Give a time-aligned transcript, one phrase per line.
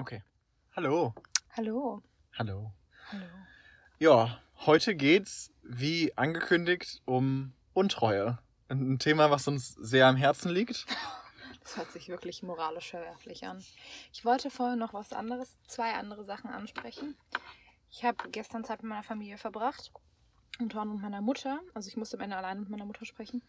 [0.00, 0.22] Okay.
[0.74, 1.12] Hallo.
[1.50, 2.02] Hallo.
[2.32, 2.72] Hallo.
[3.12, 3.26] Hallo.
[3.98, 8.38] Ja, heute geht's, wie angekündigt, um Untreue.
[8.70, 10.86] Ein Thema, was uns sehr am Herzen liegt.
[11.62, 13.62] Das hört sich wirklich moralisch verwerflich an.
[14.12, 17.16] Ich wollte vorher noch was anderes, zwei andere Sachen ansprechen.
[17.90, 19.92] Ich habe gestern Zeit mit meiner Familie verbracht.
[20.58, 21.60] Unter anderem mit meiner Mutter.
[21.74, 23.42] Also ich musste am Ende alleine mit meiner Mutter sprechen.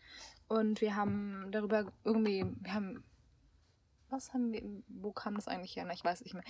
[0.50, 3.02] Und wir haben darüber irgendwie, wir haben,
[4.12, 5.86] was haben wir, wo kam das eigentlich her?
[5.88, 6.44] Na, ich weiß nicht mehr.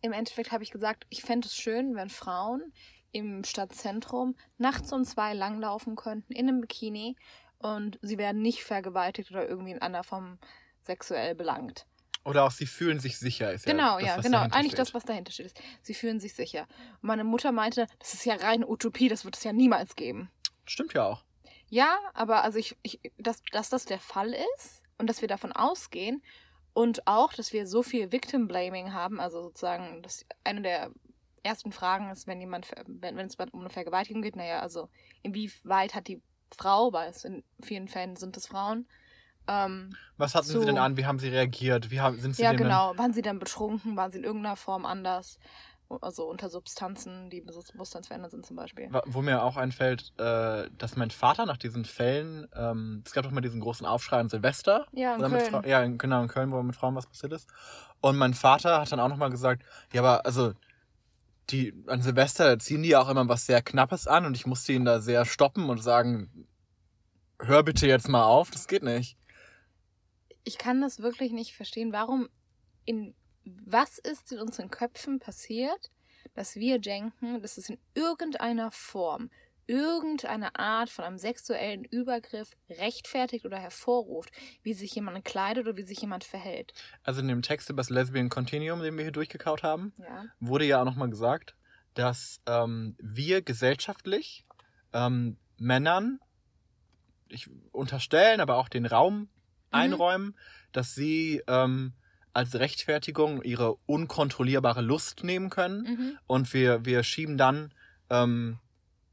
[0.00, 2.72] Im Endeffekt habe ich gesagt, ich fände es schön, wenn Frauen
[3.12, 7.16] im Stadtzentrum nachts um zwei langlaufen könnten in einem Bikini
[7.58, 10.38] und sie werden nicht vergewaltigt oder irgendwie in anderer Form
[10.82, 11.86] sexuell belangt.
[12.24, 13.52] Oder auch sie fühlen sich sicher.
[13.52, 14.40] Ist Genau, das, ja, genau.
[14.40, 14.78] Eigentlich steht.
[14.78, 15.46] das, was dahinter steht.
[15.46, 15.60] Ist.
[15.82, 16.66] Sie fühlen sich sicher.
[17.00, 20.30] Und meine Mutter meinte, das ist ja reine Utopie, das wird es ja niemals geben.
[20.64, 21.24] Stimmt ja auch.
[21.68, 25.52] Ja, aber also ich, ich dass, dass das der Fall ist und dass wir davon
[25.52, 26.22] ausgehen
[26.74, 30.90] und auch, dass wir so viel Victim Blaming haben, also sozusagen, dass eine der
[31.42, 34.88] ersten Fragen ist, wenn jemand, wenn, wenn es um eine Vergewaltigung geht, naja, also
[35.22, 36.20] inwieweit hat die
[36.56, 38.86] Frau, weil es in vielen Fällen sind es Frauen,
[39.46, 40.60] ähm, Was hatten So.
[40.60, 40.96] sie denn an?
[40.96, 41.90] Wie haben sie reagiert?
[41.90, 44.86] Wie haben, sind sie ja genau, waren sie dann betrunken, waren sie in irgendeiner Form
[44.86, 45.38] anders,
[46.00, 48.88] also unter Substanzen, die bewusstseinsverändert sind zum Beispiel.
[49.06, 53.30] Wo mir auch einfällt, äh, dass mein Vater nach diesen Fällen, ähm, es gab doch
[53.30, 54.86] mal diesen großen Aufschrei an Silvester.
[54.92, 55.62] Ja, in Köln.
[55.66, 57.48] Ja, in- genau, in Köln, wo mit Frauen was passiert ist.
[58.00, 60.52] Und mein Vater hat dann auch nochmal gesagt, ja, aber also,
[61.50, 64.72] die, an Silvester ziehen die ja auch immer was sehr Knappes an und ich musste
[64.72, 66.48] ihn da sehr stoppen und sagen,
[67.38, 69.18] hör bitte jetzt mal auf, das geht nicht.
[70.44, 71.92] ich kann das wirklich nicht verstehen.
[71.92, 72.28] Warum,
[72.84, 73.14] in
[73.44, 75.90] was ist in unseren Köpfen passiert,
[76.34, 79.30] dass wir denken, dass es in irgendeiner Form,
[79.66, 84.30] irgendeine Art von einem sexuellen Übergriff rechtfertigt oder hervorruft,
[84.62, 86.74] wie sich jemand kleidet oder wie sich jemand verhält.
[87.02, 90.26] Also in dem Text über das Lesbian Continuum, den wir hier durchgekaut haben, Ja.
[90.40, 91.54] wurde ja auch nochmal gesagt,
[91.94, 94.44] dass ähm, wir gesellschaftlich
[94.92, 96.18] ähm, Männern,
[97.28, 99.28] ich unterstellen, aber auch den Raum
[99.70, 100.36] einräumen,
[100.72, 101.94] dass sie ähm,
[102.34, 106.18] als Rechtfertigung ihre unkontrollierbare Lust nehmen können Mhm.
[106.26, 107.72] und wir, wir schieben dann
[108.10, 108.58] ähm,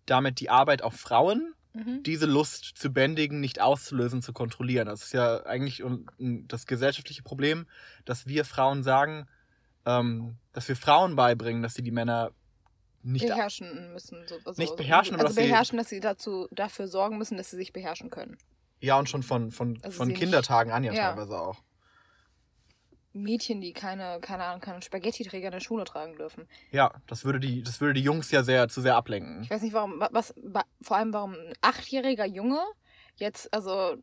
[0.05, 2.03] damit die Arbeit auf Frauen, Mhm.
[2.03, 4.87] diese Lust zu bändigen, nicht auszulösen, zu kontrollieren.
[4.87, 5.81] Das ist ja eigentlich
[6.19, 7.65] das gesellschaftliche Problem,
[8.03, 9.27] dass wir Frauen sagen,
[9.85, 12.31] ähm, dass wir Frauen beibringen, dass sie die Männer
[13.03, 14.17] nicht beherrschen müssen.
[14.27, 17.37] So, also, Nicht beherrschen, aber also dass sie- beherrschen, dass sie dazu dafür sorgen müssen,
[17.37, 18.37] dass sie sich beherrschen können.
[18.81, 21.09] Ja, und schon von, von, Also von sie nicht- Kindertagen an ja, Ja.
[21.13, 21.63] teilweise auch.
[23.13, 26.47] Mädchen, die keine, keine Ahnung, keine Spaghetti-Träger in der Schule tragen dürfen.
[26.71, 29.43] Ja, das würde die, das würde die Jungs ja sehr zu sehr ablenken.
[29.43, 32.59] Ich weiß nicht, warum, wa- was, wa- vor allem warum ein achtjähriger Junge
[33.15, 33.95] jetzt, also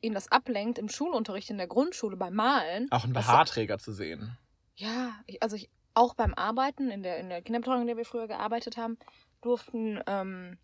[0.00, 2.88] ihn das ablenkt im Schulunterricht in der Grundschule beim Malen.
[2.90, 4.36] Auch einen BH-Träger zu sehen.
[4.76, 8.04] Ja, ich, also ich, auch beim Arbeiten, in der, in der Kinderbetreuung, in der wir
[8.04, 8.98] früher gearbeitet haben,
[9.42, 10.58] durften ähm,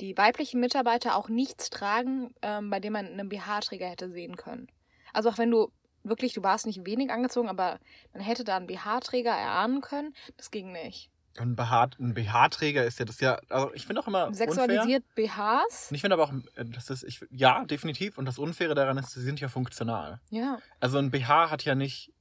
[0.00, 4.68] die weiblichen Mitarbeiter auch nichts tragen, ähm, bei dem man einen BH-Träger hätte sehen können.
[5.12, 5.72] Also auch wenn du
[6.02, 7.78] wirklich, du warst nicht wenig angezogen, aber
[8.12, 11.10] man hätte da einen BH-Träger erahnen können, das ging nicht.
[11.38, 14.46] Und ein BH ein BH-Träger ist ja das ja, also ich finde auch immer unfair.
[14.46, 15.90] Sexualisiert BHs?
[15.90, 18.18] Und ich finde aber auch, äh, das ist, ich, ja, definitiv.
[18.18, 20.20] Und das Unfaire daran ist, sie sind ja funktional.
[20.30, 20.58] Ja.
[20.80, 22.12] Also ein BH hat ja nicht,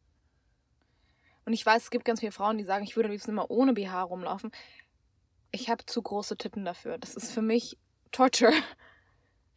[1.45, 3.49] Und ich weiß, es gibt ganz viele Frauen, die sagen, ich würde am liebsten immer
[3.49, 4.51] ohne BH rumlaufen.
[5.51, 6.99] Ich habe zu große Titten dafür.
[6.99, 7.77] Das ist für mich
[8.11, 8.53] Torture.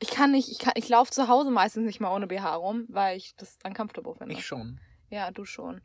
[0.02, 2.86] Ich kann nicht, ich kann, ich laufe zu Hause meistens nicht mal ohne BH rum,
[2.88, 4.34] weil ich das uncomfortable finde.
[4.34, 4.80] ich schon.
[5.10, 5.80] Ja, du schon.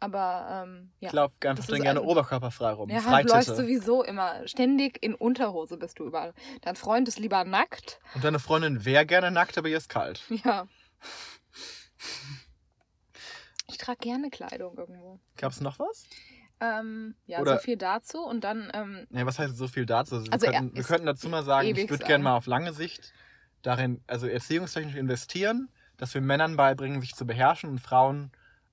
[0.00, 1.08] Aber ähm, ja.
[1.08, 2.90] Ich laufe einfach dann gerne ein- oberkörperfrei rum.
[2.90, 3.56] Ja, du läufst Freititte.
[3.56, 4.46] sowieso immer.
[4.46, 6.34] Ständig in Unterhose bist du überall.
[6.60, 8.00] Dein Freund ist lieber nackt.
[8.14, 10.22] Und deine Freundin wäre gerne nackt, aber ihr ist kalt.
[10.44, 10.66] Ja.
[13.68, 15.20] Ich trage gerne Kleidung irgendwo.
[15.36, 16.04] Gab's noch was?
[16.60, 18.22] Ähm, ja, Oder- so viel dazu.
[18.22, 20.16] Und dann, ähm, Ja, was heißt so viel dazu?
[20.16, 22.72] Also, wir, Also, könnten, wir könnten dazu mal sagen, ich würde gerne mal auf lange
[22.72, 23.12] Sicht
[23.64, 28.30] darin, also erziehungstechnisch investieren, dass wir Männern beibringen, sich zu beherrschen und Frauen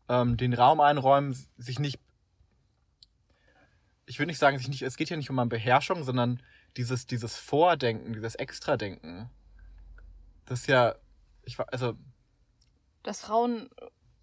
[0.09, 1.99] ähm, den Raum einräumen, sich nicht.
[4.05, 6.41] Ich würde nicht sagen, sich nicht, es geht ja nicht um eine Beherrschung, sondern
[6.77, 9.29] dieses, dieses Vordenken, dieses Extradenken.
[10.45, 10.95] Das ist ja,
[11.43, 11.93] ich war, also,
[13.03, 13.69] dass Frauen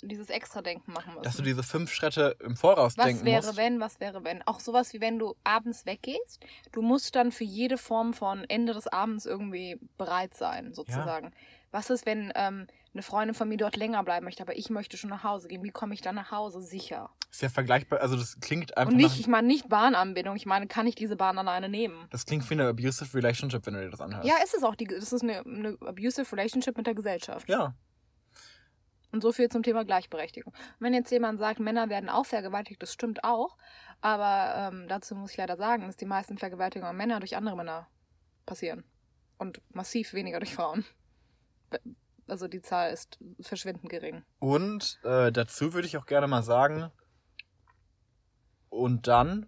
[0.02, 1.24] dieses Extra-Denken machen müssen.
[1.24, 3.56] dass du diese fünf Schritte im Voraus was denken wäre, musst.
[3.56, 4.42] wenn, was wäre, wenn.
[4.46, 6.40] Auch sowas wie wenn du abends weggehst,
[6.72, 11.32] du musst dann für jede Form von Ende des Abends irgendwie bereit sein, sozusagen.
[11.70, 14.96] Was ist, wenn ähm, eine Freundin von mir dort länger bleiben möchte, aber ich möchte
[14.96, 15.62] schon nach Hause gehen?
[15.62, 16.62] Wie komme ich dann nach Hause?
[16.62, 17.10] Sicher.
[17.30, 20.66] Ist ja vergleichbar, also das klingt einfach Und nicht, ich meine nicht Bahnanbindung, ich meine,
[20.66, 22.06] kann ich diese Bahn alleine nehmen?
[22.10, 24.26] das klingt wie eine abusive relationship, wenn du dir das anhörst.
[24.26, 24.74] Ja, ist es auch.
[24.74, 27.46] Die, das ist eine, eine abusive Relationship mit der Gesellschaft.
[27.48, 27.74] Ja.
[29.10, 30.52] Und so viel zum Thema Gleichberechtigung.
[30.80, 33.56] wenn jetzt jemand sagt, Männer werden auch vergewaltigt, das stimmt auch.
[34.00, 37.88] Aber ähm, dazu muss ich leider sagen, dass die meisten Vergewaltigungen Männer durch andere Männer
[38.44, 38.84] passieren.
[39.38, 40.84] Und massiv weniger durch Frauen.
[42.26, 44.22] Also die Zahl ist verschwindend gering.
[44.38, 46.90] Und äh, dazu würde ich auch gerne mal sagen,
[48.68, 49.46] und dann,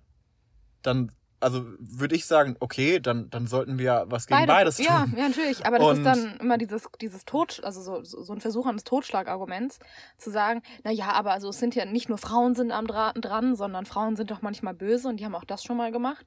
[0.83, 4.87] dann, also würde ich sagen, okay, dann, dann sollten wir was gegen Beide, beides tun.
[4.87, 5.66] Ja, ja, natürlich.
[5.66, 8.66] Aber das Und- ist dann immer dieses, dieses Tod, also so, so so ein Versuch
[8.66, 9.78] eines Totschlagarguments,
[10.19, 13.12] zu sagen, na ja, aber also es sind ja nicht nur Frauen sind am Dra
[13.14, 16.26] dran, sondern Frauen sind doch manchmal böse und die haben auch das schon mal gemacht.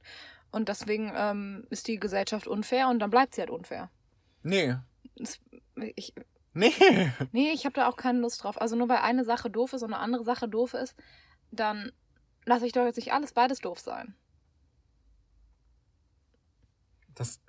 [0.51, 3.89] Und deswegen ähm, ist die Gesellschaft unfair und dann bleibt sie halt unfair.
[4.43, 4.75] Nee.
[5.15, 5.39] Das,
[5.95, 6.13] ich,
[6.55, 6.71] Nee.
[7.31, 8.61] nee, ich habe da auch keine Lust drauf.
[8.61, 10.95] Also nur weil eine Sache doof ist und eine andere Sache doof ist,
[11.51, 11.91] dann
[12.45, 14.15] lasse ich doch jetzt nicht alles beides doof sein.
[17.15, 17.41] Das,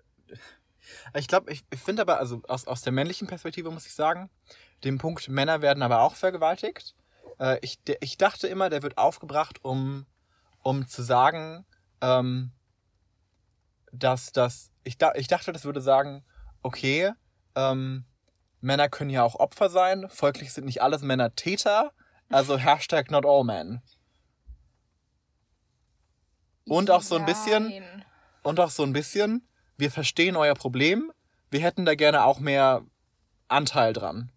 [1.15, 4.31] ich glaube, ich, ich finde aber, also aus, aus der männlichen Perspektive muss ich sagen,
[4.85, 6.95] den Punkt, Männer werden aber auch vergewaltigt.
[7.39, 10.07] Äh, ich, ich dachte immer, der wird aufgebracht, um,
[10.63, 11.67] um zu sagen,
[12.01, 12.53] ähm,
[13.93, 16.25] dass das, ich, da, ich dachte, das würde sagen,
[16.63, 17.13] okay,
[17.55, 18.05] ähm,
[18.61, 21.93] Männer können ja auch Opfer sein, folglich sind nicht alles Männer Täter,
[22.31, 23.83] also Hashtag not all men.
[26.67, 28.05] Und auch so ein bisschen, Nein.
[28.43, 29.47] und auch so ein bisschen,
[29.77, 31.13] wir verstehen euer Problem,
[31.51, 32.83] wir hätten da gerne auch mehr
[33.49, 34.31] Anteil dran.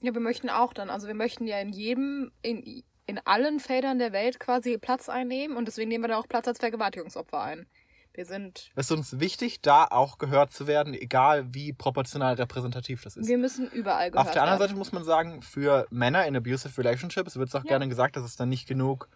[0.00, 3.98] Ja, wir möchten auch dann, also wir möchten ja in jedem, in, in allen Feldern
[3.98, 7.66] der Welt quasi Platz einnehmen und deswegen nehmen wir da auch Platz als Vergewaltigungsopfer ein.
[8.14, 13.02] Wir sind, Es ist uns wichtig, da auch gehört zu werden, egal wie proportional repräsentativ
[13.02, 13.26] das ist.
[13.26, 14.68] wir müssen überall gehört Auf der anderen werden.
[14.70, 17.68] Seite muss man sagen, für Männer in abusive relationships wird es auch Ja.
[17.70, 19.08] gerne gesagt, dass es dann nicht genug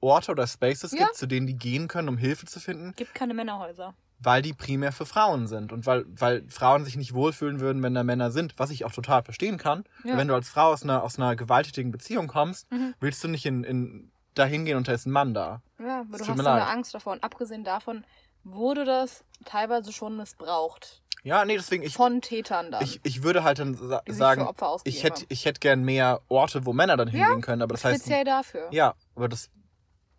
[0.00, 1.06] Orte oder Spaces Ja.
[1.06, 3.94] gibt, zu denen die gehen können, um Hilfe zu finden, gibt keine Männerhäuser.
[4.20, 7.94] Weil die primär für Frauen sind und weil, weil Frauen sich nicht wohlfühlen würden, wenn
[7.94, 9.84] da Männer sind, was ich auch total verstehen kann.
[10.04, 10.16] Ja.
[10.16, 12.94] Wenn du als Frau aus einer, aus einer gewalttätigen Beziehung kommst, Mhm.
[13.00, 15.62] willst du nicht in, in, da hingehen und da ist ein Mann da.
[15.78, 16.66] Ja, aber Es du hast so eine.
[16.66, 17.12] Angst davor.
[17.12, 18.04] Und abgesehen davon
[18.44, 21.02] wurde das teilweise schon missbraucht.
[21.24, 22.82] Ja, nee, deswegen, ich, von Tätern dann.
[22.82, 24.48] ich, ich würde halt dann sa sagen,
[24.84, 27.84] ich hätte ich hätte gern mehr Orte, wo Männer dann Ja, hingehen können, aber das
[27.84, 28.68] heißt, Speziell dafür.
[28.70, 29.50] ja, aber das,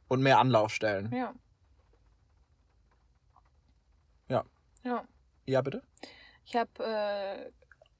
[0.10, 1.12] und mehr Anlaufstellen.
[1.14, 1.34] Ja.
[4.84, 5.04] Ja.
[5.46, 5.62] Ja.
[5.62, 5.84] Bitte?
[6.46, 7.52] Ich habe äh,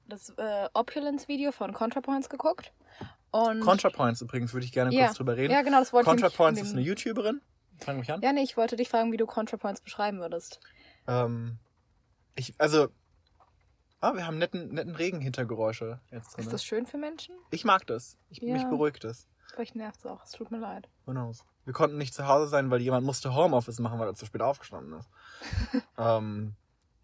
[0.06, 2.72] das äh, Opulence-Video von ContraPoints geguckt.
[3.30, 5.06] Und ContraPoints übrigens, würde ich gerne Ja.
[5.06, 5.52] kurz drüber reden.
[5.52, 7.40] Ja, genau, das wollte ContraPoints ich ist in eine YouTuberin.
[7.78, 8.20] Fang mich an.
[8.22, 10.60] Ja, nee, ich wollte dich fragen, wie du ContraPoints beschreiben würdest.
[11.06, 11.58] Ähm,
[12.34, 12.88] ich, also,
[14.00, 16.44] ah, wir haben netten, netten Regenhintergeräusche jetzt drin.
[16.44, 17.34] Ist das schön für Menschen?
[17.50, 18.18] Ich mag das.
[18.30, 18.68] Ich, Mich Ja.
[18.68, 19.28] beruhigt es.
[19.54, 20.24] Vielleicht nervt es auch.
[20.24, 20.88] Es tut mir leid.
[21.06, 21.44] Who knows?
[21.64, 24.42] Wir konnten nicht zu Hause sein, weil jemand musste Homeoffice machen, weil er zu spät
[24.42, 25.08] aufgestanden ist.
[25.98, 26.54] ähm,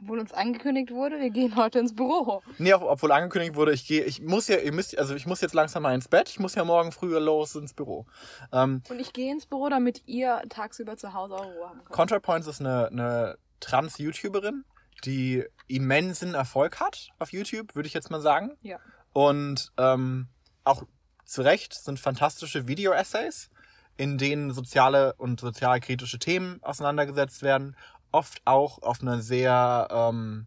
[0.00, 2.42] Obwohl uns angekündigt wurde, wir gehen heute ins Büro.
[2.58, 5.40] nee, auch, obwohl angekündigt wurde, ich gehe, ich muss ja, ihr müsst, also ich muss
[5.40, 6.28] jetzt langsam mal ins Bett.
[6.28, 8.06] Ich muss ja morgen früher los ins Büro.
[8.52, 11.92] Ähm, Und ich gehe ins Büro, damit ihr tagsüber zu Hause eure Ruhe haben könnt.
[11.92, 14.64] ContraPoints ist eine, eine Trans-YouTuberin,
[15.04, 18.56] die immensen Erfolg hat auf YouTube, würde ich jetzt mal sagen.
[18.62, 18.78] Ja.
[19.12, 20.28] Und ähm,
[20.64, 20.82] auch
[21.24, 23.50] zu Recht sind fantastische Video-Essays,
[23.96, 27.76] in denen soziale und sozialkritische Themen auseinandergesetzt werden.
[28.16, 30.46] Oft auch auf eine sehr, ähm,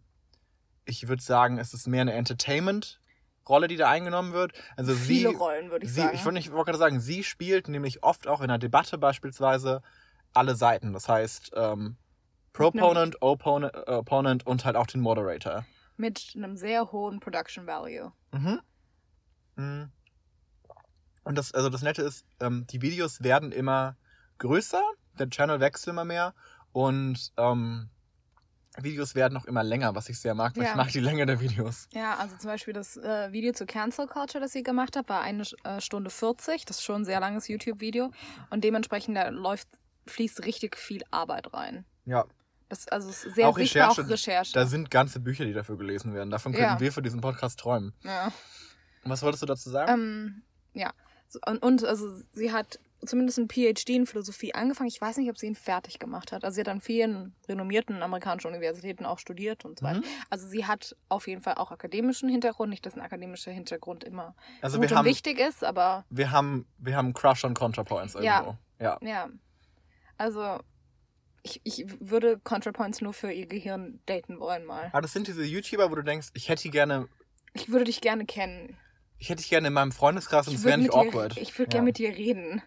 [0.86, 4.52] ich würde sagen, es ist mehr eine Entertainment-Rolle, die da eingenommen wird.
[4.76, 6.14] Also Viele sie, Rollen, würde ich sie, sagen.
[6.16, 9.82] ich wollte nicht- wollte gerade sagen, sie spielt nämlich oft auch in einer Debatte beispielsweise
[10.32, 10.92] alle Seiten.
[10.92, 11.96] Das heißt, ähm,
[12.52, 15.64] Proponent, Opponent, äh, Opponent und halt auch den Moderator.
[15.96, 18.10] Mit einem sehr hohen Production Value.
[18.32, 18.60] Mhm.
[19.54, 19.92] Mhm.
[21.22, 23.96] Und das, also das Nette ist, ähm, die Videos werden immer
[24.38, 24.82] größer,
[25.20, 26.34] der Channel wächst immer mehr
[26.72, 27.88] und ähm,
[28.80, 30.70] Videos werden auch immer länger, was ich sehr mag, weil Ja.
[30.70, 31.88] ich mag die Länge der Videos.
[31.92, 35.20] Ja, also zum Beispiel das äh, Video zu Cancel Culture, das sie gemacht hat, war
[35.22, 36.64] eine äh, Stunde 40.
[36.66, 38.12] Das ist schon ein sehr langes YouTube-Video.
[38.50, 39.68] Und dementsprechend da läuft,
[40.06, 41.84] fließt richtig viel Arbeit rein.
[42.04, 42.24] Ja,
[42.68, 44.52] Das, also es ist sehr Auch sichtbar Recherche, auch Recherche.
[44.54, 46.30] da sind ganze Bücher, die dafür gelesen werden.
[46.30, 46.80] Davon könnten Ja.
[46.80, 47.92] wir für diesen Podcast träumen.
[48.04, 48.32] ja.
[49.02, 49.92] Und was wolltest du dazu sagen?
[49.92, 50.42] Ähm,
[50.74, 50.92] ja.
[51.46, 54.88] Und, und also sie hat zumindest ein PhD in Philosophie angefangen.
[54.88, 56.44] Ich weiß nicht, ob sie ihn fertig gemacht hat.
[56.44, 60.00] Also sie hat an vielen renommierten amerikanischen Universitäten auch studiert und so weiter.
[60.00, 60.04] Mhm.
[60.28, 62.70] Also sie hat auf jeden Fall auch akademischen Hintergrund.
[62.70, 66.66] Nicht, dass ein akademischer Hintergrund immer Also gut und haben, wichtig ist, aber wir haben,
[66.78, 68.40] wir haben einen Crush on ContraPoints Ja.
[68.40, 68.56] irgendwo.
[68.84, 68.98] Ja.
[69.02, 69.28] ja.
[70.16, 70.60] Also
[71.42, 74.90] ich, ich würde ContraPoints nur für ihr Gehirn daten wollen mal.
[74.92, 77.08] Aber das sind diese YouTuber, wo du denkst, ich hätte die gerne,
[77.54, 78.76] Ich würde dich gerne kennen.
[79.16, 81.36] ich hätte dich gerne in meinem Freundeskreis und es wäre nicht dir, awkward.
[81.38, 81.76] ich würde Ja.
[81.78, 82.62] gerne mit dir reden.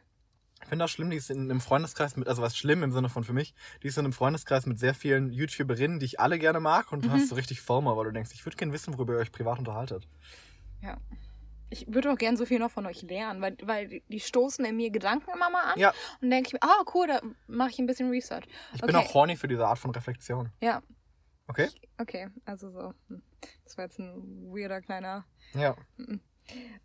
[0.64, 3.10] Ich finde das schlimm, die ist in einem Freundeskreis mit, also was schlimm im Sinne
[3.10, 3.54] von für mich,
[3.84, 7.04] die ist in einem Freundeskreis mit sehr vielen YouTuberinnen, die ich alle gerne mag und
[7.04, 7.14] du Mhm.
[7.14, 9.60] hast so richtig FOMO, weil du denkst, ich würde gerne wissen, worüber ihr euch privat
[9.60, 10.08] unterhaltet.
[11.70, 14.76] ich würde auch gern so viel noch von euch lernen, weil, weil die- stoßen in
[14.78, 15.80] mir Gedanken immer mal an.
[15.80, 15.92] Ja.
[16.22, 18.46] Und denke ich mir, ah, cool, da mache ich ein bisschen Research.
[18.76, 19.06] Ich bin Okay.
[19.08, 20.52] auch horny für diese Art von Reflexion.
[20.62, 20.84] Ja,
[21.48, 21.70] Okay?
[21.98, 22.94] okay, also so.
[23.10, 23.22] hm.
[23.66, 25.26] Das war jetzt ein weirder kleiner.
[25.56, 25.76] Ja.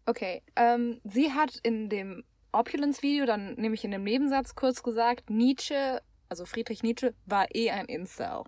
[0.06, 6.02] Okay, ähm, sie hat in dem Opulence-Video dann nämlich in dem Nebensatz kurz gesagt, Nietzsche,
[6.28, 8.44] also Friedrich Nietzsche, war eh ein Incel.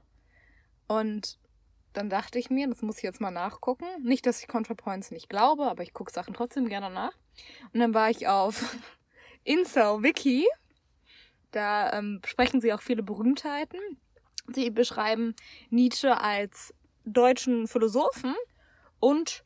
[0.88, 1.38] Und
[1.92, 3.86] dann dachte ich mir, das muss ich jetzt mal nachgucken.
[4.02, 7.12] Nicht, dass ich ContraPoints nicht glaube, aber ich gucke Sachen trotzdem gerne nach.
[7.72, 8.76] Und dann war ich auf
[9.44, 10.46] Incel-Wiki.
[11.50, 13.80] Da ähm, sprechen sie auch viele Berühmtheiten.
[14.46, 15.34] Sie beschreiben
[15.70, 18.34] Nietzsche als deutschen Philosophen
[19.00, 19.44] und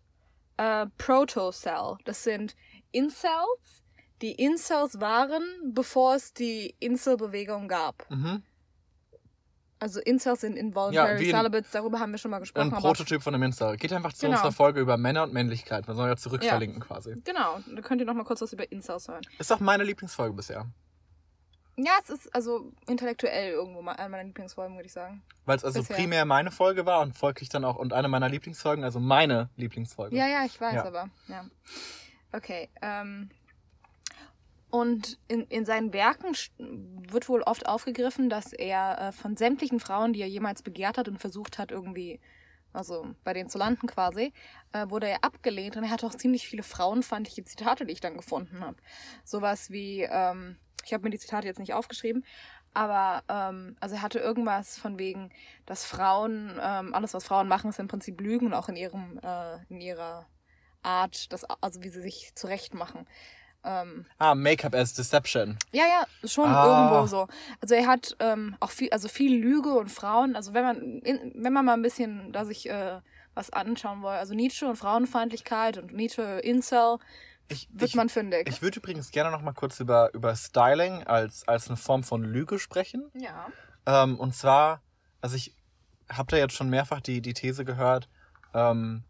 [0.56, 1.96] äh, Proto-Cell.
[2.04, 2.54] Das sind
[2.92, 3.83] Incels,
[4.24, 8.10] die Incels waren, bevor es die Incel-Bewegung gab.
[8.10, 8.42] Mhm.
[9.78, 12.72] Also Incels sind Involuntary Ja, Celibates, darüber haben wir schon mal gesprochen.
[12.72, 13.74] Ein Prototyp von einem Insta.
[13.76, 14.38] Geht einfach zu Genau.
[14.38, 15.86] unserer Folge über Männer und Männlichkeit.
[15.86, 16.58] Man soll ja zurück Ja.
[16.80, 17.20] quasi.
[17.22, 19.20] Genau, da könnt ihr noch mal kurz was über Incels hören.
[19.38, 20.66] Ist auch meine Lieblingsfolge bisher.
[21.76, 25.22] Ja, es ist also intellektuell irgendwo mal eine meiner Lieblingsfolgen, würde ich sagen.
[25.44, 25.96] Weil es also Bisher.
[25.96, 30.16] primär meine Folge war und folglich dann auch und eine meiner Lieblingsfolgen, also meine Lieblingsfolge.
[30.16, 30.84] Ja, ja, ich weiß, Ja.
[30.84, 31.44] aber ja.
[32.32, 32.70] Okay.
[32.80, 33.28] Ähm,
[34.74, 40.12] und in, in seinen Werken wird wohl oft aufgegriffen, dass er äh, von sämtlichen Frauen,
[40.12, 42.18] die er jemals begehrt hat und versucht hat, irgendwie,
[42.72, 44.32] also bei denen zu landen quasi,
[44.72, 45.76] äh, wurde er abgelehnt.
[45.76, 48.76] Und er hat auch ziemlich viele frauenfeindliche Zitate, die ich dann gefunden habe.
[49.22, 52.24] Sowas wie, ähm, ich habe mir die Zitate jetzt nicht aufgeschrieben,
[52.72, 55.30] aber ähm, also er hatte irgendwas von wegen,
[55.66, 59.20] dass Frauen, ähm, alles was Frauen machen, ist im Prinzip Lügen und auch in ihrem,
[59.22, 60.26] äh, in ihrer
[60.82, 63.06] Art, das, also wie sie sich zurecht machen.
[63.64, 65.56] Ähm, Ah, Make-up as Deception.
[65.72, 66.66] ja, ja, schon Ah.
[66.66, 67.28] irgendwo so.
[67.62, 70.36] Also er hat ähm, auch viel, also viel Lüge und Frauen.
[70.36, 73.00] Also wenn man, in, wenn man mal ein bisschen da sich äh,
[73.34, 76.98] was anschauen will, also Nietzsche und Frauenfeindlichkeit und Nietzsche Incel,
[77.48, 78.48] Ich, wird ich, man fündig.
[78.48, 82.22] ich würde übrigens gerne noch mal kurz über, über Styling als, als eine Form von
[82.22, 83.10] Lüge sprechen.
[83.14, 83.46] ja.
[83.86, 84.82] Ähm, und zwar,
[85.20, 85.54] also ich
[86.10, 88.08] habe da jetzt schon mehrfach die, die These gehört,
[88.54, 89.04] ähm,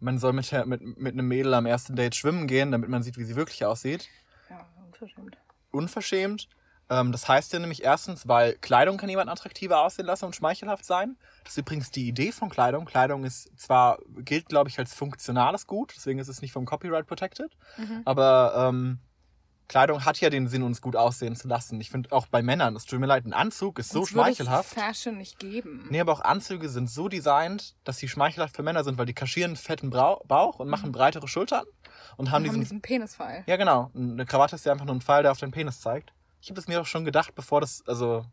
[0.00, 3.02] man soll mit, der, mit, mit einem Mädel am ersten Date schwimmen gehen, damit man
[3.02, 4.08] sieht, wie sie wirklich aussieht.
[4.48, 5.36] Ja, unverschämt.
[5.70, 6.48] Unverschämt.
[6.88, 10.84] Ähm, das heißt ja nämlich erstens, weil Kleidung kann jemanden attraktiver aussehen lassen und schmeichelhaft
[10.84, 11.16] sein.
[11.44, 12.84] Das ist übrigens die Idee von Kleidung.
[12.84, 17.06] Kleidung ist zwar, gilt glaube ich als funktionales Gut, deswegen ist es nicht vom Copyright
[17.06, 18.02] protected, Mhm.
[18.04, 18.98] aber ähm,
[19.70, 21.80] Kleidung hat ja den Sinn, uns gut aussehen zu lassen.
[21.80, 24.30] Ich finde auch bei Männern, es tut mir leid, ein Anzug ist so Uns würde
[24.30, 24.74] es schmeichelhaft.
[24.74, 25.86] Fashion nicht geben.
[25.90, 29.14] Nee, aber auch Anzüge sind so designt, dass sie schmeichelhaft für Männer sind, weil die
[29.14, 31.64] kaschieren einen fetten Bauch und machen breitere Schultern
[32.16, 32.60] und haben Wir haben diesen.
[32.62, 33.44] diesen Penisfall.
[33.46, 33.92] Ja, genau.
[33.94, 36.12] Eine Krawatte ist ja einfach nur ein Pfeil, der auf den Penis zeigt.
[36.40, 38.24] Ich habe das mir auch schon gedacht, bevor das, also,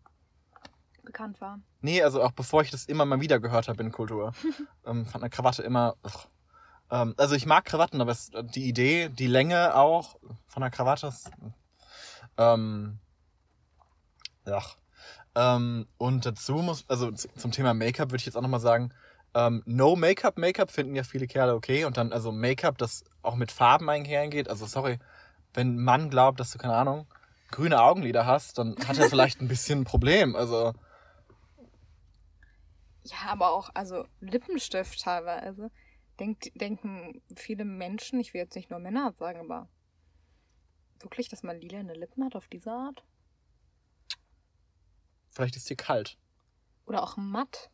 [1.04, 1.60] bekannt war.
[1.82, 4.34] nee, also auch bevor ich das immer mal wieder gehört habe in Kultur.
[4.88, 5.98] ähm, fand eine Krawatte immer.
[6.04, 6.26] Ugh.
[6.92, 10.18] Ähm, also ich mag Krawatten, aber es, die Idee, die Länge auch
[10.48, 11.30] von der Krawatte ist.
[12.38, 13.00] Ähm,
[14.46, 14.62] ja.
[15.36, 18.94] Ähm, und dazu muss, also zum Thema Make-up würde ich jetzt auch nochmal sagen,
[19.34, 21.86] ähm, No Make-up, Make-up finden ja viele Kerle okay.
[21.86, 24.50] Und dann also Make-up, das auch mit Farben einhergeht.
[24.50, 25.00] Also sorry,
[25.54, 27.08] wenn ein Mann glaubt, dass du, keine Ahnung,
[27.52, 30.36] grüne Augenlider hast, dann hat er vielleicht ein bisschen ein Problem.
[30.36, 30.74] Also,
[33.04, 35.72] Ja, aber auch, also Lippenstift teilweise.
[36.20, 39.70] Denkt, denken viele Menschen, ich will jetzt nicht nur Männer sagen, aber
[41.00, 43.04] wirklich, dass man lila Lippen hat auf diese Art?
[45.30, 46.18] vielleicht ist dir kalt.
[46.88, 47.70] Oder auch matt.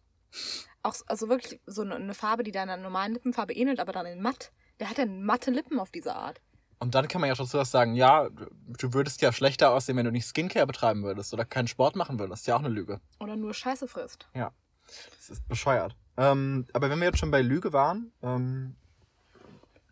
[0.81, 4.21] Auch, also wirklich so eine, eine Farbe, die deiner normalen Lippenfarbe ähnelt, aber dann in
[4.21, 4.51] matt.
[4.81, 6.41] Der hat ja matte Lippen auf diese Art.
[6.79, 10.03] Und dann kann man ja dazu was sagen, ja, du- würdest ja schlechter aussehen, wenn
[10.03, 12.31] du nicht Skincare betreiben würdest oder keinen Sport machen würdest.
[12.33, 13.00] Das ist ja auch eine Lüge.
[13.21, 14.27] Oder nur Scheiße frisst.
[14.33, 15.95] Das ist bescheuert.
[16.17, 18.75] Ähm, aber wenn wir jetzt schon bei Lüge waren, ähm,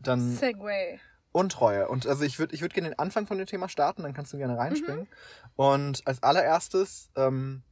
[0.02, 1.00] dann Segway.
[1.32, 1.88] Untreue.
[1.88, 4.34] Und also ich würde ich würd gerne den Anfang von dem Thema starten, dann kannst
[4.34, 5.08] du gerne reinspringen.
[5.56, 7.64] Und als allererstes, ähm,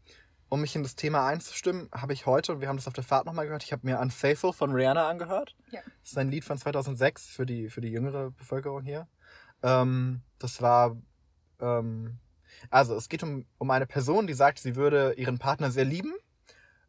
[0.47, 3.03] um mich in das Thema einzustimmen, habe ich heute, und wir haben das auf der
[3.03, 5.55] Fahrt nochmal gehört, ich habe mir Unfaithful von Rihanna angehört.
[5.71, 5.81] Ja.
[6.01, 9.07] Das ist ein Lied von 2006 für die, für die jüngere Bevölkerung hier.
[9.61, 10.95] Ähm, das war,
[11.59, 12.17] ähm,
[12.69, 16.13] also es geht um, um eine Person, die sagt, sie würde ihren Partner sehr lieben.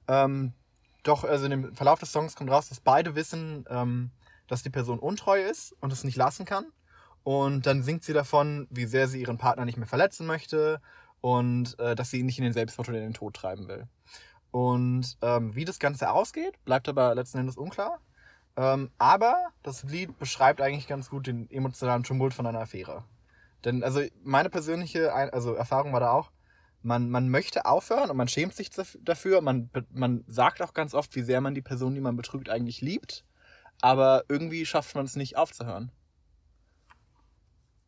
[0.08, 0.54] Ähm,
[1.02, 4.10] doch, also in dem Verlauf des Songs kommt raus, dass beide wissen, ähm,
[4.46, 6.66] dass die Person untreu ist und es nicht lassen kann.
[7.22, 10.80] Und dann singt sie davon, wie sehr sie ihren Partner nicht mehr verletzen möchte
[11.20, 13.86] und äh, dass sie ihn nicht in den Selbstmord oder in den Tod treiben will.
[14.50, 18.00] Und ähm, wie das Ganze ausgeht, bleibt aber letzten Endes unklar.
[18.56, 23.04] Ähm, aber das Lied beschreibt eigentlich ganz gut den emotionalen Tumult von einer Affäre.
[23.64, 26.30] Denn also meine persönliche also Erfahrung war da auch,
[26.82, 29.40] man, man möchte aufhören und man schämt sich daf- dafür.
[29.40, 32.80] Man, man sagt auch ganz oft, wie sehr man die Person, die man betrügt, eigentlich
[32.80, 33.24] liebt.
[33.80, 35.90] Aber irgendwie schafft man es nicht aufzuhören.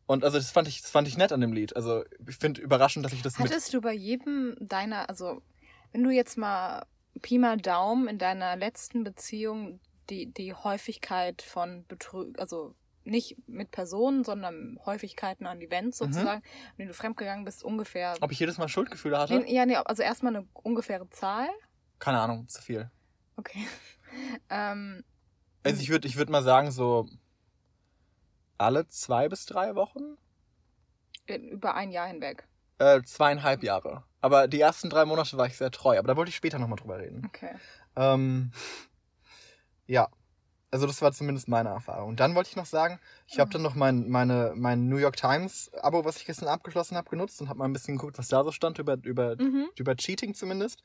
[0.05, 1.75] Und also das fand ich, das fand ich nett an dem Lied.
[1.75, 3.39] Also ich finde überraschend, dass ich das.
[3.39, 5.41] Hattest du bei jedem deiner, also
[5.91, 6.85] wenn du jetzt mal
[7.21, 13.71] Pi mal Daumen in deiner letzten Beziehung die, die Häufigkeit von Betrug, also nicht mit
[13.71, 16.05] Personen, sondern Häufigkeiten an Events Mhm.
[16.13, 16.43] sozusagen,
[16.77, 18.15] wenn du fremdgegangen bist, ungefähr.
[18.21, 19.39] Ob ich jedes Mal Schuldgefühle hatte?
[19.39, 21.47] Nee, ja, nee, also erstmal eine ungefähre Zahl.
[21.99, 22.89] Keine Ahnung, zu viel.
[23.35, 23.65] Okay.
[24.49, 25.03] ähm,
[25.63, 27.07] Also ich würde ich würd mal sagen, so
[28.57, 30.17] alle zwei bis drei Wochen?
[31.27, 32.47] über ein Jahr hinweg.
[32.79, 34.03] Äh, zweieinhalb Jahre.
[34.19, 35.97] Aber die ersten drei Monate war ich sehr treu.
[35.97, 37.23] Aber da wollte ich später nochmal drüber reden.
[37.25, 37.55] Okay.
[37.95, 38.51] Ähm,
[39.85, 40.09] ja.
[40.73, 42.09] Also das war zumindest meine Erfahrung.
[42.09, 45.15] Und dann wollte ich noch sagen, ich habe dann noch mein, meine, mein New York
[45.15, 48.27] Times Abo, was ich gestern abgeschlossen habe, genutzt und habe mal ein bisschen geguckt, was
[48.27, 49.67] da so stand über, über, Mhm.
[49.75, 50.83] über Cheating zumindest.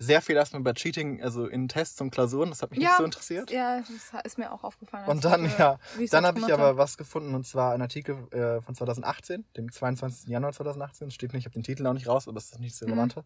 [0.00, 2.96] Sehr viel erstmal über Cheating, also in Tests und Klausuren, das hat mich Ja, nicht
[2.98, 3.50] so interessiert.
[3.50, 5.08] Ja, das ist mir auch aufgefallen.
[5.08, 5.78] Und dann, ich, ja,
[6.10, 10.28] Dann habe ich aber was gefunden und zwar ein Artikel äh, von 2018, dem 22.
[10.28, 11.10] Januar 2018.
[11.10, 12.78] Steht nicht, ich habe den Titel auch nicht raus, aber das ist nicht Mhm.
[12.78, 13.24] das Relevante.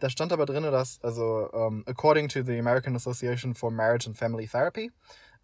[0.00, 4.18] Da stand aber drin, dass, also, um, according to the American Association for Marriage and
[4.18, 4.90] Family Therapy,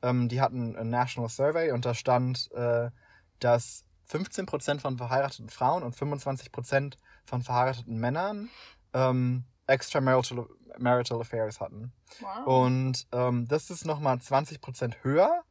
[0.05, 2.91] ähm, die hatten ein National Survey und da stand, äh,
[3.41, 8.51] dass 15% von verheirateten Frauen und 25% von verheirateten Männern
[8.93, 10.47] ähm, extramarital
[10.79, 11.93] marital affairs hatten.
[12.21, 12.47] Wow.
[12.47, 15.43] Und ähm, das ist nochmal 20% höher,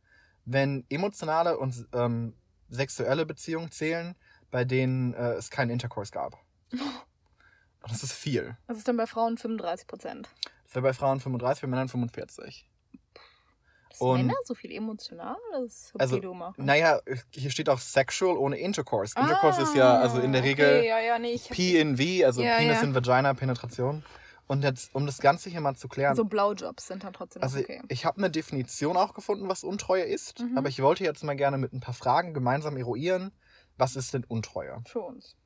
[0.46, 2.36] wenn emotionale und ähm,
[2.70, 4.16] sexuelle Beziehungen zählen,
[4.52, 6.38] bei denen äh, es keinen Intercourse gab.
[6.72, 8.56] Und das ist viel.
[8.68, 10.30] Das ist dann bei Frauen 35 Prozent.
[10.64, 12.66] Das wäre bei Frauen 35%, bei Männern 45.
[13.94, 15.36] Dass Und- Männer so viel emotional?
[15.52, 16.66] Das Also, machen.
[16.66, 17.00] Naja,
[17.32, 19.14] hier steht auch sexual ohne Intercourse.
[19.20, 21.80] Intercourse ist ja also in der Ah, Regel Okay, ja, ja, nee, ich hab P
[21.80, 24.04] in V, also Ja, Penis in Vagina, Penetration.
[24.48, 27.60] Und jetzt, um das Ganze hier mal zu klären, so Blowjobs sind dann trotzdem Also
[27.60, 27.82] okay.
[27.88, 30.58] ich habe eine Definition auch gefunden, was Untreue ist, Mhm.
[30.58, 33.32] aber ich wollte jetzt mal gerne mit ein paar Fragen gemeinsam eruieren,
[33.78, 34.82] was ist denn Untreue?
[34.88, 35.38] Für uns.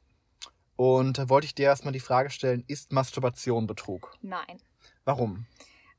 [0.77, 4.15] Und da wollte ich dir erstmal die Frage stellen, ist Masturbation Betrug?
[4.22, 4.62] Nein.
[5.06, 5.45] Warum?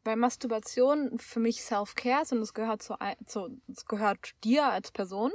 [0.08, 4.90] Weil Masturbation für mich Self-Care ist und es gehört zu, zu es gehört dir als
[4.90, 5.32] Person.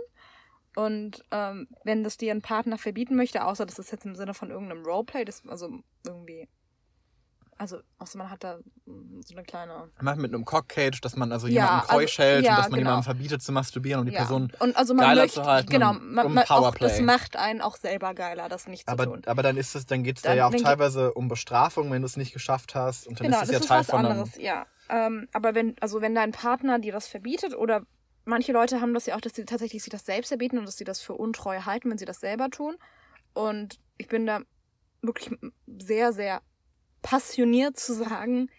[0.76, 4.34] Und ähm, wenn das dir ein Partner verbieten möchte, außer das ist jetzt im Sinne
[4.34, 5.70] von irgendeinem Roleplay, das also
[6.04, 6.50] irgendwie.
[7.58, 9.90] Also, außer man hat da mm, so eine kleine.
[10.02, 12.70] Manchmal mit einem Cockcage, dass man also Ja, jemanden keusch also- hält ja, und dass
[12.70, 12.90] man genau.
[12.92, 14.20] jemandem verbietet zu masturbieren und die ja.
[14.20, 14.52] Person.
[14.60, 17.62] und also man geiler möchte, zu halten, genau, man, um man, auch, das macht einen
[17.62, 19.22] auch selber geiler, das nicht zu Aber, tun.
[19.26, 22.06] aber dann ist es, dann geht es da ja auch teilweise um Bestrafung, wenn du
[22.08, 23.08] es nicht geschafft hast.
[23.08, 24.12] Und dann Genau, ist es ja ist Teil was von einem.
[24.12, 24.66] anderes, ja.
[24.90, 27.84] Ähm, aber wenn, also wenn dein Partner dir das verbietet oder
[28.26, 30.78] manche Leute haben das ja auch, dass sie tatsächlich sich das selbst verbieten und dass
[30.78, 32.76] sie das für untreu halten, wenn sie das selber tun.
[33.34, 34.42] Und ich bin da
[35.02, 35.38] wirklich
[35.68, 36.42] sehr, sehr
[37.04, 38.50] passioniert zu sagen,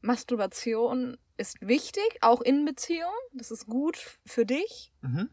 [0.00, 3.12] Masturbation ist wichtig, auch in Beziehung.
[3.32, 4.92] Das ist gut für dich.
[5.02, 5.28] Mhm.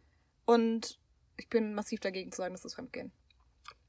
[0.45, 0.99] Und
[1.37, 3.11] ich bin massiv dagegen zu sagen, dass das Fremdgehen.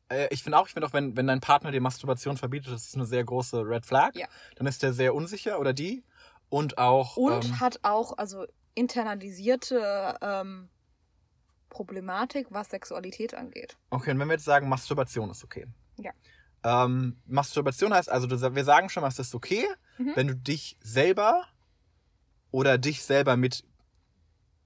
[0.08, 2.86] Äh, Ich finde auch, ich finde auch, wenn, wenn dein Partner dir Masturbation verbietet, das
[2.86, 4.14] ist eine sehr große Red Flag.
[4.14, 4.28] Ja.
[4.54, 6.04] Dann ist der sehr unsicher oder die.
[6.48, 7.16] Und auch.
[7.16, 10.68] Und ähm, hat auch also internalisierte ähm,
[11.70, 13.76] Problematik, was Sexualität angeht.
[13.90, 15.66] Okay, und wenn wir jetzt sagen, Masturbation ist okay.
[15.98, 16.12] Ja.
[16.68, 19.64] Ähm, Masturbation heißt also, du, wir sagen schon mal, es ist okay,
[19.98, 20.12] Mhm.
[20.16, 21.44] wenn du dich selber
[22.50, 23.64] oder dich selber mit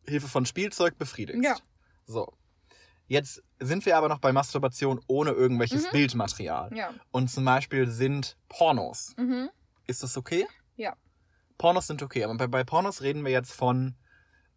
[0.07, 1.45] Hilfe von Spielzeug befriedigst.
[1.45, 1.57] Ja.
[2.07, 2.33] So.
[3.07, 5.91] Jetzt sind wir aber noch bei Masturbation ohne irgendwelches Mhm.
[5.93, 6.75] Bildmaterial.
[6.75, 6.95] Ja.
[7.11, 9.15] Und zum Beispiel sind Pornos.
[9.19, 9.51] Mhm.
[9.87, 10.47] Ist das okay?
[10.77, 10.97] Ja.
[11.59, 13.95] Pornos sind okay, aber bei, bei Pornos reden wir jetzt von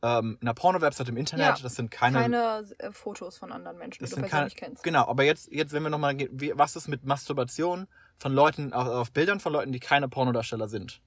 [0.04, 1.58] ähm, einer Porno-Website im Internet.
[1.58, 1.64] Ja.
[1.64, 2.20] Das sind keine.
[2.20, 4.84] Keine äh, Fotos von anderen Menschen, das die du sind keine persönlich kennst.
[4.84, 6.16] genau, aber jetzt, jetzt wenn wir nochmal,
[6.54, 7.88] was ist mit Masturbation
[8.20, 11.02] von Leuten, auf, auf Bildern von Leuten, die keine Pornodarsteller sind?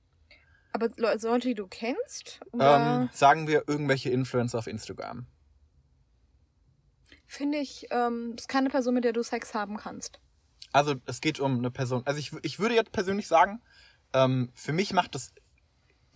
[0.73, 2.41] Aber Le- Leute, die du kennst?
[2.59, 5.27] Ähm, sagen wir irgendwelche Influencer auf Instagram.
[7.27, 10.21] finde ich, ähm, das ist keine Person, mit der du Sex haben kannst.
[10.73, 12.03] Also es geht um eine Person.
[12.07, 13.63] Also ich, ich würde jetzt persönlich sagen,
[14.13, 15.33] ähm, für mich macht es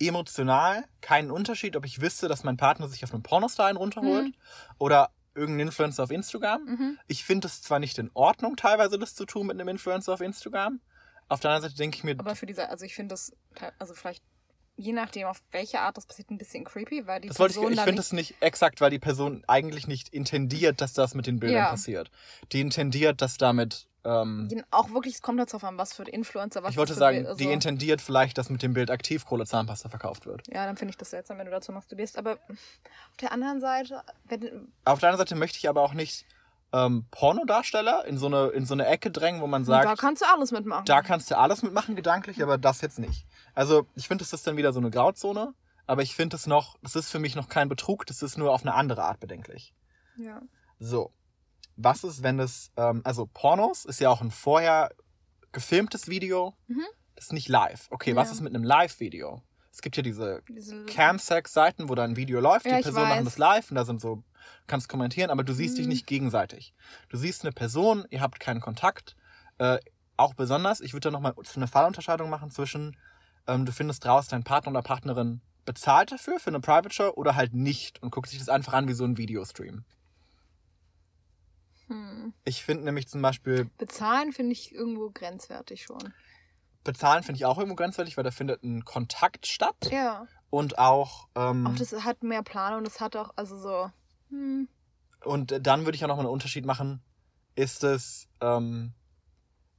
[0.07, 4.27] emotional keinen Unterschied, ob ich wüsste, dass mein Partner sich auf einem Pornostar einen runterholt
[4.27, 4.33] Mhm.
[4.77, 6.65] oder irgendein Influencer auf Instagram.
[6.65, 6.99] Mhm.
[7.07, 10.21] Ich finde es zwar nicht in Ordnung, teilweise das zu tun mit einem Influencer auf
[10.21, 10.81] Instagram.
[11.29, 13.31] Auf der anderen Seite denke ich mir, Aber für diese, also ich finde das,
[13.79, 14.21] also vielleicht,
[14.75, 17.55] je nachdem, auf welche Art das passiert, ein bisschen creepy, weil die das wollte ich,
[17.57, 21.13] Person ich dann finde es nicht exakt, weil die Person eigentlich nicht intendiert, dass das
[21.13, 21.69] mit den Bildern Ja.
[21.69, 22.11] passiert.
[22.51, 26.63] Die intendiert, dass damit, ähm, Auch wirklich, es kommt jetzt darauf an, was für Influencer,
[26.63, 30.25] was ich wollte sagen, also- die intendiert vielleicht, dass mit dem Bild Aktivkohle Zahnpasta verkauft
[30.25, 30.47] wird.
[30.47, 32.17] Ja, dann finde ich das seltsam, wenn du dazu masturbierst.
[32.17, 36.25] Aber auf der anderen Seite, wenn, Auf der anderen Seite möchte ich aber auch nicht
[36.73, 40.21] ähm, Pornodarsteller in so, eine, in so eine Ecke drängen, wo man sagt, da kannst
[40.21, 40.85] du alles mitmachen.
[40.85, 43.25] da kannst du alles mitmachen, gedanklich, aber das jetzt nicht.
[43.53, 45.53] Also ich finde, das ist dann wieder so eine Grauzone,
[45.85, 48.53] aber ich finde es noch, das ist für mich noch kein Betrug, das ist nur
[48.53, 49.73] auf eine andere Art bedenklich.
[50.17, 50.41] ja.
[50.79, 51.11] So.
[51.83, 54.91] Was ist, wenn es, ähm, also Pornos ist ja auch ein vorher
[55.51, 56.55] gefilmtes Video.
[56.67, 56.83] Mhm.
[57.15, 57.87] Das ist nicht live.
[57.91, 58.33] Okay, was Ja.
[58.35, 59.43] ist mit einem Live-Video?
[59.71, 63.25] Es gibt ja diese Diese, Camsex-Seiten, wo da ein Video läuft, Ja, die Personen machen
[63.25, 64.23] das live und da sind so, du
[64.67, 65.91] kannst kommentieren, aber du siehst dich Mhm.
[65.93, 66.73] nicht gegenseitig.
[67.09, 69.15] Du siehst eine Person, ihr habt keinen Kontakt.
[69.59, 69.77] Äh,
[70.17, 72.97] auch besonders, ich würde da nochmal eine Fallunterscheidung machen zwischen,
[73.47, 77.35] ähm, du findest raus, dein Partner oder Partnerin bezahlt dafür, für eine Private Show oder
[77.35, 79.85] halt nicht und guckt sich das einfach an wie so ein Videostream.
[81.91, 82.33] Hm.
[82.45, 86.13] Ich finde nämlich zum Beispiel, Bezahlen finde ich irgendwo grenzwertig schon.
[86.83, 90.25] bezahlen finde ich auch irgendwo grenzwertig, weil da findet ein Kontakt statt Ja.
[90.49, 93.91] und auch, ähm, Auch das hat mehr Plan und es hat auch, also so.
[94.29, 94.67] Hm.
[95.23, 97.01] Und dann würde ich auch nochmal einen Unterschied machen.
[97.55, 98.93] Ist es ähm,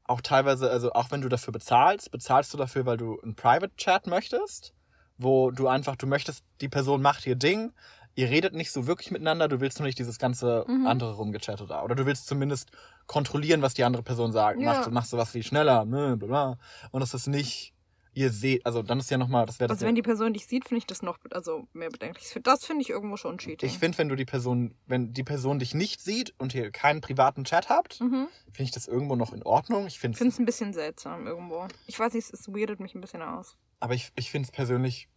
[0.05, 3.75] auch teilweise, also auch wenn du dafür bezahlst, bezahlst du dafür, weil du einen Private
[3.77, 4.75] Chat möchtest,
[5.18, 7.72] wo du einfach, du möchtest, die Person macht ihr Ding,
[8.14, 10.87] ihr redet nicht so wirklich miteinander, du willst nur nicht dieses ganze Mhm.
[10.87, 11.83] andere rumgechattet da.
[11.83, 12.70] Oder du willst zumindest
[13.07, 14.61] kontrollieren, was die andere Person sagt.
[14.61, 14.72] Ja.
[14.75, 16.59] Machst, machst du was viel schneller, ne, bla bla.
[16.90, 17.75] Und das ist nicht,
[18.14, 19.77] ihr seht, also dann ist ja nochmal, das wäre das.
[19.79, 22.38] Also wenn die Person dich sieht, finde ich das noch also mehr bedenklich.
[22.42, 23.66] Das finde ich irgendwo schon cheating.
[23.68, 27.01] ich finde, wenn du die Person, wenn die Person dich nicht sieht und ihr keinen
[27.01, 28.29] privaten Chat habt, Mhm.
[28.46, 29.87] finde ich das irgendwo noch in Ordnung.
[29.87, 31.66] Ich finde es ein bisschen seltsam irgendwo.
[31.87, 33.57] Ich weiß nicht, es weirdet mich ein bisschen aus.
[33.81, 35.09] aber ich, ich finde es persönlich,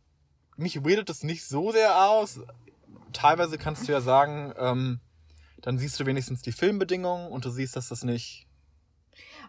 [0.58, 2.40] mich weirdet es nicht so sehr aus.
[3.16, 5.00] Teilweise kannst du ja sagen, ähm,
[5.62, 8.48] dann siehst du wenigstens die Filmbedingungen und du siehst, dass das nicht.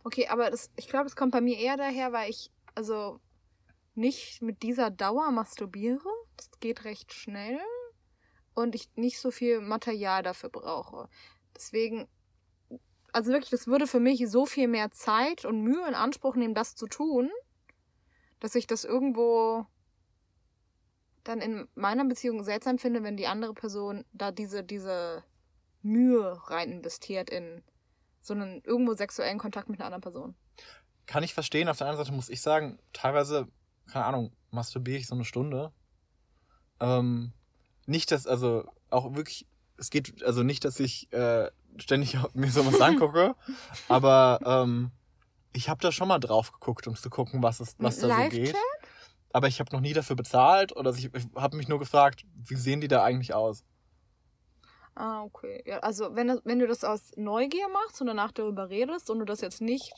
[0.04, 3.20] Okay, aber das, ich glaube, es kommt bei mir eher daher, weil ich also
[3.96, 6.08] nicht mit dieser Dauer masturbiere.
[6.36, 7.58] Das geht recht schnell.
[8.54, 11.08] Und ich nicht so viel Material dafür brauche.
[11.54, 12.06] Deswegen,
[13.12, 16.54] also wirklich, das würde für mich so viel mehr Zeit und Mühe in Anspruch nehmen,
[16.54, 17.30] das zu tun,
[18.40, 19.66] dass ich das irgendwo
[21.28, 25.22] dann in meiner Beziehung seltsam finde, wenn die andere Person da diese, diese
[25.82, 27.62] Mühe rein investiert in
[28.20, 30.34] so einen irgendwo sexuellen Kontakt mit einer anderen Person.
[31.06, 31.68] Kann ich verstehen.
[31.68, 33.46] Auf der anderen Seite muss ich sagen, teilweise,
[33.86, 35.72] keine Ahnung, masturbiere ich so eine Stunde.
[36.80, 37.32] Ähm,
[37.86, 42.80] nicht, dass, also auch wirklich, es geht, also nicht, dass ich äh, ständig mir sowas
[42.80, 43.36] angucke,
[43.88, 44.90] aber ähm,
[45.52, 48.28] ich habe da schon mal drauf geguckt, um zu gucken, was, es, was da so
[48.28, 48.54] geht.
[49.36, 52.54] Aber ich habe noch nie dafür bezahlt oder ich, ich habe mich nur gefragt, wie
[52.56, 53.64] sehen die da eigentlich aus?
[54.94, 55.62] Ah, okay.
[55.66, 59.26] Ja, also wenn, wenn du das aus Neugier machst und danach darüber redest und du
[59.26, 59.92] das jetzt nicht.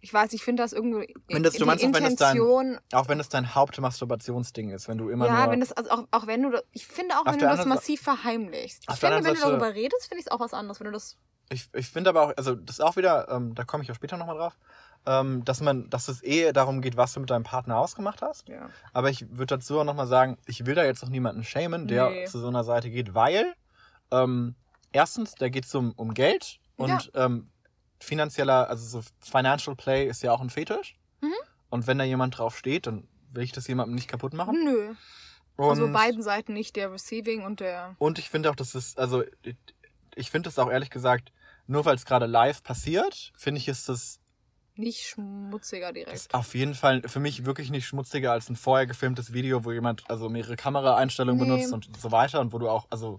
[0.00, 1.14] Ich weiß, ich finde das irgendwie.
[1.28, 5.44] Wenn das- du meinst auch, wenn das dein- dein Hauptmasturbationsding ist, wenn du immer ja,
[5.44, 5.52] nur...
[5.52, 8.00] wenn das, also auch, auch wenn du das, ich finde auch, wenn du das massiv
[8.00, 8.86] verheimlichst.
[8.90, 10.80] Ich finde, wenn du darüber redest, finde ich es auch was anderes.
[10.80, 11.16] Wenn du das.
[11.50, 13.94] Ich, ich finde aber auch, also das ist auch wieder, ähm, da komme ich auch
[13.94, 14.58] später nochmal drauf,
[15.06, 18.48] ähm, dass man, dass es eh darum geht, was du mit deinem Partner ausgemacht hast.
[18.48, 18.68] Ja.
[18.92, 22.10] Aber ich würde dazu auch nochmal sagen, ich will da jetzt noch niemanden schämen, der
[22.10, 22.24] Nee.
[22.26, 23.54] zu so einer Seite geht, weil
[24.10, 24.54] ähm,
[24.92, 27.50] erstens, da geht es um, um Geld und ähm,
[28.00, 30.96] finanzieller, also so Financial Play ist ja auch ein Fetisch.
[31.20, 31.32] Mhm.
[31.70, 34.56] Und wenn da jemand drauf steht, dann will ich das jemandem nicht kaputt machen.
[34.64, 34.94] Nö.
[35.56, 37.96] Und, also beiden Seiten nicht, der Receiving und der.
[37.98, 39.56] und ich finde auch, dass es, also ich-
[40.14, 41.32] ich finde das auch ehrlich gesagt,
[41.66, 44.20] nur weil es gerade live passiert, finde ich, ist das
[44.76, 46.14] Nicht schmutziger direkt.
[46.14, 49.72] ist auf jeden Fall für mich wirklich nicht schmutziger als ein vorher gefilmtes Video, wo
[49.72, 51.54] jemand also mehrere Kameraeinstellungen Nee.
[51.54, 53.18] benutzt und so weiter und wo du auch, also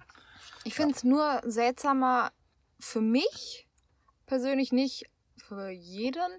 [0.64, 2.32] Ich finde es nur seltsamer
[2.80, 3.68] für mich
[4.28, 5.06] persönlich nicht
[5.38, 6.32] für jeden.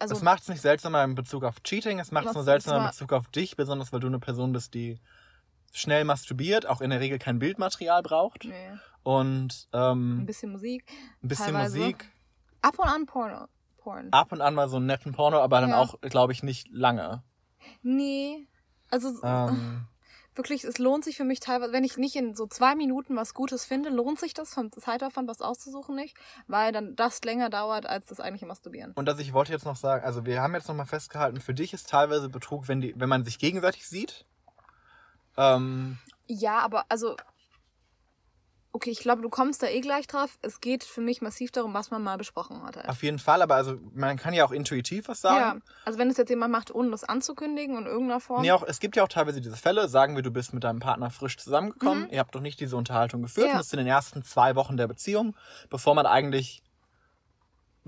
[0.00, 2.80] Also es macht es nicht seltsamer in Bezug auf Cheating, es macht es nur seltsamer
[2.86, 4.98] in Bezug auf dich, besonders weil du eine Person bist, die
[5.72, 8.72] schnell masturbiert, auch in der Regel kein Bildmaterial braucht nee,
[9.04, 10.84] und ähm, ein bisschen Musik.
[11.22, 11.78] ein bisschen teilweise.
[11.78, 12.10] Musik,
[12.62, 13.46] Ab und an Porno.
[13.88, 14.08] Porn.
[14.12, 15.78] ab und an mal so einen netten Porno, aber dann Ja.
[15.80, 17.22] auch, glaube ich, nicht lange.
[17.82, 18.46] Nee.
[18.90, 19.86] Also Ähm,
[20.34, 23.34] wirklich, es lohnt sich für mich teilweise, wenn ich nicht in so zwei Minuten was
[23.34, 27.86] Gutes finde, lohnt sich das vom Zeitaufwand was auszusuchen nicht, weil dann das länger dauert
[27.86, 28.92] als das eigentliche Masturbieren.
[28.92, 31.54] Und dass ich wollte jetzt noch sagen, also wir haben jetzt noch mal festgehalten, für
[31.54, 34.24] dich ist teilweise Betrug, wenn die, wenn man sich gegenseitig sieht.
[35.36, 37.16] Ähm, Ja, aber also.
[38.72, 40.38] Okay, ich glaube, du kommst da eh gleich drauf.
[40.42, 42.86] Es geht für mich massiv darum, was man mal besprochen hat.
[42.88, 45.62] Auf jeden Fall, aber also man kann ja auch intuitiv was Ja, sagen.
[45.86, 48.42] also wenn es jetzt jemand macht, ohne das anzukündigen in irgendeiner Form.
[48.42, 50.80] Nee, auch, es gibt ja auch teilweise diese Fälle, sagen wir, du bist mit deinem
[50.80, 52.10] Partner frisch zusammengekommen, Mhm.
[52.10, 53.52] ihr habt doch nicht diese Unterhaltung geführt Ja.
[53.54, 55.34] und das ist in den ersten zwei Wochen der Beziehung,
[55.70, 56.62] bevor man eigentlich,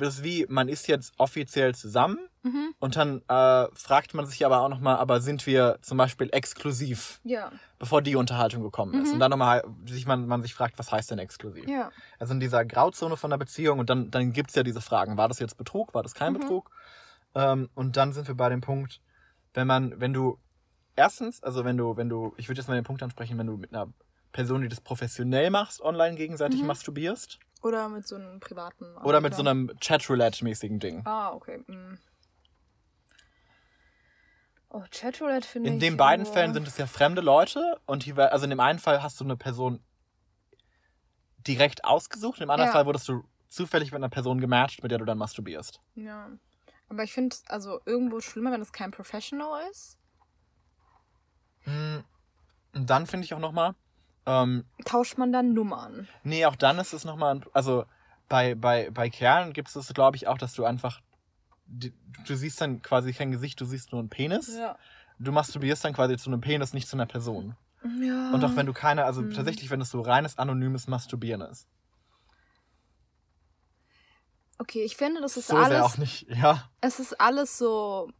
[0.00, 2.74] das ist wie, man ist jetzt offiziell zusammen Mhm.
[2.78, 7.20] und dann äh, fragt man sich aber auch nochmal, aber sind wir zum Beispiel exklusiv,
[7.22, 7.52] Ja.
[7.78, 9.08] bevor die Unterhaltung gekommen ist.
[9.08, 9.14] Mhm.
[9.14, 11.68] Und dann nochmal sich man, man sich fragt, was heißt denn exklusiv?
[11.68, 11.90] Ja.
[12.18, 15.28] Also in dieser Grauzone von der Beziehung und dann, dann gibt's ja diese Fragen, war
[15.28, 16.38] das jetzt Betrug, war das kein Mhm.
[16.38, 16.70] Betrug?
[17.34, 19.00] Ähm, und dann sind wir bei dem Punkt,
[19.54, 20.38] wenn man, wenn du,
[20.96, 23.56] erstens, also wenn du, wenn du, ich würde jetzt mal den Punkt ansprechen, wenn du
[23.56, 23.92] mit einer
[24.32, 26.68] Person, die das professionell machst, online gegenseitig Mhm.
[26.68, 28.96] masturbierst Oder mit so einem privaten.
[28.98, 29.50] Oder mit so Anbieter.
[29.72, 31.02] einem Chat-Roulette-mäßigen Ding.
[31.06, 31.58] Ah, okay.
[31.66, 31.98] mm.
[34.72, 35.74] Oh, Chatroulette finde ich.
[35.74, 38.60] In den beiden irgendwo- Fällen sind es ja fremde Leute und die, also in dem
[38.60, 39.82] einen Fall hast du eine Person
[41.38, 42.72] direkt ausgesucht, in dem anderen Ja.
[42.72, 45.80] Fall wurdest du zufällig mit einer Person gematcht, mit der du dann masturbierst.
[45.96, 46.30] Ja.
[46.88, 49.98] Aber ich finde also irgendwo schlimmer, wenn es kein Professional ist.
[51.64, 52.04] Hm,
[52.72, 53.74] Und dann finde ich auch nochmal,
[54.42, 56.06] ähm, Tauscht man dann Nummern.
[56.22, 57.84] nee, auch dann ist es nochmal, also
[58.28, 61.00] bei, bei, bei Kerlen gibt es das, glaube ich, auch, dass du einfach,
[61.66, 61.90] du
[62.36, 64.56] siehst dann quasi kein Gesicht, du siehst nur einen Penis.
[64.56, 64.76] Ja.
[65.18, 67.56] Du masturbierst dann quasi zu einem Penis, nicht zu einer Person.
[68.00, 68.30] ja.
[68.32, 69.32] Und auch wenn du keine, also Hm.
[69.34, 71.66] tatsächlich, wenn es so reines, anonymes Masturbieren ist.
[74.58, 75.80] Okay, ich finde, das ist so sehr alles.
[75.82, 76.70] auch nicht, ja.
[76.80, 78.10] Es ist alles so.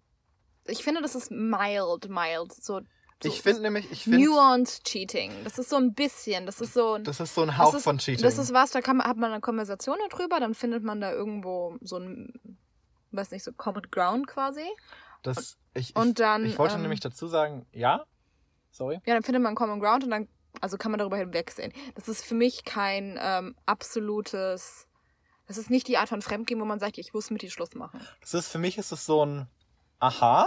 [0.64, 2.52] Ich finde, das ist mild, mild.
[2.52, 2.80] So.
[3.22, 5.32] So Ich finde nämlich, ich finde, Nuanced Cheating.
[5.44, 6.46] Das ist so ein bisschen.
[6.46, 7.04] Das ist so ein.
[7.04, 8.22] das ist so ein Hauch ist, von Cheating.
[8.22, 11.12] Das ist was, da kann man, hat man eine Konversation darüber, dann findet man da
[11.12, 12.58] irgendwo so ein,
[13.12, 14.64] weiß nicht, so Common Ground quasi.
[15.22, 18.04] Das, ich, und ich, dann, Ich wollte ähm, nämlich dazu sagen, ja,
[18.70, 19.00] sorry.
[19.04, 20.28] Ja, dann findet man Common Ground und dann,
[20.62, 21.72] also kann man darüber hinwegsehen.
[21.94, 24.86] Das ist für mich kein ähm, absolutes,
[25.46, 27.74] das ist nicht die Art von Fremdgehen, wo man sagt, ich muss mit dir Schluss
[27.74, 28.00] machen.
[28.22, 29.46] Das ist, für mich ist es so ein
[29.98, 30.46] Aha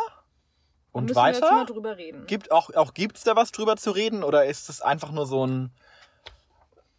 [0.93, 1.73] und müssen wir jetzt mal weiter.
[1.73, 2.25] drüber reden.
[2.25, 5.45] Gibt auch, auch gibt's da was drüber zu reden oder ist es einfach nur so
[5.45, 5.71] ein,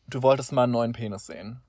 [0.09, 1.61] du wolltest mal einen neuen Penis sehen?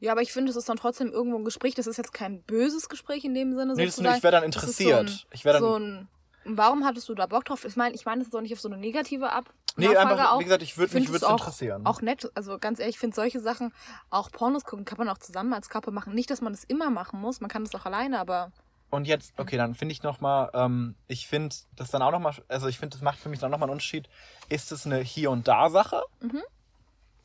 [0.00, 1.74] Ja, aber ich finde, es ist dann trotzdem irgendwo ein Gespräch.
[1.74, 3.74] Das ist jetzt kein böses Gespräch in dem Sinne.
[3.74, 4.18] Nee, das, sozusagen.
[4.18, 5.08] ich wäre dann Das interessiert.
[5.08, 6.08] So ein, ich wäre dann, so ein,
[6.44, 7.64] warum hattest du da Bock drauf?
[7.64, 9.44] Ich meine, ich meine, es ist doch nicht auf so eine negative Ab.
[9.76, 10.40] nee, Nachfrage einfach, auch.
[10.40, 11.86] wie gesagt, ich würde mich es würde auch- interessieren.
[11.86, 13.72] Auch nett, also ganz ehrlich, ich finde solche Sachen,
[14.10, 16.12] auch Pornos gucken, kann man auch zusammen als Couple machen.
[16.14, 18.52] Nicht, dass man das immer machen muss, man kann das auch alleine, aber
[18.94, 22.68] Und jetzt, okay, dann finde ich nochmal, ähm, ich finde das dann auch nochmal, also
[22.68, 24.08] ich finde, das macht für mich dann nochmal einen Unterschied.
[24.48, 26.00] Ist es eine Hier- und Da-Sache?
[26.20, 26.42] Mhm.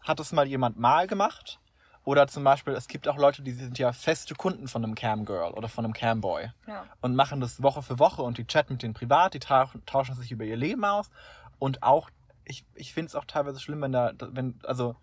[0.01, 1.59] Hat es mal jemand mal gemacht?
[2.05, 5.51] Oder zum Beispiel, es gibt auch Leute, die sind ja feste Kunden von einem Camgirl
[5.51, 6.85] oder von einem Camboy ja.
[7.01, 10.15] und machen das Woche für Woche und die chatten mit denen privat, die tauschen, tauschen
[10.15, 11.11] sich über ihr Leben aus
[11.59, 12.09] und auch,
[12.45, 14.95] ich, ich finde es auch teilweise schlimm, wenn da, wenn, also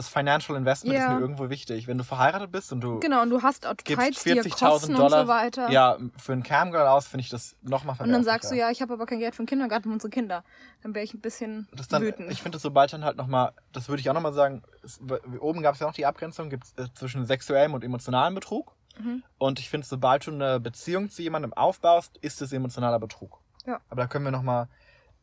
[0.00, 1.10] das Financial Investment ist Ja.
[1.12, 1.86] mir irgendwo wichtig.
[1.86, 4.58] Wenn du verheiratet bist und du Genau, und du hast, du gibst teilst dir 40.000
[4.70, 5.70] Kosten Dollar und so weiter.
[5.70, 8.80] ja, für ein Camgirl aus, finde ich das nochmal Und dann sagst du, ja, ich
[8.80, 10.42] habe aber kein Geld für den Kindergarten für unsere Kinder.
[10.82, 12.30] Dann wäre ich ein bisschen dann, wütend.
[12.32, 15.00] ich finde das sobald dann halt nochmal, das würde ich auch nochmal sagen, es,
[15.38, 18.74] oben gab es ja noch die Abgrenzung gibt's, äh, zwischen sexuellem und emotionalem Betrug.
[18.98, 19.22] Mhm.
[19.36, 23.38] Und ich finde, sobald du eine Beziehung zu jemandem aufbaust, ist es emotionaler Betrug.
[23.66, 23.80] Ja.
[23.90, 24.68] Aber da können wir nochmal,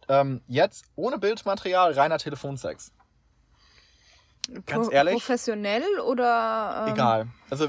[0.08, 2.92] ähm, jetzt ohne Bildmaterial, reiner Telefonsex.
[4.66, 5.14] Ganz ehrlich?
[5.14, 6.86] Professionell oder.
[6.88, 7.28] Ähm, Egal.
[7.50, 7.68] Also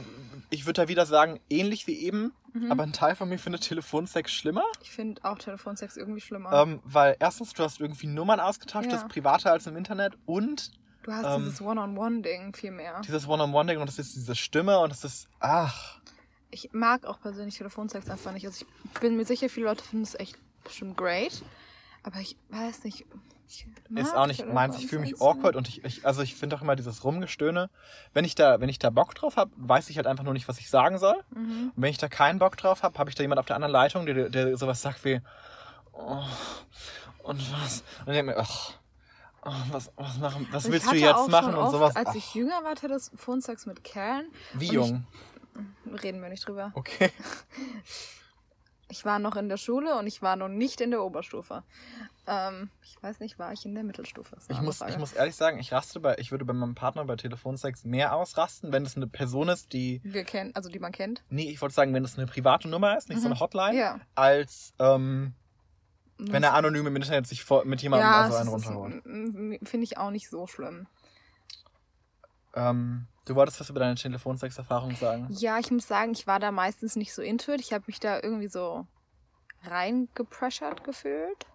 [0.51, 2.73] ich würde da wieder sagen, ähnlich wie eben, Mhm.
[2.73, 4.65] aber ein Teil von mir findet Telefonsex schlimmer.
[4.83, 6.51] Ich finde auch Telefonsex irgendwie schlimmer.
[6.53, 8.93] Ähm, weil erstens, du hast irgendwie Nummern ausgetauscht, Ja.
[8.93, 10.71] das ist privater als im Internet und
[11.03, 13.01] du hast ähm, dieses One-on-One-Ding viel mehr.
[13.07, 16.01] dieses One-on-One-Ding und das ist diese Stimme und das ist, ach,
[16.51, 18.47] Ich mag auch persönlich Telefonsex einfach nicht.
[18.47, 18.65] Also
[18.95, 21.43] ich bin mir sicher, viele Leute finden es echt bestimmt great.
[22.03, 23.05] Aber ich weiß nicht.
[23.49, 24.79] Ich ist auch nicht meins.
[24.79, 27.71] Ich fühle mich awkward und ich, ich also ich finde auch immer dieses Rumgestöhne.
[28.13, 30.49] Wenn ich da, wenn ich da Bock drauf habe, weiß ich halt einfach nur nicht,
[30.49, 31.17] was ich sagen soll.
[31.31, 31.73] Mhm.
[31.75, 33.73] Und wenn ich da keinen Bock drauf habe, habe ich da jemand auf der anderen
[33.73, 35.23] Leitung, der, der sowas sagt wie,
[35.93, 36.23] oh,
[37.23, 37.85] und was?
[38.01, 38.73] Und ich denke mir, ach,
[39.47, 41.97] oh, was, was, machen, was ich willst du hatte jetzt machen und oft, sowas?
[41.97, 44.31] Als Ach, ich jünger war, Telefonsex mit Kerlen.
[44.53, 45.07] wie jung?
[46.03, 46.71] Reden wir nicht drüber.
[46.75, 47.11] Okay.
[48.91, 51.63] Ich war noch in der Schule und ich war noch nicht in der Oberstufe.
[52.27, 54.37] Ähm, ich weiß nicht, war ich in der Mittelstufe?
[54.49, 54.93] Ich muss, Frage.
[54.93, 58.15] ich muss ehrlich sagen, ich raste bei, ich würde bei meinem Partner bei Telefonsex mehr
[58.15, 61.23] ausrasten, wenn es eine Person ist, die, Wir kennen, also die man kennt.
[61.29, 63.33] nee, ich wollte sagen, wenn es eine private Nummer ist, nicht so Mhm.
[63.35, 64.01] eine Hotline, Ja.
[64.15, 65.35] als ähm,
[66.19, 69.69] wenn er anonym im Internet sich vor, mit jemandem ja, also es einen runterholt.
[69.69, 70.87] finde ich auch nicht so schlimm.
[72.59, 75.29] Ähm, du wolltest was über deine Telefonsex-Erfahrung sagen?
[75.31, 77.61] Ja, ich muss sagen, ich war da meistens nicht so into it.
[77.61, 78.87] Ich habe mich da irgendwie so
[79.63, 81.47] reingepressured gefühlt.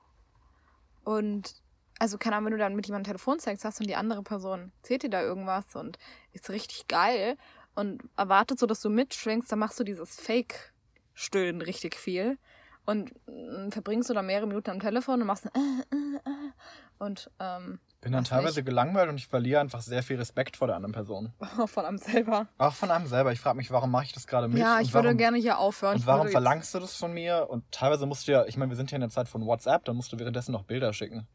[1.04, 1.56] Und
[2.00, 5.04] also keine Ahnung, wenn du dann mit jemandem Telefonsex hast und die andere Person erzählt
[5.04, 5.98] dir da irgendwas und
[6.32, 7.38] ist richtig geil
[7.76, 12.38] und erwartet so, dass du mitschwingst, dann machst du dieses Fake-Stöhnen richtig viel.
[12.86, 16.52] Und mm, verbringst du da mehrere Minuten am Telefon und machst äh, äh, äh.
[17.00, 18.66] und ähm, bin dann teilweise nicht.
[18.66, 21.34] gelangweilt und ich verliere einfach sehr viel Respekt vor der anderen Person.
[21.68, 22.48] von einem selber.
[22.58, 23.32] Auch von einem selber.
[23.32, 24.58] Ich frage mich, warum mache ich das gerade mit?
[24.58, 25.94] Ja, ich warum, würde gerne hier aufhören.
[25.94, 27.48] Und Ich warum verlangst du das von mir?
[27.50, 29.86] Und teilweise musst du ja, ich meine, wir sind ja in der Zeit von WhatsApp,
[29.86, 31.28] da musst du währenddessen noch Bilder schicken.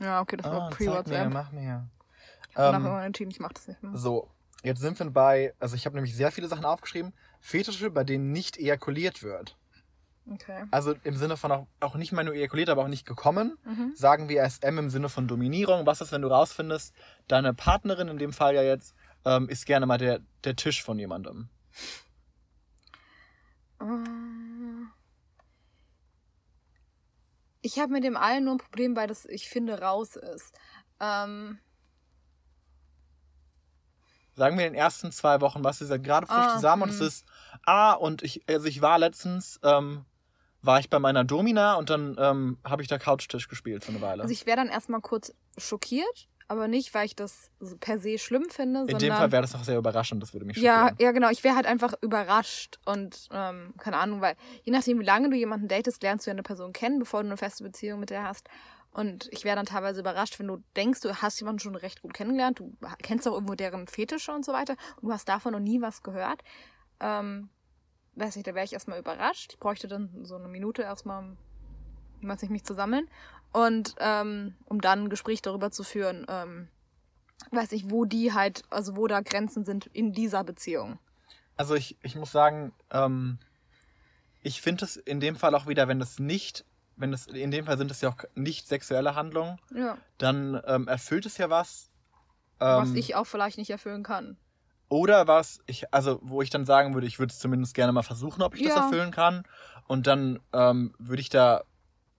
[0.00, 1.32] Ja, okay, das war mir, pre-WhatsApp.
[1.32, 1.88] mach mir.
[2.56, 3.92] Nach Ähm, irgendwann entschieden, ich mach das nicht mehr.
[3.96, 4.28] so,
[4.62, 7.12] jetzt sind wir bei, also ich habe nämlich sehr viele Sachen aufgeschrieben.
[7.40, 9.56] Fetische, bei denen nicht ejakuliert wird.
[10.30, 10.64] Okay.
[10.70, 13.58] Also im Sinne von auch, auch nicht mal nur ejakuliert, aber auch nicht gekommen.
[13.64, 13.92] Mhm.
[13.94, 15.84] Sagen wir SM im Sinne von Dominierung.
[15.86, 16.94] Was ist, wenn du rausfindest,
[17.28, 20.98] deine Partnerin, in dem Fall ja jetzt, ähm, ist gerne mal der, der Tisch von
[20.98, 21.50] jemandem?
[23.80, 23.84] Äh,
[27.64, 30.52] Ich habe mit dem allen nur ein Problem, weil das, ich finde, raus ist.
[31.00, 31.58] Ähm,
[34.34, 36.88] Sagen wir in den ersten zwei Wochen, was ihr seid gerade frisch Ah, zusammen und
[36.90, 37.06] es hm.
[37.06, 37.24] ist,
[37.64, 40.04] ah, und ich, also ich war letztens, ähm,
[40.64, 44.00] war ich bei meiner Domina und dann ähm, habe ich da Couchtisch gespielt für eine
[44.00, 44.22] Weile.
[44.22, 47.50] also ich wäre dann erstmal kurz schockiert, aber nicht, weil ich das
[47.80, 50.46] per se schlimm finde, in sondern dem Fall wäre das auch sehr überraschend, das würde
[50.46, 50.96] mich ja, schockieren.
[51.00, 51.30] ja, genau.
[51.30, 55.36] Ich wäre halt einfach überrascht und ähm, keine Ahnung, weil je nachdem, wie lange du
[55.36, 58.24] jemanden datest, lernst du ja eine Person kennen, bevor du eine feste Beziehung mit der
[58.24, 58.48] hast.
[58.90, 62.14] Und ich wäre dann teilweise überrascht, wenn du denkst, du hast jemanden schon recht gut
[62.14, 65.60] kennengelernt, du kennst auch irgendwo deren Fetische und so weiter und du hast davon noch
[65.60, 66.42] nie was gehört.
[67.00, 67.48] Ähm,
[68.16, 69.52] weiß nicht, da wäre ich erstmal überrascht.
[69.52, 71.36] Ich bräuchte dann so eine Minute erstmal, um
[72.20, 73.08] nicht, mich zu sammeln.
[73.52, 76.68] Und ähm, um dann ein Gespräch darüber zu führen, ähm,
[77.50, 80.98] weiß ich, wo die halt, also wo da Grenzen sind in dieser Beziehung.
[81.56, 83.38] Also ich, ich muss sagen, ähm,
[84.42, 86.64] ich finde es in dem Fall auch wieder, wenn es nicht,
[86.96, 89.98] wenn es, in dem Fall sind es ja auch nicht sexuelle Handlungen, Ja.
[90.18, 91.90] dann ähm, erfüllt es ja was.
[92.58, 94.36] Was ähm, ich auch vielleicht nicht erfüllen kann.
[94.94, 98.04] Oder was ich, also wo ich dann sagen würde, ich würde es zumindest gerne mal
[98.04, 98.82] versuchen, ob ich das Ja.
[98.84, 99.42] erfüllen kann.
[99.88, 101.64] Und dann ähm, würde ich da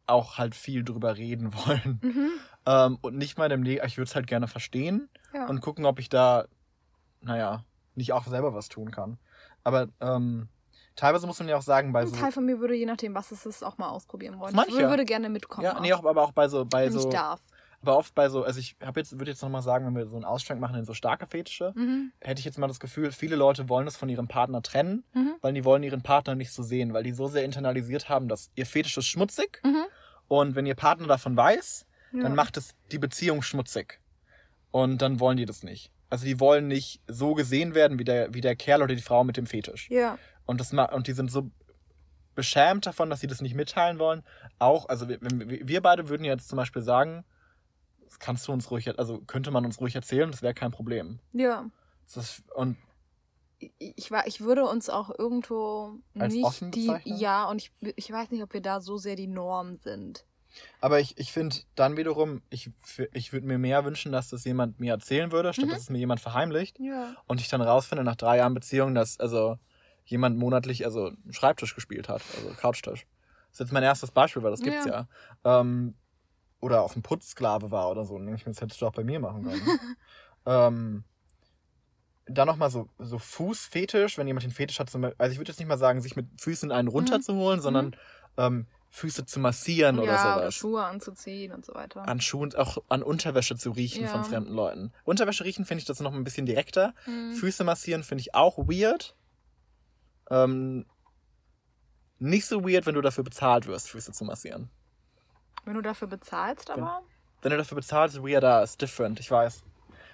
[0.08, 2.02] auch halt viel drüber reden wollen.
[2.04, 2.32] Mhm.
[2.66, 5.48] Ähm, und nicht mal dem Neg ich würde es halt gerne verstehen Ja.
[5.48, 6.48] und gucken, ob ich da,
[7.22, 7.64] naja,
[7.96, 9.20] nicht auch selber was tun kann.
[9.64, 10.50] Aber ähm,
[10.98, 12.16] teilweise muss man ja auch sagen, bei Ein so.
[12.18, 14.54] Teil von mir würde, je nachdem, was es ist, auch mal ausprobieren wollen.
[14.54, 14.90] Das Ich ja.
[14.90, 15.64] würde gerne mitkommen.
[15.64, 17.00] Ja, nee, auch, aber auch bei so, bei wenn so.
[17.00, 17.40] ich darf.
[17.86, 20.15] Aber oft bei so, also ich habe jetzt, würde jetzt nochmal sagen, wenn wir so
[20.15, 22.12] einen Ausschrank machen in so starke Fetische, Mhm.
[22.19, 25.36] hätte ich jetzt mal das Gefühl, viele Leute wollen das von ihrem Partner trennen, Mhm.
[25.41, 28.50] weil die wollen ihren Partner nicht so sehen, weil die so sehr internalisiert haben, dass
[28.56, 29.86] ihr Fetisch ist schmutzig Mhm.
[30.28, 32.24] und wenn ihr Partner davon weiß, Ja.
[32.24, 34.00] dann macht es die Beziehung schmutzig.
[34.71, 35.91] Und dann wollen die das nicht.
[36.10, 39.24] Also die wollen nicht so gesehen werden wie der, wie der Kerl oder die Frau
[39.24, 39.89] mit dem Fetisch.
[39.91, 40.17] Ja.
[40.45, 41.52] Und, das, und die sind so
[42.36, 44.24] beschämt davon, dass sie das nicht mitteilen wollen.
[44.60, 47.24] Auch, also wir, wir beide würden jetzt zum Beispiel sagen,
[48.19, 51.19] kannst du uns ruhig, also könnte man uns ruhig erzählen, das wäre kein Problem.
[51.34, 51.69] Ja.
[52.13, 52.78] Das und
[53.80, 57.13] Ich, war, ich würde uns auch irgendwo Als offen nicht die.
[57.15, 60.25] Ja, und ich, ich weiß nicht, ob wir da so sehr die Norm sind.
[60.80, 62.69] Aber ich, ich finde dann wiederum, ich,
[63.12, 65.69] ich würde mir mehr wünschen, dass das jemand mir erzählen würde, statt Mhm.
[65.71, 66.80] dass es mir jemand verheimlicht.
[66.80, 67.13] Ja.
[67.28, 69.58] Und ich dann rausfinde nach drei Jahren Beziehung, dass also
[70.06, 73.06] jemand monatlich also einen Schreibtisch gespielt hat, also Couchtisch.
[73.49, 75.08] Das ist jetzt mein erstes Beispiel, weil das gibt's ja.
[75.43, 75.95] Ähm,
[76.65, 78.15] oder auch ein Putzsklave war oder so.
[78.15, 79.62] Und ich mir, das hättest du auch bei mir machen können.
[80.45, 81.04] ähm,
[82.25, 85.51] dann nochmal so, so Fußfetisch, wenn jemand den Fetisch hat, zum Beispiel, also ich würde
[85.51, 87.95] jetzt nicht mal sagen, sich mit Füßen einen runterzuholen, sondern
[88.38, 90.56] ähm, Füße zu massieren oder ja, oder sowas.
[90.56, 92.08] Schuhe anzuziehen und so weiter.
[92.08, 94.08] An Schuhen, auch an Unterwäsche zu riechen Ja.
[94.10, 94.91] von fremden Leuten.
[95.04, 96.95] Unterwäsche riechen finde ich das noch ein bisschen direkter.
[97.06, 97.34] Mhm.
[97.34, 99.15] Füße massieren finde ich auch weird.
[100.32, 100.86] Ähm,
[102.17, 104.71] nicht so weird, wenn du dafür bezahlt wirst, Füße zu massieren.
[105.65, 107.01] Wenn du dafür bezahlst, aber.
[107.41, 109.63] Wenn du dafür bezahlst, weirder ist different, ich weiß.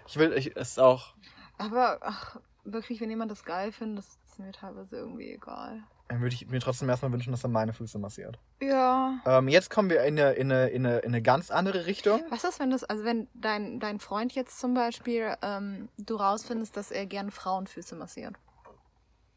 [0.07, 1.13] Ich will, ich, ist auch,
[1.57, 5.83] Aber, ach, wirklich, wenn jemand das geil findet, das ist mir teilweise irgendwie egal.
[6.09, 8.37] dann würde ich mir trotzdem erstmal wünschen, dass er meine Füße massiert.
[8.61, 9.19] Ja.
[9.25, 12.21] Ähm, jetzt kommen wir in eine, in, eine, in, eine, in eine ganz andere Richtung.
[12.29, 16.75] Was ist, wenn das, also wenn dein, dein Freund jetzt zum Beispiel, ähm, du rausfindest,
[16.75, 18.35] dass er gern Frauenfüße massiert?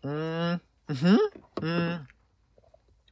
[0.02, 0.54] Mm,
[0.88, 1.18] mhm.
[1.60, 2.06] Mm.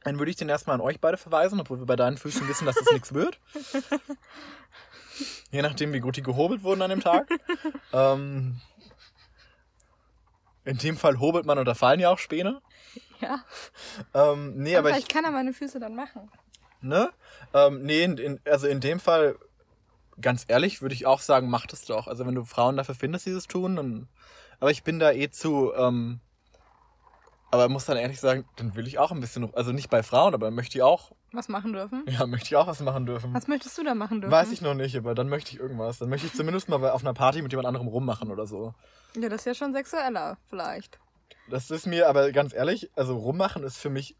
[0.03, 2.65] Dann würde ich den erstmal an euch beide verweisen, obwohl wir bei deinen Füßen wissen,
[2.65, 3.39] dass das nichts wird.
[5.51, 7.29] Je nachdem, wie gut die gehobelt wurden an dem Tag.
[7.93, 8.59] ähm,
[10.65, 12.61] in dem Fall hobelt man und da fallen ja auch Späne.
[13.19, 13.43] Ja.
[14.13, 16.29] Ähm, nee, aber aber ich, kann er meine Füße dann machen.
[16.81, 17.11] ne?
[17.53, 19.37] Ähm, nee, in, in, also in dem Fall,
[20.19, 22.07] ganz ehrlich, würde ich auch sagen, mach das doch.
[22.07, 24.07] Also wenn du Frauen dafür findest, die das tun, dann.
[24.59, 25.73] Aber ich bin da eh zu.
[25.75, 26.19] Ähm,
[27.53, 30.33] aber muss dann ehrlich sagen, dann will ich auch ein bisschen, also nicht bei Frauen,
[30.33, 32.03] aber möchte ich auch, Was machen dürfen?
[32.07, 33.33] ja, möchte ich auch was machen dürfen.
[33.33, 34.31] Was möchtest du da machen dürfen?
[34.31, 35.99] Weiß ich noch nicht, aber dann möchte ich irgendwas.
[35.99, 38.73] Dann möchte ich zumindest mal auf einer Party mit jemand anderem rummachen oder so.
[39.15, 40.99] Ja, das ist ja schon sexueller, vielleicht.
[41.49, 44.15] Das ist mir aber ganz ehrlich, also rummachen ist für mich,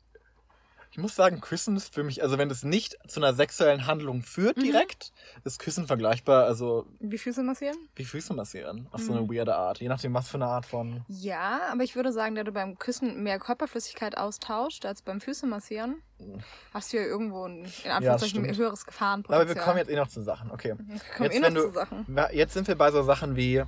[0.96, 4.22] ich muss sagen, Küssen ist für mich, also wenn es nicht zu einer sexuellen Handlung
[4.22, 4.62] führt Mhm.
[4.62, 5.12] direkt,
[5.44, 7.76] ist Küssen vergleichbar, also Wie Füße massieren?
[7.96, 9.18] wie Füße massieren, auf so Mhm.
[9.18, 11.04] eine weirde Art, je nachdem, was für eine Art von.
[11.08, 15.48] Ja, aber ich würde sagen, da du beim Küssen mehr Körperflüssigkeit austauscht als beim Füße
[15.48, 15.96] massieren,
[16.76, 18.58] hast du ja irgendwo ein, in Anführungszeichen, stimmt.
[18.60, 19.42] höheres Gefahrenpotenzial.
[19.42, 20.76] Aber wir kommen jetzt eh noch zu Sachen, okay.
[20.78, 22.18] Wir kommen jetzt, eh noch du- zu Sachen.
[22.34, 23.64] Jetzt sind wir bei so Sachen wie,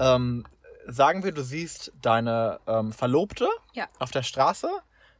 [0.00, 0.44] ähm,
[0.88, 3.86] sagen wir, du siehst deine ähm, Verlobte Ja.
[4.00, 4.68] auf der Straße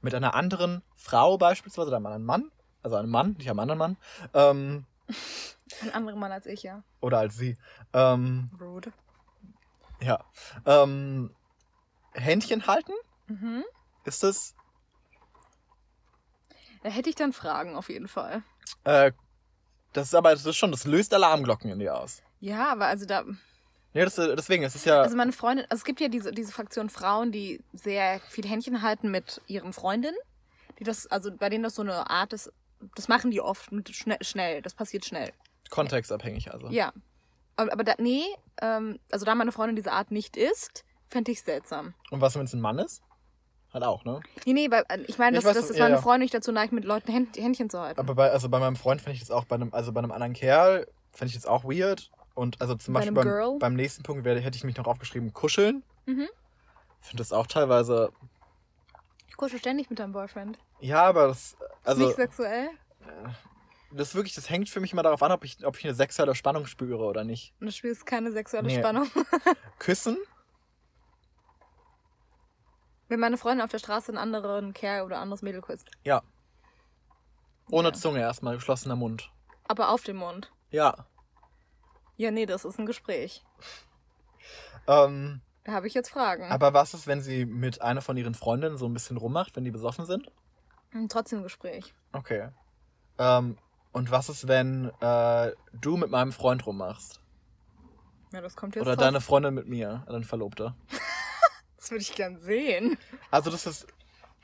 [0.01, 3.79] mit einer anderen Frau beispielsweise, oder einem anderen Mann, also einem Mann, nicht einem anderen
[3.79, 3.97] Mann,
[4.35, 4.87] ähm,
[5.83, 6.83] Ein anderer Mann als ich, ja.
[7.01, 7.57] oder als sie.
[7.93, 8.93] Ähm, Rude.
[10.01, 10.25] Ja.
[10.67, 11.35] Ähm,
[12.13, 12.93] Händchen halten?
[13.27, 13.65] Mhm.
[14.05, 14.55] Ist das.
[16.83, 18.43] Da hätte ich dann Fragen auf jeden Fall.
[18.85, 19.13] Äh,
[19.93, 22.23] das ist aber das ist schon, das löst Alarmglocken in dir aus.
[22.41, 23.25] Ja, aber also da.
[23.93, 25.03] Ja, das, deswegen, es ist ja.
[25.03, 28.83] Also meine Freundin, also es gibt ja diese, diese Fraktion Frauen, die sehr viel Händchen
[28.83, 30.17] halten mit ihren Freundinnen.
[30.79, 32.53] Die das, also bei denen das so eine Art ist,
[32.95, 34.63] das machen die oft mit schnell, schnell.
[34.63, 35.33] Das passiert schnell.
[35.71, 36.69] kontextabhängig, also.
[36.69, 36.93] Ja.
[37.57, 38.25] Aber, aber da, nee,
[38.63, 41.95] ähm, also da meine Freundin diese Art nicht ist, fände ich seltsam.
[42.11, 43.03] Und was, wenn es ein Mann ist?
[43.73, 44.21] Halt auch, ne?
[44.47, 46.01] Nee, nee, weil, äh, ich meine, dass, weiß, dass, dass ja, meine ja.
[46.01, 48.01] Freundin nicht dazu neigt, mit Leuten Händ, Händchen zu halten.
[48.01, 50.13] Aber bei, also bei meinem Freund finde ich das auch bei einem, also bei einem
[50.13, 52.11] anderen Kerl, finde ich das auch weird.
[52.35, 55.33] Und also zum Bei Beispiel beim, beim nächsten Punkt werde, hätte ich mich noch aufgeschrieben,
[55.33, 55.83] kuscheln.
[56.07, 56.29] Mhm.
[57.01, 58.13] finde das auch teilweise.
[59.29, 60.59] Ich kuschel ständig mit deinem Boyfriend.
[60.81, 61.57] Ja, aber das.
[61.85, 62.71] Also, nicht sexuell.
[63.93, 65.95] das ist wirklich, das hängt für mich immer darauf an, ob ich, ob ich eine
[65.95, 67.53] sexuelle Spannung spüre oder nicht.
[67.61, 68.79] Und du spielst keine sexuelle Nee.
[68.79, 69.11] Spannung.
[69.79, 70.17] Küssen?
[73.09, 75.91] Wenn meine Freundin auf der Straße einen anderen Kerl oder anderes Mädel küsst.
[76.05, 76.23] Ja.
[77.71, 77.95] Ohne Ja.
[77.95, 79.31] Zunge erstmal, geschlossener Mund.
[79.67, 80.53] Aber auf dem Mund.
[80.71, 81.07] Ja.
[82.21, 83.43] Ja, nee, das ist ein Gespräch.
[84.87, 86.45] Ähm, Da habe ich jetzt Fragen.
[86.51, 89.65] aber was ist, wenn sie mit einer von ihren Freundinnen so ein bisschen rummacht, wenn
[89.65, 90.31] die besoffen sind?
[90.91, 91.95] Hm, Trotzdem ein Gespräch.
[92.13, 92.51] Okay.
[93.19, 93.57] Ähm,
[93.93, 97.23] und was ist, wenn äh, du mit meinem Freund rummachst?
[98.35, 99.05] Ja, das kommt jetzt Oder drauf.
[99.07, 100.77] deine Freundin mit mir, dein Verlobter?
[101.79, 102.99] Das würde ich gern sehen.
[103.31, 103.87] Also das ist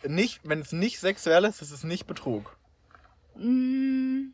[0.02, 2.56] nicht, wenn es nicht sexuell ist, ist es nicht Betrug.
[3.34, 4.28] Mm,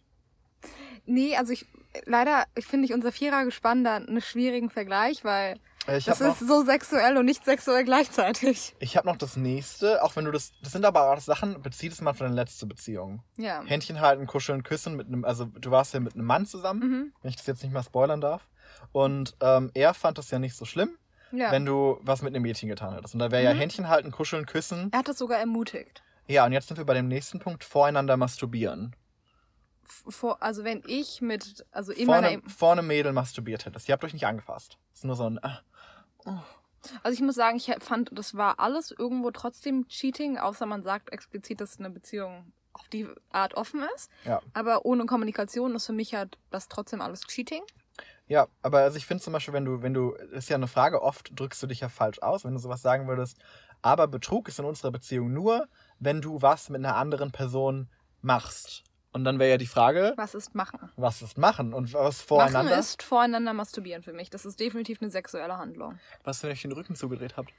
[1.04, 1.66] nee, also ich
[2.06, 6.40] leider finde ich unser Vierergespann da einen schwierigen Vergleich, weil Äh, Ich das habe ist
[6.42, 8.74] noch, so sexuell und nicht sexuell gleichzeitig.
[8.78, 11.88] ich hab noch das nächste, auch wenn du das, das sind aber auch Sachen, bezieh
[11.88, 13.22] das mal für deine letzte Beziehung.
[13.36, 13.62] Ja.
[13.64, 17.12] Händchen halten, kuscheln, küssen mit einem, also du warst ja mit einem Mann zusammen, Mhm.
[17.22, 18.46] wenn ich das jetzt nicht mal spoilern darf.
[18.92, 20.96] Und ähm, er fand das ja nicht so schlimm,
[21.32, 21.50] Ja.
[21.50, 23.14] wenn du was mit einem Mädchen getan hättest.
[23.14, 23.58] Und da wäre ja Mhm.
[23.58, 24.88] Händchen halten, kuscheln, küssen.
[24.92, 26.02] er hat das sogar ermutigt.
[26.28, 28.94] Ja, und jetzt sind wir bei dem nächsten Punkt, voreinander masturbieren.
[30.08, 33.88] Vor, also wenn ich mit, also in Vorne, meiner, vorne Mädel masturbiert hättest.
[33.88, 34.78] Ihr habt euch nicht angefasst.
[34.90, 35.38] Das ist nur so ein.
[35.42, 35.62] Ah,
[37.02, 41.12] also ich muss sagen, ich fand, das war alles irgendwo trotzdem Cheating, außer man sagt
[41.12, 44.10] explizit, dass eine Beziehung auf die Art offen ist.
[44.24, 44.40] Ja.
[44.54, 47.62] Aber ohne Kommunikation ist für mich halt das trotzdem alles Cheating.
[48.26, 51.02] Ja, aber also ich finde zum Beispiel, wenn du, wenn du, ist ja eine Frage,
[51.02, 53.38] oft drückst du dich ja falsch aus, wenn du sowas sagen würdest.
[53.82, 55.68] Aber Betrug ist in unserer Beziehung nur,
[55.98, 57.90] wenn du was mit einer anderen Person
[58.22, 58.84] machst.
[59.14, 60.90] Und dann wäre ja die Frage, Was ist machen?
[60.96, 62.78] was ist machen und was Machen voreinander?
[62.78, 64.30] ist voreinander masturbieren für mich.
[64.30, 65.98] Das ist definitiv eine sexuelle Handlung.
[66.24, 67.52] Was, wenn ihr euch den Rücken zugedreht habt?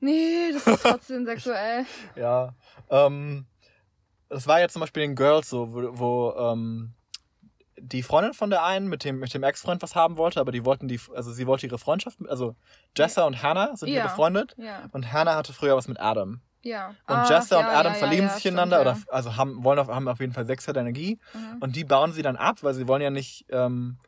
[0.00, 1.84] Nee, das ist trotzdem sexuell.
[2.14, 2.54] Ja.
[2.90, 3.46] Ähm,
[4.28, 6.92] das war ja zum Beispiel in Girls so, wo, wo ähm,
[7.80, 10.64] die Freundin von der einen mit dem, mit dem Ex-Freund was haben wollte, aber die
[10.64, 12.54] wollten die, also sie wollte ihre Freundschaft, mit- also
[12.96, 14.06] Jessa und Hannah sind hier Ja.
[14.06, 16.40] befreundet Ja, und Hannah hatte früher was mit Adam.
[16.68, 16.88] Ja.
[16.88, 18.82] Und Ah, Jessa und ja, Adam ja, verlieben ja, sich ineinander ja.
[18.82, 21.56] oder also haben, wollen auf, haben auf jeden Fall sexuelle Energie Mhm.
[21.60, 23.98] und die bauen sie dann ab, weil sie wollen ja nicht, ähm,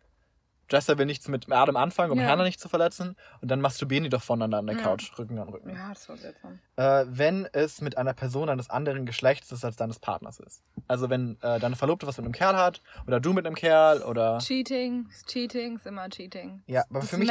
[0.73, 2.29] Jessa will nichts mit Adam anfangen, um Ja.
[2.29, 4.83] Hannah nicht zu verletzen und dann masturbieren die doch voneinander an der Ja.
[4.83, 5.71] Couch, Rücken an Rücken.
[5.75, 6.61] Ja, das war seltsam.
[6.77, 10.63] Äh, wenn es mit einer Person eines anderen Geschlechts ist als deines Partners ist.
[10.87, 14.03] Also wenn äh, deine Verlobte was mit einem Kerl hat oder du mit einem Kerl
[14.03, 16.63] oder Cheating, Cheating ist immer Cheating.
[16.69, 17.29] Ja, aber das für mich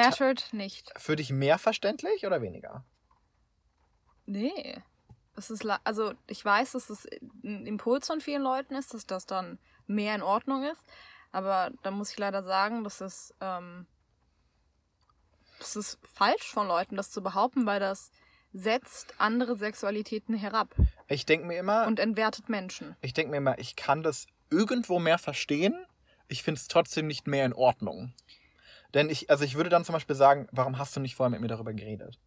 [0.52, 0.92] nicht.
[0.98, 2.84] für dich mehr verständlich oder weniger?
[4.26, 4.84] Nee.
[5.40, 7.08] Es ist, also ich weiß, dass es
[7.44, 10.84] ein Impuls von vielen Leuten ist, dass das dann mehr in Ordnung ist.
[11.32, 13.86] Aber da muss ich leider sagen, dass es, ähm,
[15.60, 18.12] das ist falsch von Leuten, das zu behaupten, weil das
[18.52, 20.76] setzt andere Sexualitäten herab
[21.08, 22.96] Ich denke mir immer, und entwertet Menschen.
[23.02, 25.76] ich denke mir immer, ich kann das irgendwo mehr verstehen.
[26.28, 28.14] Ich finde es trotzdem nicht mehr in Ordnung.
[28.94, 31.42] Denn ich, also ich würde dann zum Beispiel sagen, warum hast du nicht vorher mit
[31.42, 32.20] mir darüber geredet?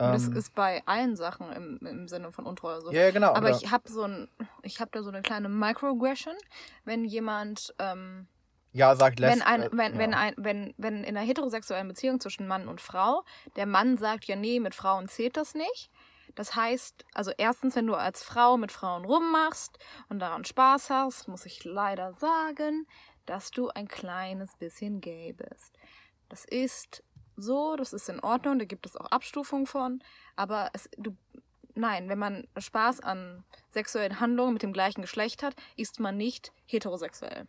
[0.00, 2.92] Und das Ähm, ist bei allen Sachen im, im Sinne von Untreue so.
[2.92, 3.32] ja, genau.
[3.34, 4.28] Aber oder- ich habe so ein,
[4.62, 6.36] ich habe da so eine kleine Microaggression,
[6.84, 8.28] wenn jemand, ähm,
[8.72, 9.98] ja, sagt wenn Lesb- ein, äh, wenn, ja.
[9.98, 13.24] wenn ein, wenn, wenn in einer heterosexuellen Beziehung zwischen Mann und Frau
[13.56, 15.90] der Mann sagt, ja nee, mit Frauen zählt das nicht.
[16.36, 19.78] Das heißt, also erstens, wenn du als Frau mit Frauen rummachst
[20.08, 22.86] und daran Spaß hast, muss ich leider sagen,
[23.26, 25.76] dass du ein kleines bisschen gay bist.
[26.28, 27.02] Das ist
[27.40, 30.02] so, das ist in Ordnung, da gibt es auch Abstufungen von,
[30.36, 31.16] aber es, du,
[31.74, 36.52] nein, wenn man Spaß an sexuellen Handlungen mit dem gleichen Geschlecht hat, ist man nicht
[36.66, 37.46] heterosexuell.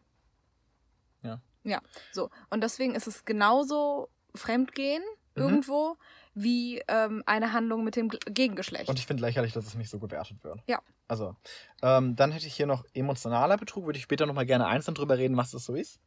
[1.24, 1.42] Ja.
[1.64, 1.82] Ja,
[2.12, 2.30] so.
[2.50, 5.04] Und deswegen ist es genauso Fremdgehen
[5.36, 5.42] Mhm.
[5.44, 5.98] irgendwo
[6.34, 8.90] wie ähm, eine Handlung mit dem Gegengeschlecht.
[8.90, 10.60] Und ich finde lächerlich, dass es nicht so gewertet wird.
[10.68, 10.82] Ja.
[11.08, 11.36] Also,
[11.82, 15.18] ähm, dann hätte ich hier noch emotionaler Betrug, würde ich später nochmal gerne einzeln drüber
[15.18, 16.00] reden, was das so ist.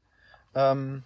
[0.55, 1.03] Ähm,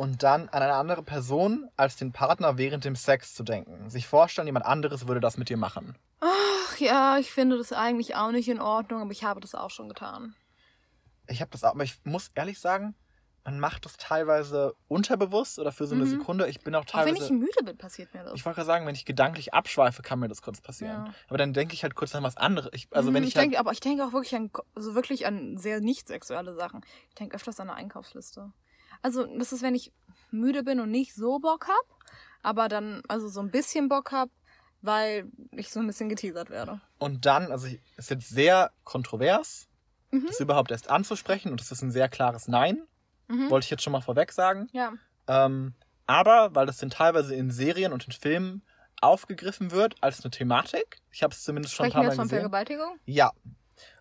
[0.00, 3.90] und dann an eine andere Person als den Partner während dem Sex zu denken.
[3.90, 5.94] Sich vorstellen, jemand anderes würde das mit dir machen.
[6.20, 9.68] Ach ja, ich finde das eigentlich auch nicht in Ordnung, aber ich habe das auch
[9.68, 10.34] schon getan.
[11.28, 12.94] Ich habe das auch, aber ich muss ehrlich sagen,
[13.44, 16.10] man macht das teilweise unterbewusst oder für so eine Mhm.
[16.18, 16.48] Sekunde.
[16.48, 17.16] Ich bin auch Auch teilweise.
[17.16, 18.32] wenn ich müde bin, passiert mir das.
[18.34, 21.04] Ich wollte gerade sagen, wenn ich gedanklich abschweife, kann mir das kurz passieren.
[21.08, 21.14] Ja.
[21.28, 22.70] Aber dann denke ich halt kurz an was anderes.
[22.72, 25.26] Ich, also Mhm, wenn ich, halt, denke, aber ich denke auch wirklich an, also wirklich
[25.26, 26.80] an sehr nicht sexuelle Sachen.
[27.10, 28.50] Ich denke öfters an eine Einkaufsliste.
[29.02, 29.92] Also das ist, wenn ich
[30.30, 31.98] müde bin und nicht so Bock hab,
[32.42, 34.28] aber dann also so ein bisschen Bock hab,
[34.82, 36.80] weil ich so ein bisschen geteasert werde.
[36.98, 39.68] und dann, also ich- ist jetzt sehr kontrovers,
[40.10, 40.26] Mhm.
[40.26, 42.82] das überhaupt erst anzusprechen und das ist ein sehr klares Nein,
[43.28, 43.48] Mhm.
[43.50, 44.68] wollte ich jetzt schon mal vorweg sagen.
[44.72, 44.92] Ja.
[45.28, 45.74] Ähm,
[46.06, 48.62] aber weil das dann teilweise in Serien und in Filmen
[49.00, 50.98] aufgegriffen wird als eine Thematik.
[51.12, 52.40] Ich habe es zumindest schon ein Sprechen paar Mal jetzt von gesehen.
[52.40, 52.98] Vergewaltigung?
[53.06, 53.30] Ja,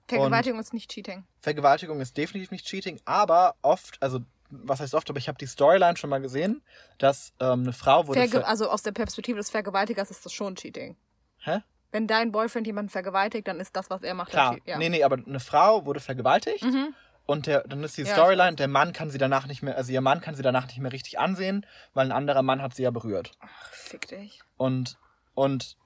[0.07, 1.25] Vergewaltigung ist nicht Cheating.
[1.41, 4.19] Vergewaltigung ist definitiv nicht Cheating, aber oft, also
[4.49, 6.61] was heißt oft, aber ich habe die Storyline schon mal gesehen,
[6.97, 8.19] dass ähm, eine Frau wurde.
[8.19, 10.95] Verge ver- also aus der Perspektive des Vergewaltigers ist das schon Cheating.
[11.39, 11.59] Hä?
[11.91, 14.77] Wenn dein Boyfriend jemanden vergewaltigt, dann ist das, was er macht, Klar, ja.
[14.77, 16.93] nee, nee, aber eine Frau wurde vergewaltigt Mhm.
[17.25, 19.91] und der, dann ist die Ja, Storyline, der Mann kann sie danach nicht mehr, also
[19.91, 22.83] ihr Mann kann sie danach nicht mehr richtig ansehen, weil ein anderer Mann hat sie
[22.83, 23.31] ja berührt.
[23.39, 24.39] Ach, fick dich.
[24.57, 24.97] Und,
[25.33, 25.77] und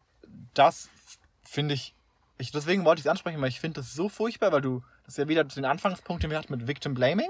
[0.53, 0.89] das
[1.43, 1.95] finde ich,
[2.38, 5.14] ich, deswegen wollte ich es ansprechen, weil ich finde das so furchtbar, weil du, das
[5.14, 7.30] ist ja wieder den Anfangspunkt, den wir hatten mit Victim Blaming.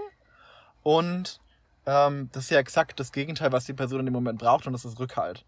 [0.83, 1.39] Und
[1.85, 4.73] ähm, das ist ja exakt das Gegenteil, was die Person in dem Moment braucht, und
[4.73, 5.45] das ist Rückhalt.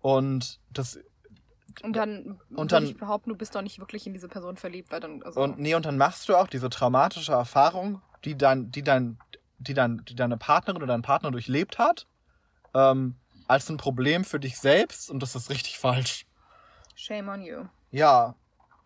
[0.00, 0.98] Und das,
[1.82, 4.92] Und dann Und dann- ich behaupten, du bist doch nicht wirklich in diese Person verliebt,
[4.92, 8.70] weil dann also und nee, und dann machst du auch diese traumatische Erfahrung, die dein,
[8.70, 9.18] die dein,
[9.58, 12.06] die dein, die deine Partnerin oder dein Partner durchlebt hat,
[12.74, 13.16] ähm,
[13.48, 16.26] als ein Problem für dich selbst, und das ist richtig falsch.
[16.94, 17.64] shame on you.
[17.90, 18.34] Ja,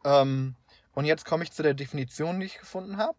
[0.04, 0.54] ähm,
[0.94, 3.16] und jetzt komme ich zu der Definition, die ich gefunden habe.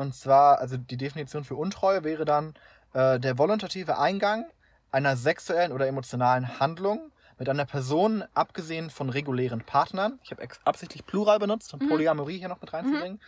[0.00, 2.54] Und zwar, also die Definition für Untreue wäre dann
[2.94, 4.46] äh, der volontative Eingang
[4.90, 11.04] einer sexuellen oder emotionalen Handlung mit einer Person, abgesehen von regulären Partnern, ich habe absichtlich
[11.04, 11.88] Plural benutzt, um Mhm.
[11.88, 13.20] Polyamorie hier noch mit reinzubringen,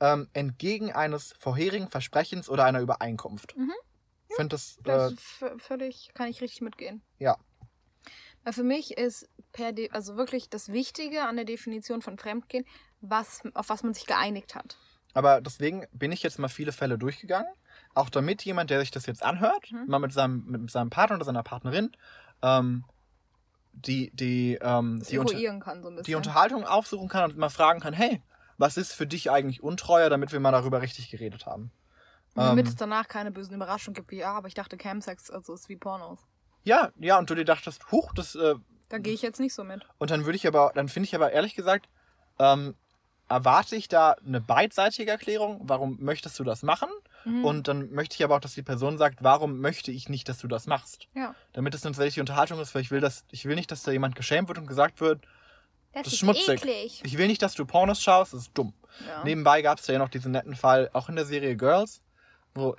[0.00, 3.56] ähm, entgegen eines vorherigen Versprechens oder einer Übereinkunft.
[3.56, 3.72] Mhm.
[4.28, 7.02] Ich finde das, Das äh, v- völlig, kann ich richtig mitgehen.
[7.18, 7.36] Ja.
[8.44, 12.64] Weil für mich ist per De also wirklich das Wichtige an der Definition von Fremdgehen,
[13.00, 14.78] was, auf was man sich geeinigt hat.
[15.14, 17.50] Aber deswegen bin ich jetzt mal viele Fälle durchgegangen.
[17.94, 19.84] Auch damit jemand, der sich das jetzt anhört, Mhm.
[19.86, 21.90] mal mit seinem, mit seinem Partner oder seiner Partnerin,
[22.42, 22.84] ähm,
[23.72, 27.92] die, die, ähm, die, unter, kann so die Unterhaltung aufsuchen kann und mal fragen kann,
[27.94, 28.22] hey,
[28.58, 31.70] was ist für dich eigentlich Untreuer, damit wir mal darüber richtig geredet haben.
[32.34, 35.30] Und damit Ähm, es danach keine bösen Überraschungen gibt, wie, ja, aber ich dachte, Camsex
[35.30, 36.20] also ist wie Pornos.
[36.62, 38.54] ja, ja, und du dir dachtest, huch, das, äh,
[38.88, 39.86] Da gehe ich jetzt nicht so mit.
[39.98, 41.88] und dann würde ich aber, dann finde ich aber ehrlich gesagt,
[42.38, 42.76] ähm,
[43.30, 46.88] erwarte ich da eine beidseitige Erklärung, warum möchtest du das machen?
[47.24, 47.44] Mhm.
[47.44, 50.38] Und dann möchte ich aber auch, dass die Person sagt, warum möchte ich nicht, dass
[50.38, 51.06] du das machst?
[51.14, 51.34] ja.
[51.52, 53.92] Damit es eine tatsächliche Unterhaltung ist, weil ich will, dass, ich will nicht, dass da
[53.92, 55.22] jemand geschämt wird und gesagt wird,
[55.92, 56.48] Das, ist schmutzig.
[56.62, 57.00] eklig.
[57.04, 58.72] ich will nicht, dass du Pornos schaust, das ist dumm.
[59.06, 59.22] Ja.
[59.24, 62.02] Nebenbei gab es ja noch diesen netten Fall, auch in der Serie Girls,
[62.54, 62.76] wo,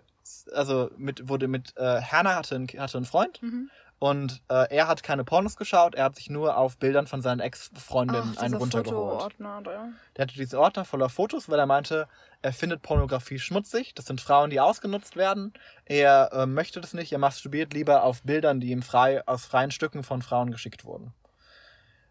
[0.53, 3.69] also mit, wurde mit, äh, Hannah hatte, einen, hatte einen Freund Mhm.
[4.01, 7.39] Und äh, er hat keine Pornos geschaut, er hat sich nur auf Bildern von seinen
[7.39, 9.35] Ex-Freundinnen einen runtergeholt.
[9.39, 12.07] Der hatte diesen Ordner voller Fotos, weil er meinte,
[12.41, 13.93] er findet Pornografie schmutzig.
[13.93, 15.53] Das sind Frauen, die ausgenutzt werden.
[15.85, 17.11] Er äh, möchte das nicht.
[17.11, 21.13] Er masturbiert lieber auf Bildern, die ihm frei aus freien Stücken von Frauen geschickt wurden.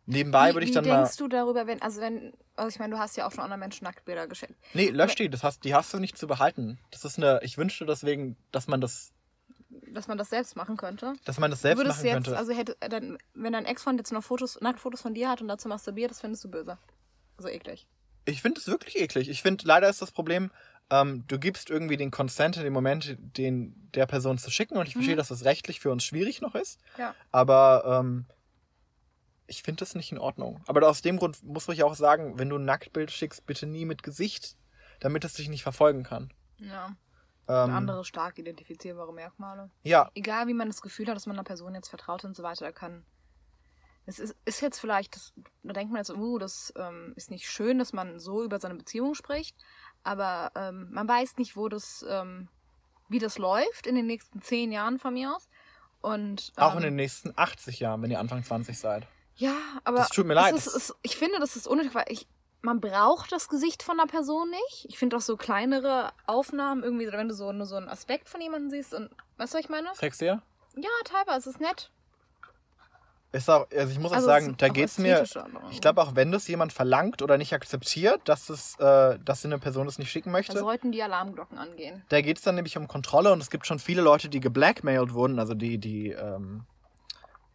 [0.06, 1.24] Nebenbei wie, würde ich wie dann denkst mal.
[1.24, 3.82] du darüber, wenn, also wenn, also ich meine, du hast ja auch schon anderen Menschen
[3.82, 4.54] Nacktbilder geschickt.
[4.74, 5.28] Nee, lösch die.
[5.28, 6.78] Das hast, die hast du nicht zu behalten.
[6.92, 7.40] Das ist eine.
[7.42, 9.12] Ich wünschte deswegen, dass man das,
[9.92, 11.14] Dass man das selbst machen könnte.
[11.24, 12.38] dass man das selbst Würdest machen jetzt, könnte.
[12.38, 15.68] also hätte, dann, wenn dein Ex-Freund jetzt noch Fotos, Nacktfotos von dir hat und dazu
[15.68, 16.78] masturbiert, das findest du böse.
[17.36, 17.86] Also eklig.
[18.26, 19.28] Ich finde es wirklich eklig.
[19.28, 20.50] Ich finde, leider ist das Problem,
[20.90, 24.76] ähm, du gibst irgendwie den Consent in dem Moment, den der Person zu schicken.
[24.76, 25.18] Und ich verstehe, Mhm.
[25.18, 26.78] dass das rechtlich für uns schwierig noch ist.
[26.98, 27.14] Ja.
[27.32, 28.26] Aber ähm,
[29.46, 30.60] ich finde das nicht in Ordnung.
[30.66, 33.84] Aber aus dem Grund muss ich auch sagen, wenn du ein Nacktbild schickst, bitte nie
[33.84, 34.56] mit Gesicht,
[35.00, 36.32] damit es dich nicht verfolgen kann.
[36.58, 36.94] Ja.
[37.50, 39.70] Ähm, Andere stark identifizierbare Merkmale.
[39.82, 42.42] Ja, Egal, wie man das Gefühl hat, dass man einer Person jetzt vertraut und so
[42.42, 43.04] weiter, da kann.
[44.06, 45.32] Es ist, ist jetzt vielleicht, das,
[45.62, 48.74] da denkt man jetzt, uh, das ähm, ist nicht schön, dass man so über seine
[48.74, 49.56] Beziehung spricht,
[50.02, 52.48] aber ähm, man weiß nicht, wo das, ähm,
[53.08, 55.48] wie das läuft in den nächsten zehn Jahren von mir aus.
[56.00, 59.06] Und, ähm, auch in den nächsten 80 Jahren, wenn ihr Anfang 20 seid.
[59.34, 62.26] Ja, aber Das tut mir leid, ist, es, ich finde, das ist unnötig, weil ich,
[62.62, 64.86] man braucht das Gesicht von der Person nicht.
[64.88, 68.40] Ich finde auch so kleinere Aufnahmen irgendwie, wenn du so nur so einen Aspekt von
[68.40, 69.88] jemandem siehst und weißt du, was ich meine?
[69.94, 70.42] Sexier?
[70.76, 71.90] Ja, teilweise ist nett.
[73.32, 75.24] Ist auch, also ich muss auch Also sagen, es- da auch geht's mir.
[75.70, 79.58] Ich glaube auch, wenn das jemand verlangt oder nicht akzeptiert, dass es, äh, dass eine
[79.60, 82.02] Person es nicht schicken möchte, Da sollten die Alarmglocken angehen.
[82.08, 85.14] da geht es dann nämlich um Kontrolle und es gibt schon viele Leute, die geblackmailed
[85.14, 86.64] wurden, also die, die, ähm,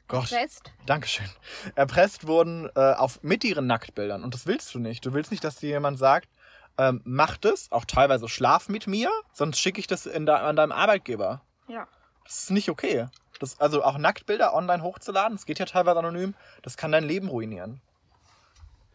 [0.07, 0.71] Gott, Fest.
[0.85, 1.29] Dankeschön,
[1.75, 4.23] erpresst wurden äh, auf, mit ihren Nacktbildern.
[4.23, 5.05] Und das willst du nicht.
[5.05, 6.29] Du willst nicht, dass dir jemand sagt,
[6.77, 10.55] ähm, mach das, auch teilweise schlaf mit mir, sonst schicke ich das in de an
[10.55, 11.41] deinem Arbeitgeber.
[11.67, 11.87] Ja.
[12.23, 13.07] Das ist nicht okay.
[13.39, 17.27] Das, also auch Nacktbilder online hochzuladen, das geht ja teilweise anonym, das kann dein Leben
[17.27, 17.81] ruinieren.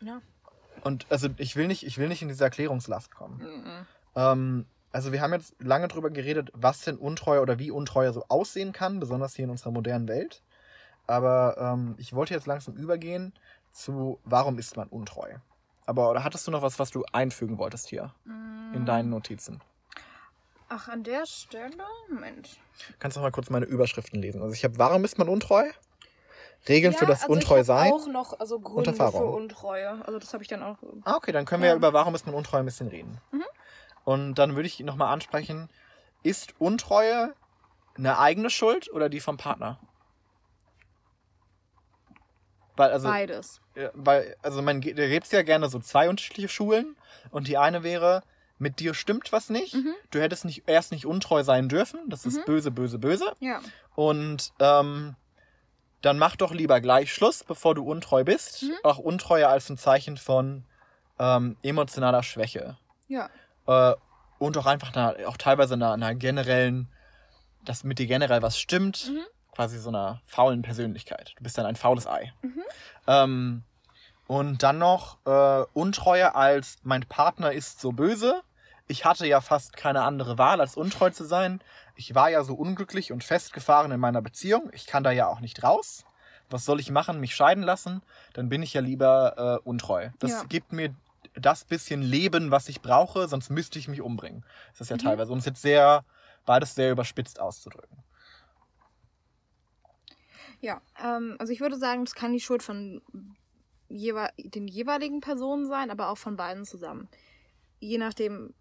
[0.00, 0.20] Ja.
[0.82, 3.38] Und also ich will nicht, ich will nicht in diese Erklärungslast kommen.
[3.38, 3.86] Mhm.
[4.16, 8.24] Ähm, also wir haben jetzt lange drüber geredet, was denn Untreue oder wie Untreue so
[8.28, 10.42] aussehen kann, besonders hier in unserer modernen Welt.
[11.10, 13.32] Aber ähm, ich wollte jetzt langsam übergehen
[13.72, 15.34] zu, warum ist man untreu?
[15.86, 18.14] Aber oder hattest du noch was, was du einfügen wolltest hier
[18.72, 19.60] in deinen Notizen?
[20.68, 21.82] Ach, an der Stelle?
[22.08, 22.60] Moment.
[23.00, 24.40] Kannst du noch mal kurz meine Überschriften lesen?
[24.40, 25.64] Also ich habe, warum ist man untreu?
[26.68, 27.90] Regeln für das also Untreu sein.
[27.90, 30.06] auch noch also Gründe für Untreue.
[30.06, 30.76] Also das habe ich dann auch.
[31.04, 31.78] Ah, okay, dann können wir ja Ja.
[31.78, 33.18] über warum ist man untreu ein bisschen reden.
[33.32, 33.44] Mhm.
[34.04, 35.68] Und dann würde ich nochmal ansprechen,
[36.22, 37.34] ist Untreue
[37.96, 39.80] eine eigene Schuld oder die vom Partner?
[42.80, 43.60] Weil, also, Beides.
[43.76, 46.96] ja, weil, also man, da gibt es ja gerne so zwei unterschiedliche Schulen
[47.30, 48.22] und die eine wäre,
[48.58, 49.94] mit dir stimmt was nicht, Mhm.
[50.10, 52.44] du hättest nicht, erst nicht untreu sein dürfen, das ist Mhm.
[52.46, 53.32] böse, böse, böse.
[53.40, 53.60] Ja.
[53.94, 55.14] Und ähm,
[56.02, 58.62] dann mach doch lieber gleich Schluss, bevor du untreu bist.
[58.62, 58.72] Mhm.
[58.82, 60.64] Auch Untreue als ein Zeichen von
[61.18, 62.78] ähm, emotionaler Schwäche.
[63.08, 63.28] Ja.
[63.66, 63.94] Äh,
[64.38, 66.88] und auch einfach einer, auch teilweise einer, einer generellen,
[67.66, 69.20] dass mit dir generell was stimmt, Mhm.
[69.54, 71.34] Quasi so einer faulen Persönlichkeit.
[71.36, 72.32] Du bist dann ein faules Ei.
[72.42, 72.62] Mhm.
[73.06, 73.62] Ähm,
[74.26, 78.42] und dann noch äh, Untreue als mein Partner ist so böse.
[78.86, 81.60] Ich hatte ja fast keine andere Wahl, als untreu zu sein.
[81.96, 84.70] Ich war ja so unglücklich und festgefahren in meiner Beziehung.
[84.72, 86.04] Ich kann da ja auch nicht raus.
[86.48, 87.20] Was soll ich machen?
[87.20, 88.02] Mich scheiden lassen?
[88.32, 90.10] Dann bin ich ja lieber äh, untreu.
[90.18, 90.42] Das Ja.
[90.48, 90.94] gibt mir
[91.34, 94.44] das bisschen Leben, was ich brauche, sonst müsste ich mich umbringen.
[94.72, 95.00] Das ist ja Mhm.
[95.00, 95.32] teilweise.
[95.32, 96.04] Und es ist jetzt sehr,
[96.46, 98.02] beides sehr überspitzt auszudrücken.
[100.60, 100.80] Ja.
[101.02, 103.02] Ähm, also ich würde sagen, das kann die Schuld von
[103.88, 107.08] jewe den jeweiligen Personen sein, aber auch von beiden zusammen.
[107.80, 108.54] Je nachdem,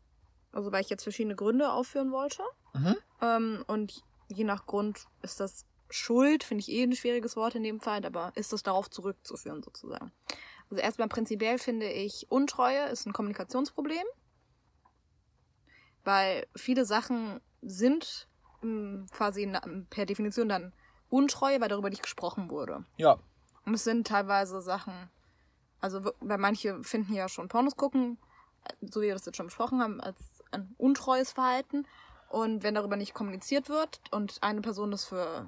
[0.52, 2.44] also weil ich jetzt verschiedene Gründe aufführen wollte.
[2.74, 2.96] Mhm.
[3.22, 7.64] Ähm, und je nach Grund ist das Schuld, finde ich eh ein schwieriges Wort in
[7.64, 10.12] dem Fall, aber ist das darauf zurückzuführen sozusagen.
[10.70, 14.06] Also erstmal prinzipiell finde ich, Untreue ist ein Kommunikationsproblem,
[16.04, 18.28] weil viele Sachen sind
[18.64, 19.52] ähm, quasi
[19.90, 20.74] per Definition dann
[21.10, 22.84] Untreue, weil darüber nicht gesprochen wurde.
[22.98, 23.18] Ja,
[23.66, 24.94] Und es sind teilweise Sachen,
[25.82, 28.18] also weil manche finden ja schon Pornos gucken,
[28.82, 30.18] so wie wir das jetzt schon besprochen haben, als
[30.52, 31.86] ein untreues Verhalten.
[32.30, 35.48] Und wenn darüber nicht kommuniziert wird und eine Person das für,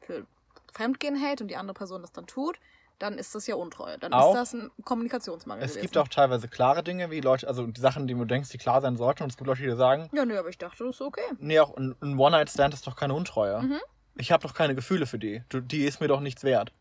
[0.00, 0.24] für
[0.72, 2.58] Fremdgehen hält und die andere Person das dann tut,
[2.98, 3.98] dann ist das ja Untreue.
[3.98, 5.64] Dann Auch- ist das ein Kommunikationsmangel.
[5.64, 5.82] es gewesen.
[5.82, 8.80] gibt auch teilweise klare Dinge, wie Leute, also die Sachen, die du denkst, die klar
[8.80, 9.24] sein sollten.
[9.24, 11.20] Und es gibt Leute, die sagen, Ja, nö, aber ich dachte, das ist okay.
[11.38, 13.60] nee, auch ein, ein One-Night-Stand ist doch keine Untreue.
[13.60, 13.80] Mhm.
[14.16, 15.42] Ich habe doch keine Gefühle für die.
[15.48, 16.72] Du, die ist mir doch nichts wert.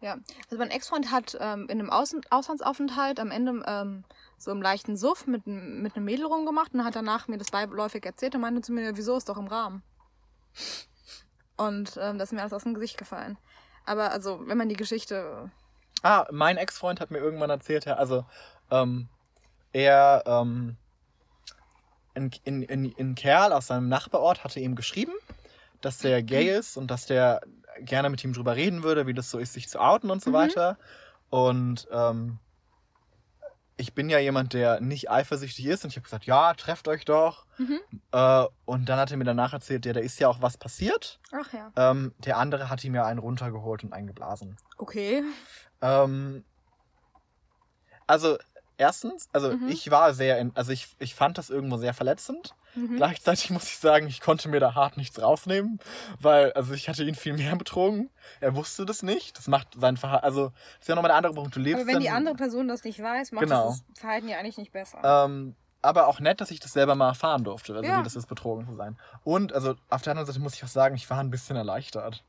[0.00, 0.18] Ja,
[0.50, 4.04] also mein Ex-Freund hat ähm, in einem Außen Auslandsaufenthalt am Ende ähm,
[4.36, 8.04] so im leichten Suff mit, mit einem Mädel rumgemacht und hat danach mir das beiläufig
[8.04, 9.82] erzählt und meinte zu mir, wieso ist doch im Rahmen.
[11.56, 13.38] Und ähm, das ist mir alles aus dem Gesicht gefallen.
[13.86, 15.50] Aber also, wenn man die Geschichte.
[16.02, 18.26] Ah, mein Ex-Freund hat mir irgendwann erzählt, ja, also
[18.70, 19.08] ähm,
[19.72, 20.76] er, ähm,
[22.14, 25.12] ein, ein, ein, ein Kerl aus seinem Nachbarort hatte ihm geschrieben,
[25.84, 27.40] dass der gay ist und dass der
[27.80, 30.30] gerne mit ihm drüber reden würde, wie das so ist, sich zu outen und so
[30.30, 30.34] Mhm.
[30.34, 30.78] weiter.
[31.30, 32.38] Und ähm,
[33.76, 37.04] ich bin ja jemand, der nicht eifersüchtig ist und ich habe gesagt, ja, trefft euch
[37.04, 37.44] doch.
[37.58, 37.80] Mhm.
[38.12, 41.18] Äh, und dann hat er mir danach erzählt, ja, da ist ja auch was passiert.
[41.32, 41.72] Ach ja.
[41.76, 44.56] Ähm, der andere hat ihm ja einen runtergeholt und einen geblasen.
[44.78, 45.22] Okay.
[45.82, 46.44] Ähm,
[48.06, 48.38] also,
[48.76, 49.68] erstens, also Mhm.
[49.68, 52.54] ich war sehr, in, also ich, ich fand das irgendwo sehr verletzend.
[52.74, 52.96] Mhm.
[52.96, 55.78] Gleichzeitig muss ich sagen, ich konnte mir da hart nichts rausnehmen,
[56.20, 58.10] weil, also ich hatte ihn viel mehr betrogen.
[58.40, 59.38] Er wusste das nicht.
[59.38, 61.54] Das macht sein Verhalten, also, das ist ja nochmal der andere Punkt.
[61.54, 63.68] Du lebst Aber wenn dann, die andere Person das nicht weiß, macht Genau.
[63.68, 64.98] das Verhalten ja eigentlich nicht besser.
[65.04, 67.98] Ähm, aber auch nett, dass ich das selber mal erfahren durfte, also Ja.
[68.00, 68.96] wie das ist, betrogen zu sein.
[69.22, 72.24] Und, also, auf der anderen Seite muss ich auch sagen, ich war ein bisschen erleichtert.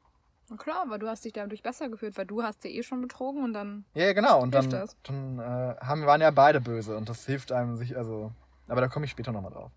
[0.49, 3.01] Na klar, aber du hast dich dadurch besser gefühlt, weil du hast ja eh schon
[3.01, 3.85] betrogen und dann.
[3.93, 4.41] Ja, ja, genau.
[4.41, 4.95] Und dann, das?
[5.03, 8.31] dann äh, haben, waren ja beide böse und das hilft einem sich, also,
[8.67, 9.71] aber da komme ich später nochmal drauf.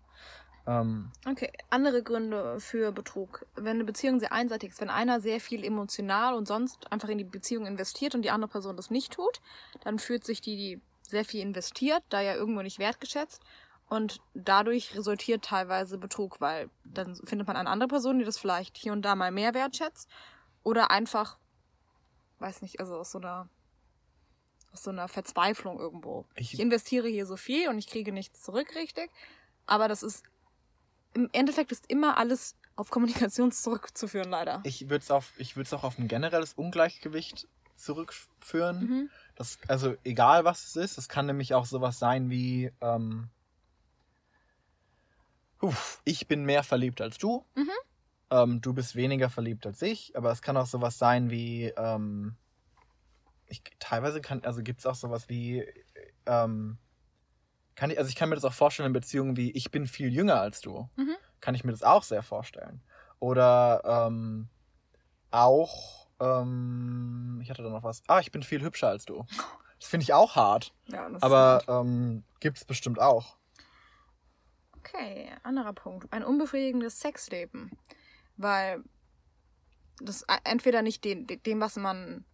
[0.67, 3.45] Ähm, Okay, andere Gründe für Betrug.
[3.55, 7.17] Wenn eine Beziehung sehr einseitig ist, wenn einer sehr viel emotional und sonst einfach in
[7.17, 9.41] die Beziehung investiert und die andere Person das nicht tut,
[9.83, 13.41] dann fühlt sich die, die sehr viel investiert, da ja irgendwo nicht wertgeschätzt.
[13.87, 18.77] Und dadurch resultiert teilweise Betrug, weil dann findet man eine andere Person, die das vielleicht
[18.77, 20.07] hier und da mal mehr wertschätzt.
[20.63, 21.37] Oder einfach
[22.39, 23.49] weiß nicht, also aus so einer,
[24.71, 26.25] aus so einer Verzweiflung irgendwo.
[26.35, 29.11] Ich- Ich, investiere hier so viel und ich kriege nichts zurück, richtig.
[29.65, 30.23] Aber das ist,
[31.13, 34.61] im Endeffekt ist immer alles auf Kommunikation zurückzuführen, leider.
[34.63, 38.79] Ich würde es auf, ich würde es auch auf ein generelles Ungleichgewicht zurückführen.
[38.79, 39.09] Mhm.
[39.35, 43.29] Das, also egal was es ist, es kann nämlich auch sowas sein wie, ähm,
[46.05, 47.45] ich bin mehr verliebt als du.
[47.55, 47.69] Mhm.
[48.31, 52.35] Ähm, du bist weniger verliebt als ich, aber es kann auch sowas sein wie, ähm,
[53.47, 55.65] ich, teilweise kann, also gibt es auch sowas wie,
[56.25, 56.77] ähm,
[57.75, 60.13] kann ich, also ich kann mir das auch vorstellen in Beziehungen wie, ich bin viel
[60.13, 60.89] jünger als du.
[60.95, 61.15] Mhm.
[61.39, 62.81] Kann ich mir das auch sehr vorstellen.
[63.19, 64.49] Oder ähm,
[65.31, 69.25] auch, ähm, ich hatte da noch was, ah, ich bin viel hübscher als du.
[69.79, 73.37] Das finde ich auch hart, Ja, das aber ähm, gibt es bestimmt auch.
[74.77, 76.11] Okay, anderer Punkt.
[76.11, 77.71] Ein unbefriedigendes Sexleben.
[78.39, 78.83] Weil
[80.01, 82.25] das e- entweder nicht den, de- dem, was man.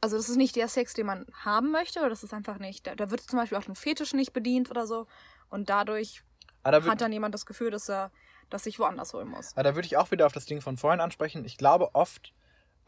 [0.00, 2.86] Also, das ist nicht der Sex, den man haben möchte, oder das ist einfach nicht.
[2.86, 5.06] Da, da wird zum Beispiel auch ein Fetisch nicht bedient oder so.
[5.48, 6.24] Und dadurch
[6.64, 8.10] Aber da, hat dann jemand das Gefühl, dass er
[8.50, 9.52] das sich woanders holen muss.
[9.52, 11.44] aber da würde ich auch wieder auf das Ding von vorhin ansprechen.
[11.44, 12.32] Ich glaube, oft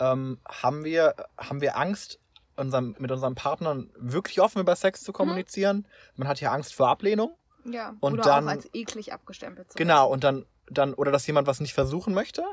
[0.01, 2.19] ähm, haben, wir, haben wir Angst,
[2.57, 5.05] unserem, mit unseren Partnern wirklich offen über Sex Mhm.
[5.05, 5.87] zu kommunizieren.
[6.17, 7.37] Man hat ja Angst vor Ablehnung.
[7.65, 7.95] Ja.
[8.01, 11.47] Und oder dann- auch als eklig abgestempelt zu Genau, und dann, dann, oder dass jemand
[11.47, 12.45] was nicht versuchen möchte.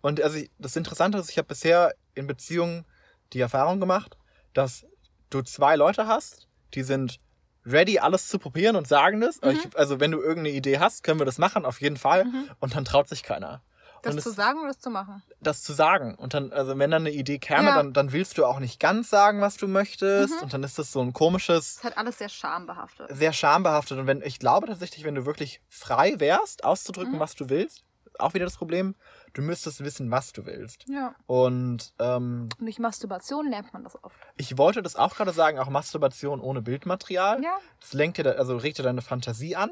[0.00, 2.84] Und also das Interessante ist, ich habe bisher in Beziehungen
[3.32, 4.16] die Erfahrung gemacht,
[4.54, 4.86] dass
[5.30, 7.20] du zwei Leute hast, die sind
[7.66, 9.40] ready, alles zu probieren und sagen das.
[9.42, 9.50] Mhm.
[9.50, 12.24] Ich, also wenn du irgendeine Idee hast, können wir das machen, auf jeden Fall.
[12.24, 12.50] Mhm.
[12.60, 13.62] Und dann traut sich keiner.
[14.02, 15.22] Das und zu es- sagen oder das zu machen?
[15.40, 16.14] Das zu sagen.
[16.14, 17.76] Und dann, also wenn dann eine Idee käme, Ja.
[17.76, 20.34] dann, dann willst du auch nicht ganz sagen, was du möchtest.
[20.36, 20.42] Mhm.
[20.42, 23.08] Und dann ist das so ein komisches, Es hat alles sehr schambehaftet.
[23.16, 23.98] sehr schambehaftet.
[23.98, 27.20] Und wenn, ich glaube tatsächlich, wenn du wirklich frei wärst, auszudrücken, Mhm.
[27.20, 27.84] was du willst,
[28.18, 28.96] auch wieder das Problem,
[29.34, 30.84] du müsstest wissen, was du willst.
[30.88, 31.14] Ja.
[31.26, 34.16] Und ähm, durch Masturbation lernt man das oft.
[34.36, 37.40] ich wollte das auch gerade sagen, auch Masturbation ohne Bildmaterial.
[37.44, 37.56] Ja.
[37.80, 39.70] Das lenkt dir, also regt dir deine Fantasie an.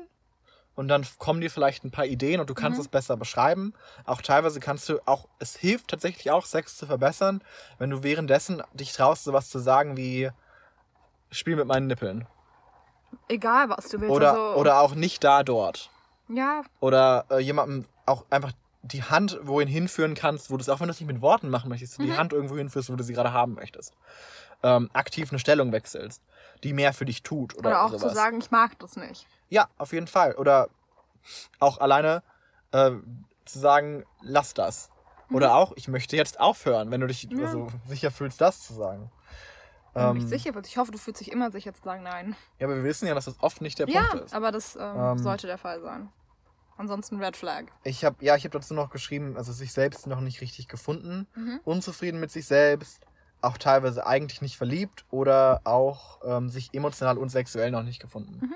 [0.77, 2.83] Und dann kommen dir vielleicht ein paar Ideen und du kannst Mhm.
[2.83, 3.73] es besser beschreiben.
[4.05, 7.43] Auch teilweise kannst du auch, es hilft tatsächlich auch, Sex zu verbessern,
[7.79, 10.31] wenn du währenddessen dich traust, sowas zu sagen wie,
[11.31, 12.27] spiel mit meinen Nippeln.
[13.29, 14.15] Egal, was du willst.
[14.15, 15.91] Oder, also, oder auch nicht da, dort.
[16.29, 18.53] Ja, oder äh, jemandem auch einfach
[18.83, 21.51] die Hand wohin hinführen kannst, wo du es, auch wenn du es nicht mit Worten
[21.51, 22.17] machen möchtest, die Mhm.
[22.17, 23.95] Hand irgendwo hinführst, wo du sie gerade haben möchtest.
[24.63, 26.23] Ähm, aktiv eine Stellung wechselst,
[26.65, 28.03] die mehr für dich tut oder, oder, auch sowas.
[28.03, 29.27] zu sagen, ich mag das nicht.
[29.49, 30.35] Ja, auf jeden Fall.
[30.35, 30.69] Oder
[31.61, 32.23] auch alleine
[32.73, 32.93] äh,
[33.45, 34.91] zu sagen, lass das.
[35.31, 37.39] Oder auch, ich möchte jetzt aufhören, wenn du dich Mhm.
[37.39, 37.45] Ja.
[37.47, 39.11] also sicher fühlst, das zu sagen.
[39.95, 40.67] Wenn du Ähm, nicht sicher bist.
[40.69, 42.37] Ich hoffe, du fühlst dich immer sicher zu sagen nein.
[42.59, 44.35] ja, aber wir wissen ja, dass das oft nicht der Ja, Punkt ist.
[44.35, 46.11] aber das ähm, Ähm, sollte der Fall sein.
[46.77, 47.65] Ansonsten Red Flag.
[47.85, 51.27] Ich habe ja, ich habe dazu noch geschrieben, also sich selbst noch nicht richtig gefunden,
[51.35, 51.61] Mhm.
[51.65, 53.07] unzufrieden mit sich selbst,
[53.41, 58.39] auch teilweise eigentlich nicht verliebt oder auch ähm, sich emotional und sexuell noch nicht gefunden.
[58.47, 58.55] Mhm.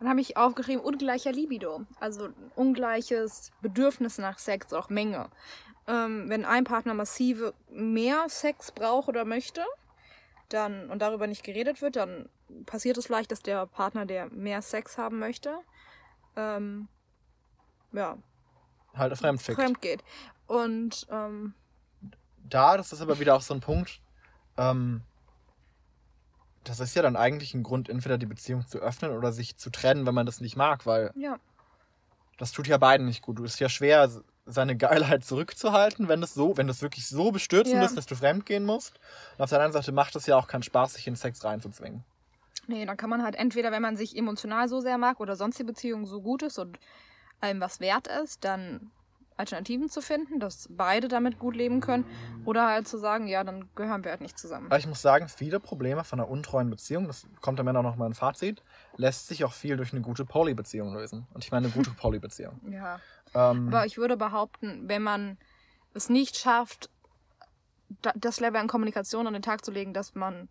[0.00, 1.82] Dann habe ich aufgeschrieben, ungleicher Libido.
[2.00, 5.30] Also ungleiches Bedürfnis nach Sex, auch Menge.
[5.86, 9.62] Ähm, wenn ein Partner massive mehr Sex braucht oder möchte,
[10.48, 12.28] dann und darüber nicht geredet wird, dann
[12.66, 15.54] passiert es vielleicht, dass der Partner, der mehr Sex haben möchte,
[16.34, 16.88] ähm,
[17.92, 18.16] ja,
[18.94, 19.60] Halt fremdfickt.
[19.60, 20.02] fremd geht.
[20.46, 21.54] Und ähm,
[22.48, 24.00] Da, das ist aber wieder auch so ein Punkt,
[24.56, 25.02] ähm,
[26.64, 29.70] das ist ja dann eigentlich ein Grund, entweder die Beziehung zu öffnen oder sich zu
[29.70, 31.38] trennen, wenn man das nicht mag, weil ja,
[32.38, 33.38] das tut ja beiden nicht gut.
[33.40, 34.10] Es ist ja schwer,
[34.46, 37.84] seine Geilheit zurückzuhalten, wenn das so, wenn das wirklich so bestürzend Ja.
[37.86, 38.98] ist, dass du fremdgehen musst.
[39.36, 42.02] Und auf der anderen Seite macht es ja auch keinen Spaß, sich in Sex reinzuzwingen.
[42.66, 45.58] Nee, dann kann man halt entweder, wenn man sich emotional so sehr mag oder sonst
[45.58, 46.78] die Beziehung so gut ist und
[47.40, 48.90] einem was wert ist, dann
[49.40, 52.04] Alternativen zu finden, dass beide damit gut leben können.
[52.44, 54.66] Oder halt zu sagen, ja, dann gehören wir halt nicht zusammen.
[54.66, 57.84] Aber ich muss sagen, viele Probleme von einer untreuen Beziehung, das kommt am Ende auch
[57.84, 58.62] noch mal ein Fazit,
[58.96, 61.26] lässt sich auch viel durch eine gute Poly-Beziehung lösen.
[61.34, 62.60] Und ich meine eine gute Poly-Beziehung.
[62.70, 63.00] Ja.
[63.34, 65.38] Ähm, Aber ich würde behaupten, wenn man
[65.94, 66.88] es nicht schafft,
[68.02, 70.48] da- das Level an Kommunikation an den Tag zu legen, dass man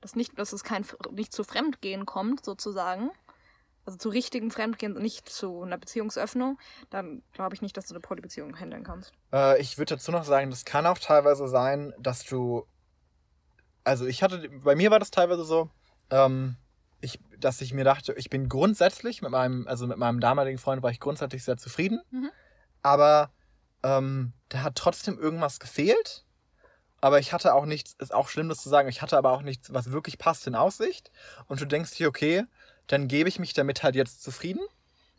[0.00, 3.10] das nicht, dass es kein nicht zu Fremdgehen kommt, sozusagen.
[3.84, 6.58] Also zu richtigen Fremdgehen, nicht zu einer Beziehungsöffnung,
[6.90, 9.12] dann glaube ich nicht, dass du eine Polybeziehung handeln kannst.
[9.32, 12.66] Äh, ich würde dazu noch sagen, das kann auch teilweise sein, dass du.
[13.84, 15.68] Also ich hatte, bei mir war das teilweise so,
[16.10, 16.56] ähm,
[17.00, 20.82] ich, dass ich mir dachte, ich bin grundsätzlich mit meinem, also mit meinem damaligen Freund
[20.84, 22.00] war ich grundsätzlich sehr zufrieden.
[22.10, 22.30] Mhm.
[22.82, 23.32] Aber
[23.82, 26.24] ähm, da hat trotzdem irgendwas gefehlt.
[27.00, 29.42] Aber ich hatte auch nichts, ist auch schlimm, das zu sagen, ich hatte aber auch
[29.42, 31.10] nichts, was wirklich passt in Aussicht.
[31.48, 32.44] Und du denkst dir, okay,
[32.86, 34.60] dann gebe ich mich damit halt jetzt zufrieden.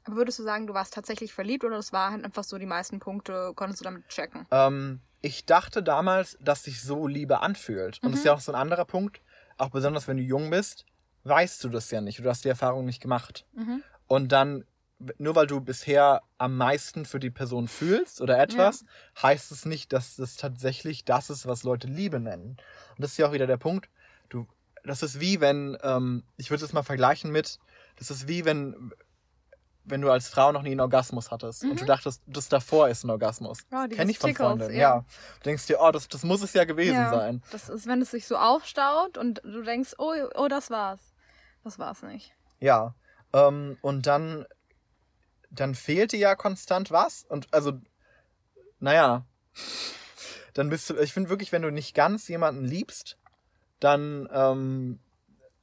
[0.06, 2.66] Aber würdest du sagen, du warst tatsächlich verliebt oder das war halt einfach so die
[2.66, 4.46] meisten Punkte, konntest du damit checken?
[4.52, 8.04] Ähm, ich dachte damals, dass sich so Liebe anfühlt.
[8.04, 9.22] Und das ist ja auch so ein anderer Punkt.
[9.58, 10.86] Auch besonders wenn du jung bist,
[11.24, 12.20] weißt du das ja nicht.
[12.20, 13.46] Du hast die Erfahrung nicht gemacht.
[13.54, 13.82] Mhm.
[14.08, 14.66] Und dann,
[15.18, 18.84] nur weil du bisher am meisten für die Person fühlst oder etwas,
[19.22, 22.58] heißt es nicht, dass das tatsächlich das ist, was Leute Liebe nennen.
[22.90, 23.90] Und das ist ja auch wieder der Punkt.
[24.28, 24.48] Du,
[24.84, 27.60] das ist wie wenn, ähm, ich würde es mal vergleichen mit,
[27.98, 28.92] das ist wie wenn,
[29.86, 33.04] wenn du als Frau noch nie einen Orgasmus hattest und du dachtest, das davor ist
[33.04, 33.60] ein Orgasmus.
[33.72, 34.96] Ja, dieses Kenn ich von Tickles, Freundinnen, ja.
[34.96, 35.06] ja.
[35.40, 37.44] Du denkst dir, oh, das, das muss es ja gewesen Ja, sein.
[37.52, 41.14] Das ist, wenn es sich so aufstaut und du denkst, oh, oh, das war's.
[41.64, 42.34] Das war's nicht.
[42.60, 42.96] Ja.
[43.34, 44.46] Ähm, und dann,
[45.50, 47.26] dann fehlt dir ja konstant was.
[47.28, 47.74] Und also,
[48.80, 49.26] naja,
[50.54, 53.18] dann bist du, ich finde wirklich, wenn du nicht ganz jemanden liebst,
[53.84, 55.00] dann, ähm,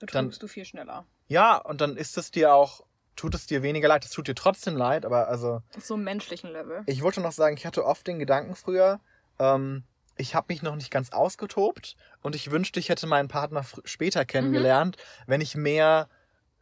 [0.00, 1.04] Dann- Betrügst du viel schneller.
[1.28, 2.84] ja, und dann ist es dir auch,
[3.16, 6.04] tut es dir weniger leid, es tut dir trotzdem leid, aber also, Auf so einem
[6.04, 6.82] menschlichen Level.
[6.86, 9.00] ich wollte noch sagen, ich hatte oft den Gedanken früher,
[9.38, 9.84] ähm,
[10.16, 14.24] ich habe mich noch nicht ganz ausgetobt und ich wünschte, ich hätte meinen Partner später
[14.24, 14.96] kennengelernt,
[15.26, 16.08] wenn ich mehr,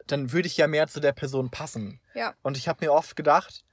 [0.07, 1.99] dann würde ich ja mehr zu der Person passen.
[2.13, 2.33] Ja.
[2.41, 3.63] Und ich habe mir oft gedacht,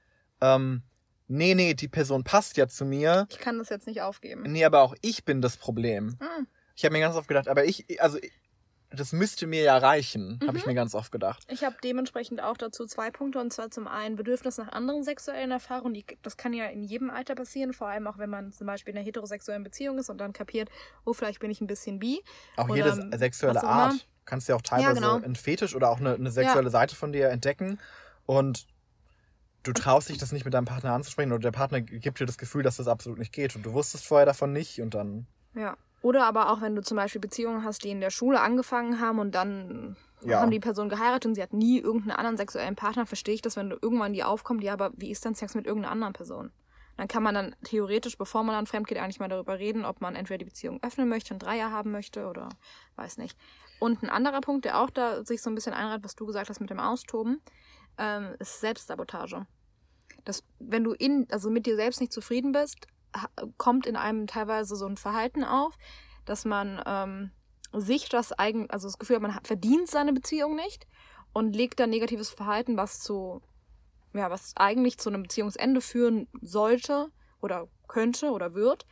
[0.41, 0.83] ähm,
[1.27, 3.27] nee, nee, die Person passt ja zu mir.
[3.29, 4.43] Ich kann das jetzt nicht aufgeben.
[4.43, 6.17] Nee, aber auch ich bin das Problem.
[6.19, 6.47] Hm.
[6.77, 8.19] Ich habe mir ganz oft gedacht, aber ich, also
[8.91, 10.71] das müsste mir ja reichen, habe ich Mhm.
[10.71, 11.43] mir ganz oft gedacht.
[11.49, 15.51] Ich habe dementsprechend auch dazu zwei Punkte und zwar zum einen Bedürfnis nach anderen sexuellen
[15.51, 15.93] Erfahrungen.
[15.95, 18.93] Die, das kann ja in jedem Alter passieren, vor allem auch wenn man zum Beispiel
[18.93, 20.69] in einer heterosexuellen Beziehung ist und dann kapiert,
[21.03, 22.21] oh, vielleicht bin ich ein bisschen bi.
[22.55, 23.91] Auch Oder, jede sexuelle Art.
[23.93, 23.99] immer.
[23.99, 25.15] Du kannst ja auch teilweise genau.
[25.15, 27.79] einen Fetisch oder auch eine, eine sexuelle Seite von dir entdecken
[28.25, 28.67] und
[29.63, 32.37] du traust dich das nicht mit deinem Partner anzusprechen oder der Partner gibt dir das
[32.37, 35.75] Gefühl, dass das absolut nicht geht und du wusstest vorher davon nicht und dann Ja.
[36.01, 39.19] Oder aber auch wenn du zum Beispiel Beziehungen hast, die in der Schule angefangen haben
[39.19, 40.41] und dann Ja.
[40.41, 43.55] haben die Person geheiratet und sie hat nie irgendeinen anderen sexuellen Partner, verstehe ich das,
[43.55, 46.51] wenn du irgendwann die aufkommt, ja, aber wie ist dann Sex mit irgendeiner anderen Person?
[46.97, 50.01] Dann kann man dann theoretisch, bevor man dann fremd geht, eigentlich mal darüber reden, ob
[50.01, 52.49] man entweder die Beziehung öffnen möchte, ein Dreier haben möchte oder
[52.95, 53.37] weiß nicht.
[53.79, 56.49] Und ein anderer Punkt, der auch da sich so ein bisschen einreiht, was du gesagt
[56.49, 57.39] hast mit dem Austoben,
[57.99, 59.45] ähm, ist Selbstsabotage.
[60.25, 62.87] Das, wenn du in, also mit dir selbst nicht zufrieden bist,
[63.57, 65.77] kommt in einem teilweise so ein Verhalten auf,
[66.25, 67.31] dass man ähm,
[67.73, 70.87] sich das eigen, also das Gefühl man verdient seine Beziehung nicht
[71.33, 73.41] und legt dann negatives Verhalten, was zu,
[74.13, 78.85] ja, was eigentlich zu einem Beziehungsende führen sollte oder könnte oder wird,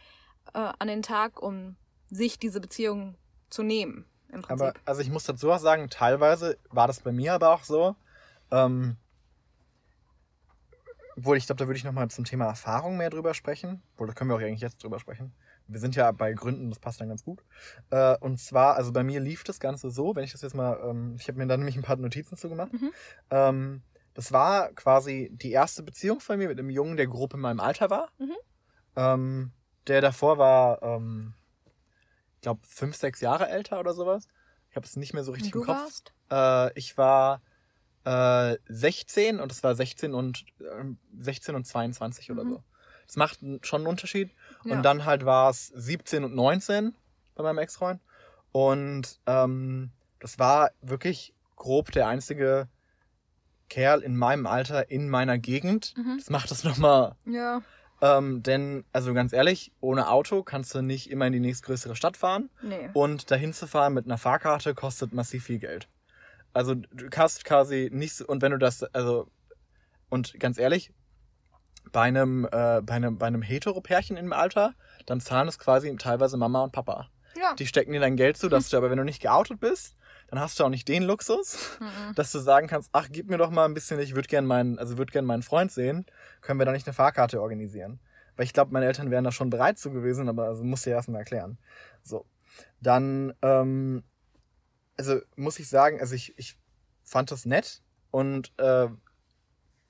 [0.54, 1.76] äh, an den Tag, um
[2.10, 3.18] sich diese Beziehung
[3.50, 4.06] zu nehmen.
[4.30, 4.68] Im Prinzip.
[4.68, 7.96] Aber also ich muss dazu auch sagen, teilweise war das bei mir aber auch so.
[8.52, 8.98] Ähm,
[11.18, 13.82] obwohl, ich glaube, da würde ich nochmal zum Thema Erfahrung mehr drüber sprechen.
[13.94, 15.34] Obwohl, da können wir auch eigentlich jetzt drüber sprechen.
[15.68, 17.44] Wir sind ja bei Gründen, das passt dann ganz gut.
[17.90, 20.80] Äh, und zwar, also bei mir lief das Ganze so, wenn ich das jetzt mal,
[20.84, 22.74] ähm, ich habe mir dann nämlich ein paar Notizen zugemacht.
[22.74, 22.92] Mhm.
[23.32, 23.82] Ähm,
[24.14, 27.60] das war quasi die erste Beziehung von mir mit einem Jungen, der grob in meinem
[27.60, 28.10] Alter war.
[28.18, 28.36] Mhm.
[28.96, 29.52] Ähm,
[29.88, 31.34] der davor war, ähm,
[32.36, 34.28] ich glaube, fünf, sechs Jahre älter oder sowas.
[34.70, 35.78] Ich habe es nicht mehr so richtig du im Kopf.
[35.78, 36.14] warst?
[36.32, 37.42] Äh, ich war
[38.06, 40.46] äh, 16 und es war 16 und
[40.80, 42.50] ähm, 16 und 22 oder Mhm.
[42.52, 42.64] so.
[43.08, 44.32] Das macht schon einen Unterschied.
[44.64, 44.76] Ja.
[44.76, 46.96] Und dann halt war es 17 und 19
[47.36, 48.02] bei meinem Ex-Freund.
[48.52, 52.68] Und ähm, das war wirklich grob der einzige
[53.70, 55.94] Kerl in meinem Alter in meiner Gegend.
[55.98, 56.18] Mhm.
[56.18, 57.62] Das macht es nochmal Ja,
[58.02, 62.18] ähm, denn, also ganz ehrlich, ohne Auto kannst du nicht immer in die nächstgrößere Stadt
[62.18, 62.50] fahren.
[62.62, 62.90] nee.
[62.94, 65.88] Und dahin zu fahren mit einer Fahrkarte kostet massiv viel Geld.
[66.56, 69.28] Also du kannst quasi nicht, so- und wenn du das, also,
[70.10, 70.94] und ganz ehrlich,
[71.92, 74.74] bei einem, äh, bei einem, bei einem Hetero-Pärchen im Alter,
[75.06, 77.10] dann zahlen es quasi teilweise Mama und Papa.
[77.38, 77.54] Ja.
[77.56, 79.98] Die stecken dir dein Geld zu, dass du aber, wenn du nicht geoutet bist,
[80.28, 82.16] dann hast du auch nicht den Luxus, Mhm.
[82.16, 84.80] dass du sagen kannst, ach, gib mir doch mal ein bisschen, ich würde gern meinen,
[84.80, 86.06] also würde gern meinen Freund sehen,
[86.42, 88.00] können wir da nicht eine Fahrkarte organisieren?
[88.38, 90.90] Weil ich glaube, meine Eltern wären da schon bereit zu gewesen, aber also musst du
[90.92, 91.58] ja erstmal erklären.
[92.02, 92.26] So.
[92.80, 94.04] Dann, ähm,
[94.98, 96.58] also muss ich sagen, also ich, ich
[97.04, 97.82] fand das nett
[98.12, 98.88] und äh,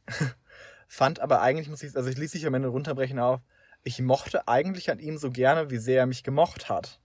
[0.88, 3.42] fand aber eigentlich, muss ich, also ich ließ sich am Ende runterbrechen auf,
[3.84, 7.00] ich mochte eigentlich an ihm so gerne, wie sehr er mich gemocht hat.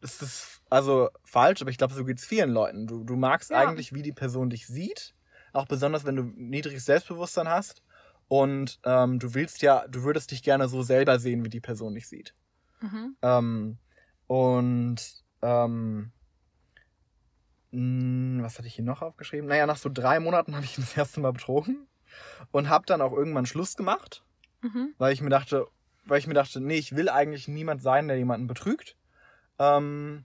[0.00, 2.86] Das ist also falsch, aber ich glaube, so geht's vielen Leuten.
[2.86, 3.58] Du, du magst Ja.
[3.58, 5.14] eigentlich, wie die Person dich sieht,
[5.52, 7.82] auch besonders, wenn du niedriges Selbstbewusstsein hast.
[8.28, 11.94] Und ähm, du willst ja, du würdest dich gerne so selber sehen, wie die Person
[11.94, 12.34] dich sieht.
[12.80, 13.16] Mhm.
[13.22, 13.78] Ähm,
[14.28, 16.12] und ähm,
[17.72, 19.48] mh, was hatte ich hier noch aufgeschrieben?
[19.48, 21.86] Naja, nach so drei Monaten habe ich ihn das erste Mal betrogen
[22.50, 24.24] und habe dann auch irgendwann Schluss gemacht,
[24.62, 24.94] Mhm.
[24.98, 25.66] weil ich mir dachte,
[26.04, 28.96] weil ich mir dachte, nee, ich will eigentlich niemand sein, der jemanden betrügt.
[29.58, 30.24] Ähm,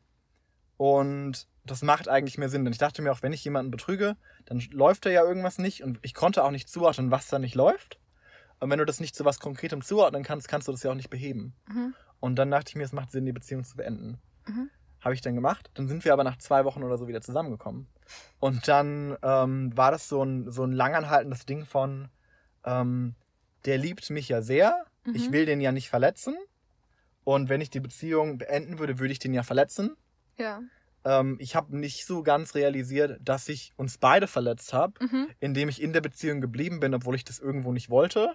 [0.78, 4.18] und das macht eigentlich mehr Sinn, denn ich dachte mir auch, wenn ich jemanden betrüge,
[4.46, 7.56] dann läuft da ja irgendwas nicht und ich konnte auch nicht zuordnen, was da nicht
[7.56, 8.00] läuft.
[8.60, 10.96] Und wenn du das nicht zu was Konkretem zuordnen kannst, kannst du das ja auch
[10.96, 11.56] nicht beheben.
[11.68, 11.94] Mhm.
[12.20, 14.20] Und dann dachte ich mir, es macht Sinn, die Beziehung zu beenden.
[14.48, 14.70] Mhm.
[15.06, 15.70] Habe ich dann gemacht.
[15.76, 17.88] Dann sind wir aber nach zwei Wochen oder so wieder zusammengekommen.
[18.40, 22.10] Und dann ähm, war das so ein, so ein langanhaltendes Ding von,
[22.66, 23.16] ähm,
[23.66, 24.84] der liebt mich ja sehr,
[25.14, 25.34] ich Mhm.
[25.34, 26.36] will den ja nicht verletzen.
[27.24, 29.96] Und wenn ich die Beziehung beenden würde, würde ich den ja verletzen.
[30.38, 30.62] Ja.
[31.04, 35.28] Ähm, ich habe nicht so ganz realisiert, dass ich uns beide verletzt habe, Mhm.
[35.40, 38.34] indem ich in der Beziehung geblieben bin, obwohl ich das irgendwo nicht wollte.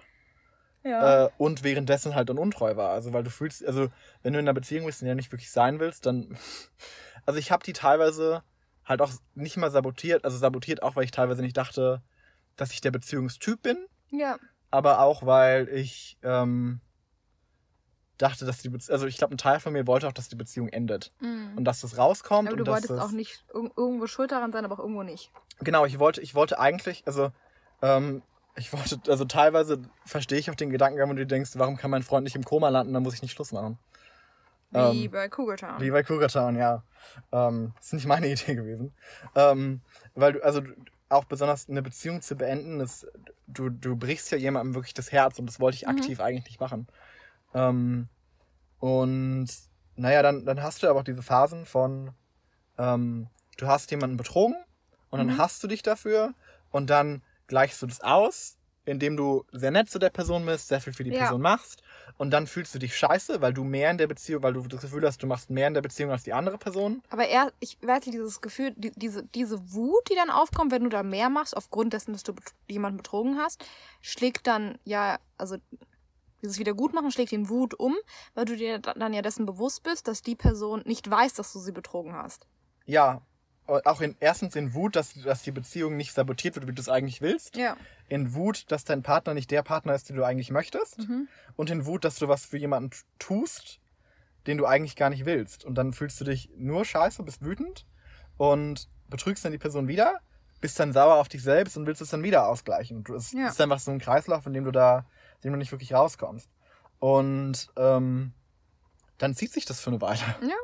[0.83, 1.25] Ja.
[1.25, 2.89] Äh, und währenddessen halt dann untreu war.
[2.89, 3.89] Also weil du fühlst, also
[4.23, 6.37] wenn du in einer Beziehung bist und ja nicht wirklich sein willst, dann.
[7.27, 8.41] Also ich habe die teilweise
[8.83, 12.01] halt auch nicht mal sabotiert, also sabotiert auch, weil ich teilweise nicht dachte,
[12.55, 13.77] dass ich der Beziehungstyp bin,
[14.09, 14.37] ja.
[14.71, 16.81] aber auch weil ich ähm,
[18.17, 20.35] dachte, dass die Beziehung, also ich glaube, ein Teil von mir wollte auch, dass die
[20.35, 21.57] Beziehung endet Mhm.
[21.57, 24.75] und dass das rauskommt aber du wolltest auch nicht irg- irgendwo schuld daran sein, aber
[24.75, 25.31] auch irgendwo nicht.
[25.59, 27.31] Genau, ich wollte, ich wollte eigentlich, also
[27.83, 28.23] ähm,
[28.55, 32.03] ich wollte, also teilweise verstehe ich auch den Gedankengang, wenn du denkst, warum kann mein
[32.03, 33.77] Freund nicht im Koma landen, dann muss ich nicht Schluss machen.
[34.71, 35.81] Wie Ähm, bei Cougar Town.
[35.81, 36.83] Wie bei Cougar Town, ja.
[37.31, 38.93] Ähm, ist nicht meine Idee gewesen.
[39.35, 39.81] Ähm,
[40.15, 40.61] weil du, also
[41.09, 43.05] auch besonders eine Beziehung zu beenden, ist,
[43.47, 45.97] du, du brichst ja jemandem wirklich das Herz und das wollte ich Mhm.
[45.97, 46.87] aktiv eigentlich nicht machen.
[47.53, 48.07] Ähm,
[48.79, 49.47] und
[49.95, 52.11] naja, dann, dann hast du aber auch diese Phasen von,
[52.77, 53.27] ähm,
[53.57, 54.55] du hast jemanden betrogen
[55.09, 55.37] und dann Mhm.
[55.37, 56.33] hast du dich dafür
[56.71, 57.21] und dann
[57.51, 61.03] gleichst du das aus, indem du sehr nett zu der Person bist, sehr viel für
[61.03, 61.19] die Ja.
[61.19, 61.83] Person machst
[62.17, 64.81] und dann fühlst du dich scheiße, weil du mehr in der Beziehung, weil du das
[64.81, 67.03] Gefühl hast, du machst mehr in der Beziehung als die andere Person.
[67.09, 70.83] Aber er, ich weiß nicht, dieses Gefühl, die, diese, diese Wut, die dann aufkommt, wenn
[70.83, 72.33] du da mehr machst, aufgrund dessen, dass du
[72.67, 73.63] jemanden betrogen hast,
[74.01, 75.57] schlägt dann ja, also
[76.41, 77.95] dieses Wiedergutmachen schlägt den Wut um,
[78.33, 81.53] weil du dir da- dann ja dessen bewusst bist, dass die Person nicht weiß, dass
[81.53, 82.47] du sie betrogen hast.
[82.85, 83.21] Ja,
[83.85, 86.89] auch in, erstens in Wut, dass, dass die Beziehung nicht sabotiert wird, wie du es
[86.89, 87.55] eigentlich willst.
[87.55, 87.77] Ja.
[88.09, 90.99] In Wut, dass dein Partner nicht der Partner ist, den du eigentlich möchtest.
[90.99, 91.27] Mhm.
[91.55, 93.79] Und in Wut, dass du was für jemanden tust,
[94.47, 95.63] den du eigentlich gar nicht willst.
[95.65, 97.85] Und dann fühlst du dich nur scheiße, bist wütend
[98.37, 100.19] und betrügst dann die Person wieder,
[100.61, 102.97] bist dann sauer auf dich selbst und willst es dann wieder ausgleichen.
[102.97, 103.47] Und es Ja.
[103.49, 105.05] ist einfach so ein Kreislauf, in dem du da,
[105.41, 106.49] in dem du nicht wirklich rauskommst.
[106.99, 108.33] Und ähm,
[109.17, 110.19] dann zieht sich das für eine Weile.
[110.41, 110.55] Ja.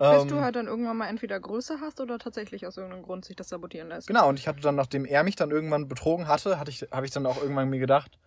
[0.00, 3.26] Ähm, Bis du halt dann irgendwann mal entweder Größe hast oder tatsächlich aus irgendeinem Grund
[3.26, 4.06] sich das sabotieren lässt.
[4.06, 7.04] Genau, und ich hatte dann, nachdem er mich dann irgendwann betrogen hatte, hatte ich, habe
[7.04, 8.18] ich dann auch irgendwann mir gedacht,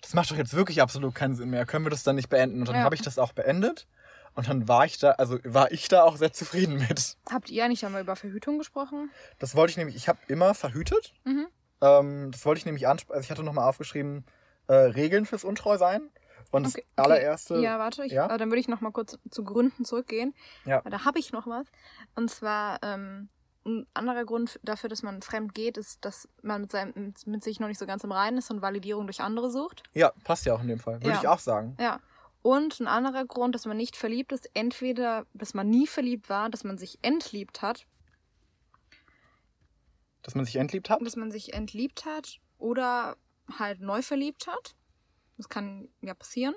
[0.00, 1.66] das macht doch jetzt wirklich absolut keinen Sinn mehr.
[1.66, 2.58] Können wir das dann nicht beenden?
[2.60, 2.82] Und dann Ja.
[2.82, 3.86] habe ich das auch beendet.
[4.34, 7.16] Und dann war ich da, also war ich da auch sehr zufrieden mit.
[7.30, 9.10] Habt ihr nicht einmal über Verhütung gesprochen?
[9.38, 11.14] Das wollte ich nämlich, ich habe immer verhütet.
[11.24, 11.46] Mhm.
[11.80, 13.14] Ähm, das wollte ich nämlich ansprechen.
[13.16, 14.24] Also ich hatte nochmal aufgeschrieben,
[14.66, 16.10] äh, Regeln fürs Untreusein.
[16.54, 17.02] Und das Okay, okay.
[17.04, 17.56] allererste.
[17.58, 18.26] Ja, warte, ich, ja?
[18.32, 20.34] äh, dann würde ich noch mal kurz zu Gründen zurückgehen.
[20.64, 20.80] Ja.
[20.82, 21.66] Da habe ich noch was.
[22.14, 23.28] Und zwar ähm,
[23.66, 27.42] ein anderer Grund dafür, dass man fremd geht, ist, dass man mit, seinem, mit, mit
[27.44, 29.82] sich noch nicht so ganz im Reinen ist und Validierung durch andere sucht.
[29.94, 30.94] Ja, passt ja auch in dem Fall.
[31.02, 31.20] Würde Ja.
[31.20, 31.76] ich auch sagen.
[31.80, 32.00] Ja.
[32.42, 36.50] Und ein anderer Grund, dass man nicht verliebt ist, entweder, dass man nie verliebt war,
[36.50, 37.86] dass man sich entliebt hat,
[40.22, 41.00] Dass man sich entliebt hat.
[41.02, 43.16] dass man sich entliebt hat oder
[43.58, 44.74] halt neu verliebt hat.
[45.36, 46.54] Das kann ja passieren.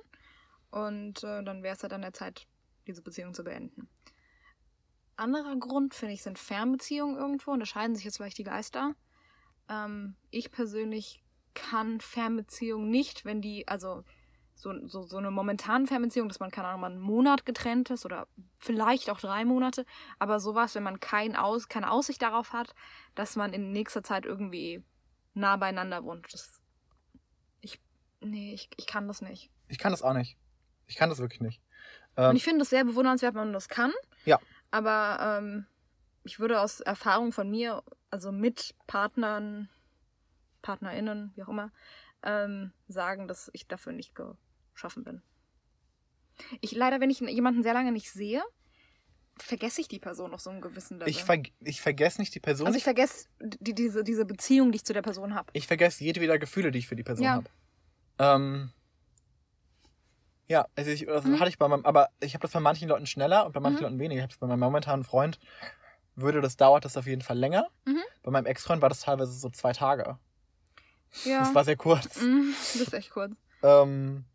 [0.69, 2.47] Und äh, dann wäre es halt an der Zeit,
[2.85, 3.89] diese Beziehung zu beenden.
[5.15, 7.51] Anderer Grund, finde ich, sind Fernbeziehungen irgendwo.
[7.51, 8.93] Unterscheiden sich jetzt vielleicht die Geister.
[9.67, 11.23] Ähm, ich persönlich
[11.53, 14.03] kann Fernbeziehungen nicht, wenn die, also
[14.53, 18.05] so, so, so eine momentane Fernbeziehung, dass man, keine Ahnung, mal einen Monat getrennt ist
[18.05, 18.27] oder
[18.59, 19.85] vielleicht auch drei Monate,
[20.19, 22.73] aber sowas, wenn man kein Aus, keine Aussicht darauf hat,
[23.15, 24.83] dass man in nächster Zeit irgendwie
[25.33, 26.31] nah beieinander wohnt.
[26.31, 26.59] Das,
[28.21, 29.49] nee, ich, ich kann das nicht.
[29.67, 30.37] Ich kann das auch nicht.
[30.87, 31.61] Ich kann das wirklich nicht.
[32.15, 33.91] Und Ähm, ich finde es sehr bewundernswert, wenn man das kann.
[34.25, 34.39] Ja.
[34.71, 35.65] Aber ähm,
[36.23, 39.69] ich würde aus Erfahrung von mir, also mit Partnern,
[40.61, 41.71] PartnerInnen, wie auch immer,
[42.23, 45.21] ähm, sagen, dass ich dafür nicht geschaffen bin.
[46.61, 48.43] Ich leider, wenn ich jemanden sehr lange nicht sehe,
[49.39, 51.09] vergesse ich die Person auf so einem gewissen Level.
[51.09, 52.67] ich, ver ich vergesse nicht die Person.
[52.67, 55.49] also ich vergesse die, diese, diese Beziehung, die ich zu der Person habe.
[55.53, 57.31] ich vergesse jedweder Gefühle, die ich für die Person Ja.
[57.33, 57.49] habe.
[58.19, 58.71] Ähm,
[60.47, 61.39] ja, also ich, das Mhm.
[61.39, 63.79] hatte ich bei meinem, aber ich habe das bei manchen Leuten schneller und bei manchen
[63.79, 63.83] Mhm.
[63.83, 64.19] Leuten weniger.
[64.19, 65.39] Ich habe es bei meinem momentanen Freund,
[66.15, 67.67] würde das, dauert das auf jeden Fall länger.
[67.85, 68.01] Mhm.
[68.23, 70.17] Bei meinem Ex-Freund war das teilweise so zwei Tage.
[71.25, 71.39] Ja.
[71.39, 72.21] Das war sehr kurz.
[72.21, 73.33] Mhm, das ist echt kurz.
[73.63, 74.25] Ähm,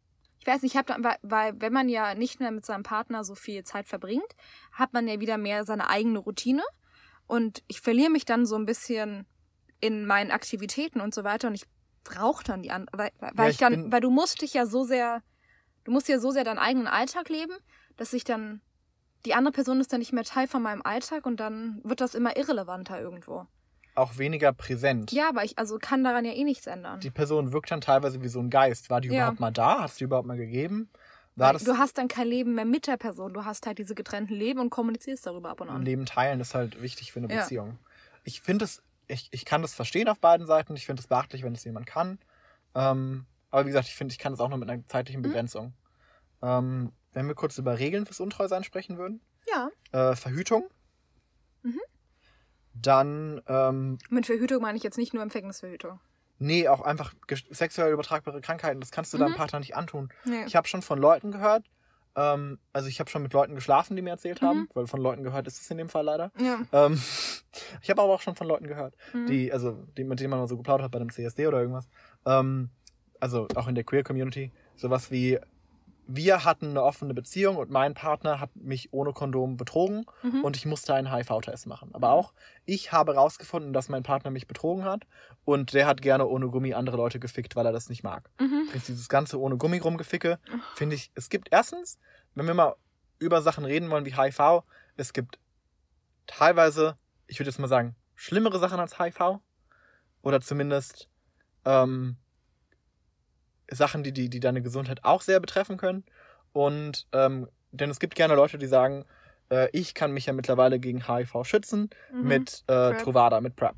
[0.41, 2.83] Ich weiß nicht, ich hab da, weil, weil wenn man ja nicht mehr mit seinem
[2.83, 4.37] Partner so viel Zeit verbringt,
[4.73, 6.63] hat man ja wieder mehr seine eigene Routine.
[7.27, 9.27] Und ich verliere mich dann so ein bisschen
[9.81, 11.49] in meinen Aktivitäten und so weiter.
[11.49, 11.65] Und ich
[12.05, 14.67] brauche dann die anderen, weil, weil Ja, ich ich dann, weil du musst dich ja
[14.67, 15.23] so sehr,
[15.85, 17.53] du musst ja so sehr deinen eigenen Alltag leben,
[17.97, 18.61] dass ich dann,
[19.25, 22.15] die andere Person ist dann nicht mehr Teil von meinem Alltag und dann wird das
[22.15, 23.47] immer irrelevanter irgendwo.
[23.95, 25.13] auch weniger präsent.
[25.13, 27.01] Ja, aber ich also kann daran ja eh nichts ändern.
[27.01, 28.89] Die Person wirkt dann teilweise wie so ein Geist.
[28.91, 29.15] War die Ja.
[29.15, 29.81] überhaupt mal da?
[29.83, 30.89] Hast du überhaupt mal gegeben?
[31.37, 33.33] Du hast dann kein Leben mehr mit der Person.
[33.33, 35.83] Du hast halt diese getrennten Leben und kommunizierst darüber ab und an.
[35.83, 37.41] Leben teilen ist halt wichtig für eine Ja.
[37.41, 37.79] Beziehung.
[38.25, 40.75] Ich finde es, ich, ich kann das verstehen auf beiden Seiten.
[40.77, 42.19] Ich finde es beachtlich, wenn es jemand kann.
[42.75, 45.25] Ähm, aber wie gesagt, ich finde, ich kann es auch nur mit einer zeitlichen Mhm.
[45.25, 45.75] Begrenzung.
[46.43, 49.21] Ähm, wenn wir kurz über Regeln fürs Untreusein sprechen würden.
[49.49, 49.71] Ja.
[49.93, 50.69] Äh, Verhütung.
[51.63, 51.81] Mhm.
[52.75, 56.01] Dann, ähm, Mit Verhütung meine ich jetzt nicht nur Empfängnisverhütung.
[56.39, 57.15] nee, auch einfach
[57.51, 58.81] sexuell übertragbare Krankheiten.
[58.81, 59.37] Das kannst du deinem Mhm.
[59.37, 60.09] Partner nicht antun.
[60.25, 60.45] Nee.
[60.47, 61.67] Ich habe schon von Leuten gehört,
[62.17, 64.47] ähm, also ich habe schon mit Leuten geschlafen, die mir erzählt Mhm.
[64.47, 66.33] haben, weil von Leuten gehört ist es in dem Fall leider.
[66.39, 66.63] ja.
[66.73, 67.01] Ähm,
[67.83, 69.27] ich habe aber auch schon von Leuten gehört, Mhm.
[69.27, 71.89] die, also die, mit denen man mal so geplaudert hat bei einem CSD oder irgendwas.
[72.27, 72.71] Ähm,
[73.21, 74.51] also auch in der Queer Community.
[74.77, 75.39] Sowas wie,
[76.09, 80.43] wir hatten eine offene Beziehung und mein Partner hat mich ohne Kondom betrogen Mhm.
[80.43, 81.91] und ich musste einen HIV-Test machen.
[81.93, 82.33] Aber auch
[82.65, 85.05] ich habe rausgefunden, dass mein Partner mich betrogen hat
[85.45, 88.29] und der hat gerne ohne Gummi andere Leute gefickt, weil er das nicht mag.
[88.41, 88.69] Mhm.
[88.89, 90.39] Dieses ganze ohne Gummi rumgeficke,
[90.75, 91.99] finde ich, es gibt erstens,
[92.35, 92.75] wenn wir mal
[93.21, 94.65] über Sachen reden wollen wie HIV,
[94.97, 95.39] es gibt
[96.27, 96.97] teilweise,
[97.33, 99.41] ich würde jetzt mal sagen, schlimmere Sachen als HIV.
[100.21, 101.09] Oder zumindest
[101.65, 102.17] ähm,
[103.71, 106.05] Sachen, die, die, die deine Gesundheit auch sehr betreffen können.
[106.53, 109.07] Und ähm, denn es gibt gerne Leute, die sagen,
[109.51, 112.29] äh, ich kann mich ja mittlerweile gegen HIV schützen Mhm.
[112.29, 112.97] mit äh.
[112.99, 113.77] Truvada, mit PrEP.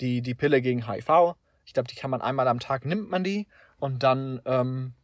[0.00, 1.34] Die, die Pille gegen HIV.
[1.66, 3.46] Ich glaube, die kann man einmal am Tag, nimmt man die
[3.78, 4.94] und dann ähm,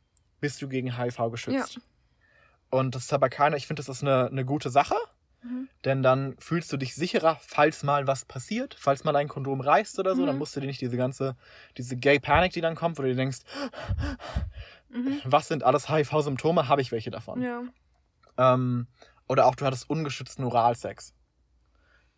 [0.40, 1.80] bist du gegen HIV geschützt.
[2.70, 4.94] Und das ist aber keine, ich finde, das ist eine, eine gute Sache,
[5.42, 5.68] Mhm.
[5.84, 9.98] denn dann fühlst du dich sicherer, falls mal was passiert, falls mal ein Kondom reißt
[9.98, 10.26] oder so, Mhm.
[10.26, 11.34] dann musst du dir nicht diese ganze,
[11.78, 13.38] diese Gay Panic, die dann kommt, wo du dir denkst,
[14.90, 15.20] Mhm.
[15.24, 17.40] was sind alles HIV-Symptome, habe ich welche davon.
[17.42, 17.62] Ja.
[18.36, 18.86] Ähm,
[19.28, 21.14] oder auch du hattest ungeschützten Oralsex.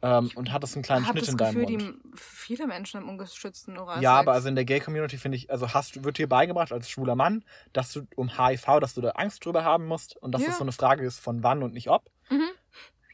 [0.04, 2.04] Ähm, und hattest einen kleinen Schnitt in deinem Gefühl, Mund.
[2.14, 4.02] die viele Menschen haben ungeschützten Oralsex.
[4.02, 6.90] Ja, aber also in der Gay-Community finde ich, also hast du, wird dir beigebracht als
[6.90, 10.42] schwuler Mann, dass du um HIV, dass du da Angst drüber haben musst und dass
[10.42, 10.48] Ja.
[10.48, 12.10] das so eine Frage ist von wann und nicht ob.
[12.30, 12.48] Mhm.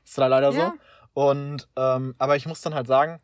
[0.08, 0.72] Ist leider Ja.
[1.14, 1.20] so.
[1.22, 3.20] Und, ähm, aber ich muss dann halt sagen,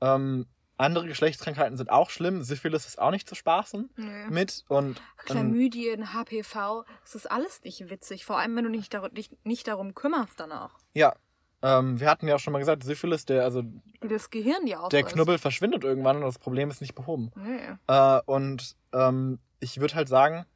[0.00, 2.42] ähm, andere Geschlechtskrankheiten sind auch schlimm.
[2.44, 4.26] Syphilis ist auch nicht zu spaßen Nee.
[4.30, 4.64] mit.
[4.68, 8.24] Und ähm, Chlamydien, HPV, das ist alles nicht witzig.
[8.24, 10.78] Vor allem, wenn du nicht, dar dich nicht darum kümmerst danach.
[10.94, 11.14] ja,
[11.60, 13.64] ähm, wir hatten ja auch schon mal gesagt, Syphilis, der, also
[14.00, 15.08] das Gehirn dir der auffrisst.
[15.08, 17.32] Knubbel verschwindet irgendwann und das Problem ist nicht behoben.
[17.34, 17.58] Nee.
[17.88, 20.46] Äh, und ähm, ich würde halt sagen,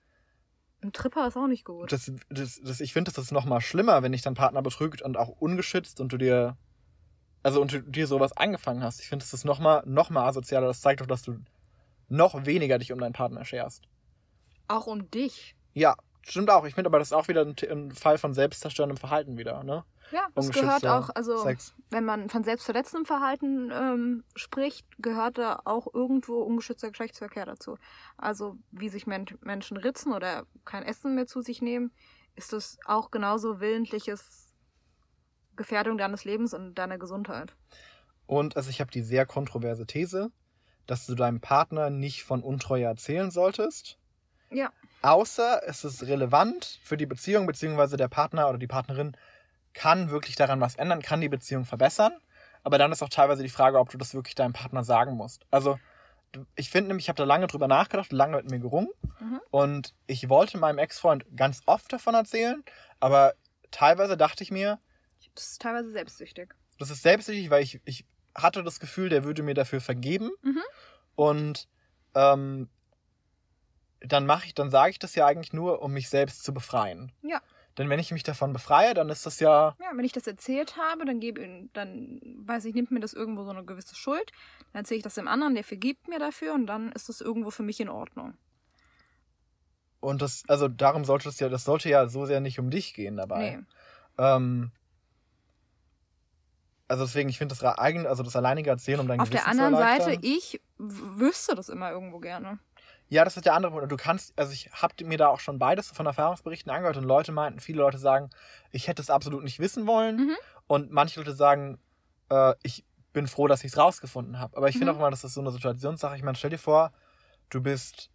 [0.83, 1.93] Ein Tripper ist auch nicht gut.
[1.93, 5.01] das, das, das, ich finde, das ist noch mal schlimmer, wenn dich dein Partner betrügt
[5.01, 6.57] und auch ungeschützt und du dir,
[7.43, 9.01] also und du dir sowas angefangen hast.
[9.01, 10.67] Ich finde, das ist noch mal, noch mal asozialer.
[10.67, 11.39] Das zeigt doch, dass du
[12.09, 13.85] noch weniger dich um deinen Partner scherst.
[14.67, 15.55] Auch um dich.
[15.73, 16.65] Ja, stimmt auch.
[16.65, 19.85] Ich finde aber, das ist auch wieder ein, ein Fall von selbstzerstörendem Verhalten wieder, ne?
[20.13, 21.75] Ja, das gehört auch, also Sex.
[21.91, 27.79] wenn man von selbstverletzendem Verhalten ähm, spricht, gehört da auch irgendwo ungeschützter Geschlechtsverkehr dazu.
[28.19, 31.93] Also wie sich Men Menschen ritzen oder kein Essen mehr zu sich nehmen,
[32.37, 34.53] ist das auch genauso willentliches
[35.57, 37.55] Gefährdung deines Lebens und deiner Gesundheit.
[38.27, 40.31] Und also ich habe die sehr kontroverse These,
[40.87, 43.99] dass du deinem Partner nicht von Untreue erzählen solltest.
[44.51, 44.71] Ja.
[45.03, 49.17] Außer es ist relevant für die Beziehung, beziehungsweise der Partner oder die Partnerin
[49.75, 52.13] kann wirklich daran was ändern, kann die Beziehung verbessern.
[52.63, 55.45] Aber dann ist auch teilweise die Frage, ob du das wirklich deinem Partner sagen musst.
[55.51, 55.79] Also,
[56.55, 58.89] ich finde nämlich, ich habe da lange drüber nachgedacht, lange mit mir gerungen.
[59.21, 59.41] Mhm.
[59.51, 62.63] Und ich wollte meinem Ex-Freund ganz oft davon erzählen,
[63.01, 63.35] aber
[63.71, 64.79] teilweise dachte ich mir,
[65.35, 66.55] Das ist teilweise selbstsüchtig.
[66.79, 70.31] das ist selbstsüchtig, weil ich, ich hatte das Gefühl, der würde mir dafür vergeben.
[70.43, 70.63] Mhm.
[71.17, 71.69] Und
[72.15, 72.69] ähm,
[74.01, 77.13] dann mache ich, dann sage ich das ja eigentlich nur, um mich selbst zu befreien.
[77.23, 77.41] Ja.
[77.79, 80.77] Denn wenn ich mich davon befreie, dann ist das ja, Ja, wenn ich das erzählt
[80.77, 84.31] habe, dann gebe ihn, dann weiß ich, nimmt mir das irgendwo so eine gewisse Schuld.
[84.73, 87.51] Dann erzähle ich das dem anderen, der vergibt mir dafür und dann ist das irgendwo
[87.51, 88.35] für mich in Ordnung.
[90.01, 92.93] und das, also darum sollte es ja, das sollte ja so sehr nicht um dich
[92.93, 93.57] gehen dabei.
[93.57, 93.65] Nee.
[94.19, 94.73] Ähm,
[96.89, 99.41] also deswegen, ich finde das ra- eigen, also das alleinige Erzählen, um dein Auf der
[99.41, 102.59] Gewissen zu anderen Seite, ich wüsste das immer irgendwo gerne.
[103.13, 103.93] Ja, das ist der andere Punkt.
[103.93, 107.31] Du kannst, also ich habe mir da auch schon beides von Erfahrungsberichten angehört und Leute
[107.31, 108.31] meinten, viele Leute sagen,
[108.71, 110.17] ich hätte es absolut nicht wissen wollen.
[110.17, 110.37] Mhm.
[110.67, 111.79] Und manche Leute sagen,
[112.31, 114.57] äh, ich bin froh, dass ich es rausgefunden habe.
[114.57, 114.97] Aber ich finde Mhm.
[114.97, 116.17] auch immer, das ist so eine Situationssache.
[116.17, 116.91] Ich meine, stell dir vor,
[117.51, 118.09] du bist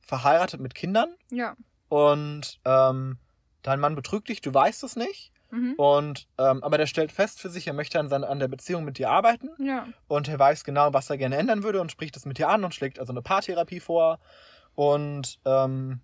[0.00, 1.54] verheiratet mit Kindern Ja.
[1.90, 3.18] und ähm,
[3.60, 5.30] dein Mann betrügt dich, du weißt es nicht.
[5.50, 5.74] Mhm.
[5.76, 8.84] Und ähm, aber der stellt fest für sich, er möchte an, seiner, an der Beziehung
[8.84, 9.86] mit dir arbeiten Ja.
[10.06, 12.64] und er weiß genau, was er gerne ändern würde und spricht es mit dir an
[12.64, 14.18] und schlägt also eine Paartherapie vor
[14.74, 16.00] und ähm,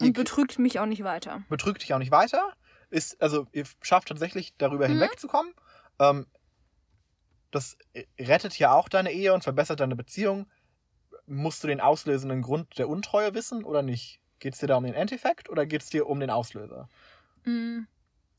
[0.00, 1.42] Und betrügt mich auch nicht weiter.
[1.48, 2.52] betrügt dich auch nicht weiter.
[2.90, 4.92] Ist, also ihr schafft tatsächlich darüber Mhm.
[4.92, 5.54] hinwegzukommen.
[5.98, 6.26] Ähm,
[7.50, 7.76] das
[8.18, 10.46] rettet ja auch deine Ehe und verbessert deine Beziehung.
[11.26, 14.20] Musst du den auslösenden Grund der Untreue wissen oder nicht?
[14.38, 16.88] Geht es dir da um den Endeffekt oder geht es dir um den Auslöser?
[17.44, 17.86] Mm.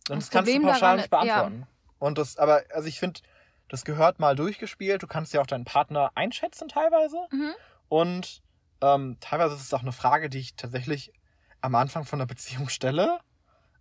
[0.09, 1.67] Und Das das, kannst du Problem pauschal daran- nicht beantworten.
[1.99, 3.21] Und das, aber, also ich finde,
[3.69, 5.01] das gehört mal durchgespielt.
[5.01, 7.17] Du kannst ja auch deinen Partner einschätzen teilweise.
[7.31, 7.53] Mhm.
[7.87, 8.41] Und
[8.81, 11.13] ähm, teilweise ist es auch eine Frage, die ich tatsächlich
[11.61, 13.19] am Anfang von einer Beziehung stelle.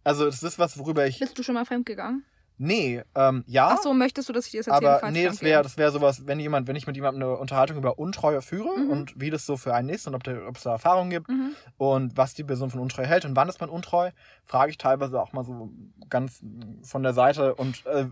[0.04, 1.18] Also es ist was, worüber ich.
[1.18, 2.24] Bist du schon mal fremdgegangen?
[2.58, 3.70] Nee, ähm, ja.
[3.72, 5.02] Ach so, möchtest du, dass ich dir das erzähle?
[5.02, 7.76] aber nee, das wäre das wär sowas, wenn jemand, wenn ich mit jemandem eine Unterhaltung
[7.78, 8.90] über Untreue führe Mhm.
[8.90, 11.28] und wie das so für einen ist und ob, der, ob es da Erfahrungen gibt
[11.28, 11.56] Mhm.
[11.78, 14.10] und was die Person von Untreue hält und wann ist man untreu,
[14.44, 15.72] frage ich teilweise auch mal so
[16.08, 16.40] ganz
[16.82, 18.06] von der Seite und äh,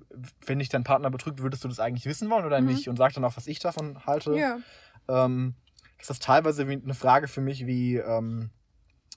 [0.47, 2.67] wenn dich dein Partner betrügt, würdest du das eigentlich wissen wollen oder Mhm.
[2.69, 2.89] nicht?
[2.89, 4.35] Und sag dann auch, was ich davon halte.
[4.37, 4.59] Ja.
[5.09, 5.55] Ähm,
[5.99, 8.51] das ist teilweise wie eine Frage für mich wie, ähm,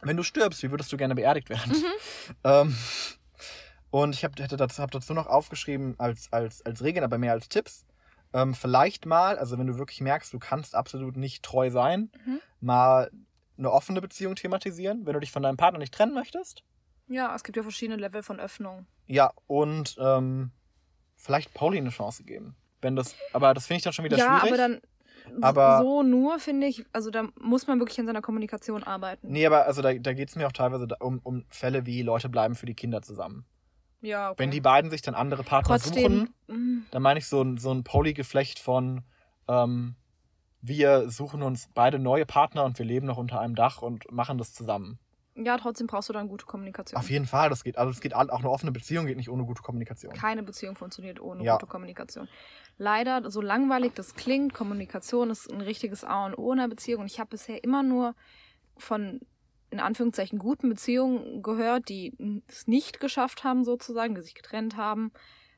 [0.02, 1.72] wenn du stirbst, wie würdest du gerne beerdigt werden?
[1.72, 1.84] Mhm.
[2.44, 2.76] Ähm,
[3.94, 7.48] und ich habe dazu, hab dazu noch aufgeschrieben als, als, als Regeln, aber mehr als
[7.48, 7.86] Tipps.
[8.34, 12.40] Ähm, vielleicht mal, also wenn du wirklich merkst, du kannst absolut nicht treu sein, Mhm.
[12.60, 13.12] mal
[13.56, 16.64] eine offene Beziehung thematisieren, wenn du dich von deinem Partner nicht trennen möchtest.
[17.08, 18.88] Ja, es gibt ja verschiedene Level von Öffnung.
[19.06, 20.50] Ja, und ähm,
[21.16, 22.56] vielleicht Pauli eine Chance geben.
[22.82, 24.54] Wenn das, aber das finde ich dann schon wieder ja, schwierig.
[24.54, 24.82] aber dann
[25.44, 29.28] Aber- so nur, finde ich, also da muss man wirklich an seiner Kommunikation arbeiten.
[29.32, 32.28] Nee, aber also da, da geht es mir auch teilweise um, um Fälle wie Leute
[32.30, 33.46] bleiben für die Kinder zusammen.
[34.04, 34.44] Ja, okay.
[34.44, 37.58] Wenn die beiden sich dann andere Partner Trotzdem, suchen, mm, dann meine ich so ein,
[37.58, 39.02] so ein Polygeflecht von
[39.48, 39.96] ähm,
[40.62, 44.38] wir suchen uns beide neue Partner und wir leben noch unter einem Dach und machen
[44.38, 45.00] das zusammen.
[45.36, 47.00] ja, trotzdem brauchst du dann gute Kommunikation.
[47.00, 49.46] Auf jeden Fall, das geht, also es geht auch eine offene Beziehung geht nicht ohne
[49.46, 50.14] gute Kommunikation.
[50.14, 51.54] Keine Beziehung funktioniert ohne Ja.
[51.54, 52.28] gute Kommunikation.
[52.78, 57.02] Leider, so langweilig das klingt, Kommunikation ist ein richtiges A und O in einer Beziehung.
[57.02, 58.16] Und ich habe bisher immer nur
[58.78, 59.22] von,
[59.74, 62.16] in Anführungszeichen, guten Beziehungen gehört, die
[62.48, 65.12] es nicht geschafft haben, sozusagen, die sich getrennt haben,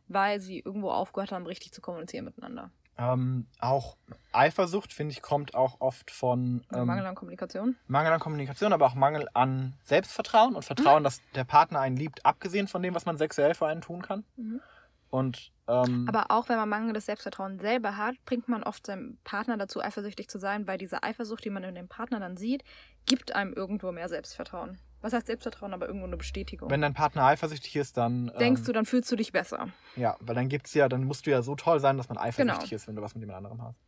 [0.08, 2.72] weil sie irgendwo aufgehört haben, richtig zu kommunizieren miteinander.
[2.98, 3.98] Ähm, auch
[4.32, 7.76] Eifersucht, finde ich, kommt auch oft von ähm, Mangel an Kommunikation.
[7.88, 12.26] Mangel an Kommunikation, aber auch Mangel an Selbstvertrauen und Vertrauen, dass der Partner einen liebt,
[12.26, 14.24] abgesehen von dem, was man sexuell für einen tun kann.
[14.38, 14.62] Mhm.
[15.10, 19.58] Und ähm, Aber auch wenn man mangelndes Selbstvertrauen selber hat, bringt man oft seinem Partner
[19.58, 22.64] dazu, eifersüchtig zu sein, weil diese Eifersucht, die man in dem Partner dann sieht,
[23.06, 24.78] gibt einem irgendwo mehr Selbstvertrauen.
[25.02, 26.70] Was heißt Selbstvertrauen, aber irgendwo eine Bestätigung.
[26.72, 29.70] wenn dein Partner eifersüchtig ist, dann Denkst ähm, du, dann fühlst du dich besser.
[29.96, 32.70] Ja, weil dann gibt's ja, dann musst du ja so toll sein, dass man eifersüchtig
[32.70, 32.76] Genau.
[32.76, 33.80] ist, wenn du was mit jemand anderem hast.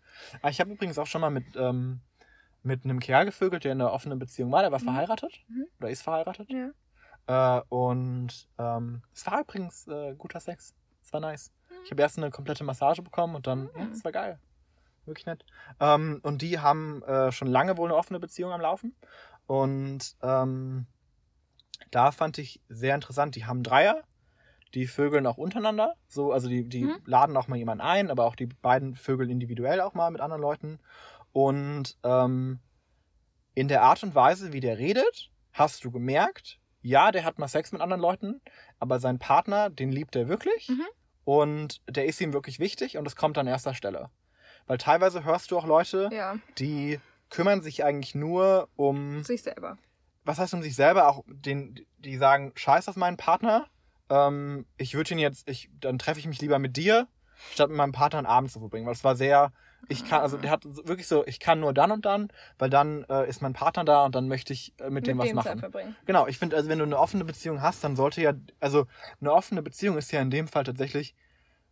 [0.41, 2.01] Aber ich habe übrigens auch schon mal mit, ähm,
[2.63, 4.61] mit einem Kerl gevögelt, der in einer offenen Beziehung war.
[4.61, 4.83] Der war Mhm.
[4.85, 5.65] verheiratet Mhm.
[5.79, 6.49] oder ist verheiratet.
[6.51, 7.57] Ja.
[7.59, 10.75] Äh, und ähm, es war übrigens äh, guter Sex.
[11.07, 11.53] Es war nice.
[11.85, 13.91] Ich habe erst eine komplette Massage bekommen und dann, ja, Mhm.
[13.93, 14.41] es war geil.
[15.05, 15.45] Wirklich nett.
[15.79, 18.93] Ähm, und die haben äh, schon lange wohl eine offene Beziehung am Laufen.
[19.45, 20.85] Und ähm,
[21.91, 24.03] da fand ich sehr interessant, die haben Dreier,
[24.73, 25.93] die vögeln auch untereinander.
[26.09, 26.97] So, also die, die Mhm.
[27.05, 30.41] laden auch mal jemanden ein, aber auch die beiden vögeln individuell auch mal mit anderen
[30.41, 30.79] Leuten.
[31.31, 32.59] Und ähm,
[33.53, 37.47] in der Art und Weise, wie der redet, hast du gemerkt, ja, der hat mal
[37.47, 38.41] Sex mit anderen Leuten,
[38.77, 40.83] aber sein Partner, den liebt er wirklich Mhm.
[41.27, 44.09] Und der ist ihm wirklich wichtig und das kommt an erster Stelle.
[44.65, 49.77] Weil teilweise hörst du auch Leute, Ja, die kümmern sich eigentlich nur um, sich selber.
[50.23, 53.67] was heißt um sich selber, auch den, die sagen, scheiß auf meinen Partner,
[54.09, 57.09] ähm, ich würde ihn jetzt, ich, dann treffe ich mich lieber mit dir,
[57.53, 59.51] statt mit meinem Partner einen Abend zu verbringen, weil es war sehr,
[59.89, 63.05] ich kann, also der hat wirklich so, ich kann nur dann und dann, weil dann
[63.09, 65.59] äh, ist mein Partner da und dann möchte ich äh, mit, dem was Zeit machen.
[65.59, 65.95] verbringen.
[66.05, 68.85] Genau, ich finde, also wenn du eine offene Beziehung hast, dann sollte ja, also
[69.21, 71.15] eine offene Beziehung ist ja in dem Fall tatsächlich,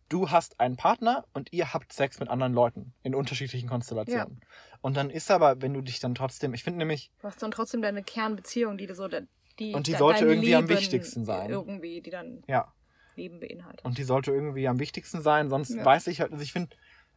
[0.08, 4.40] du hast einen Partner und ihr habt Sex mit anderen Leuten in unterschiedlichen Konstellationen.
[4.80, 7.50] Und dann ist aber, wenn du dich dann trotzdem, ich finde nämlich, Du hast dann
[7.50, 11.50] trotzdem deine Kernbeziehung, die du so, die Und die sollte irgendwie am Leben wichtigsten sein.
[11.50, 12.72] Irgendwie, die dann ja,
[13.16, 13.84] Leben beinhaltet.
[13.84, 15.84] und die sollte irgendwie am wichtigsten sein, sonst Ja.
[15.84, 16.76] weiß ich halt, also ich finde,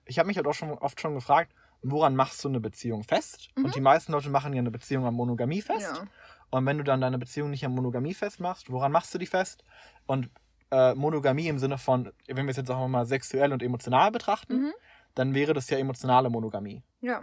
[0.09, 3.49] ich habe mich halt auch schon oft schon gefragt, woran machst du eine Beziehung fest?
[3.55, 3.65] Mhm.
[3.65, 5.91] Und die meisten Leute machen ja eine Beziehung an Monogamie fest.
[5.95, 6.05] Ja.
[6.49, 9.63] Und wenn du dann deine Beziehung nicht an Monogamie festmachst, woran machst du die fest?
[10.07, 10.29] Und
[10.71, 14.53] äh, Monogamie im Sinne von, wenn wir es jetzt auch mal sexuell und emotional betrachten,
[14.63, 14.73] Mhm.
[15.15, 16.83] dann wäre das ja emotionale Monogamie.
[17.01, 17.21] Ja.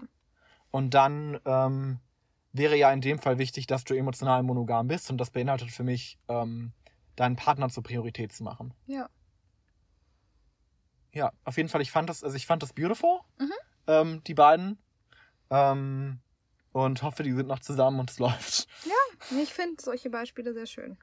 [0.70, 1.98] Und dann ähm,
[2.52, 5.10] wäre ja in dem Fall wichtig, dass du emotional monogam bist.
[5.10, 6.72] Und das beinhaltet für mich, ähm,
[7.16, 8.74] deinen Partner zur Priorität zu machen.
[8.86, 9.08] Ja.
[11.16, 13.52] Ja, auf jeden Fall, ich fand das, also ich fand das beautiful, Mhm.
[13.86, 14.78] ähm, die beiden.
[15.48, 16.20] Ähm,
[16.72, 18.68] und hoffe, die sind noch zusammen und es läuft.
[19.40, 20.98] Ich finde solche Beispiele sehr schön.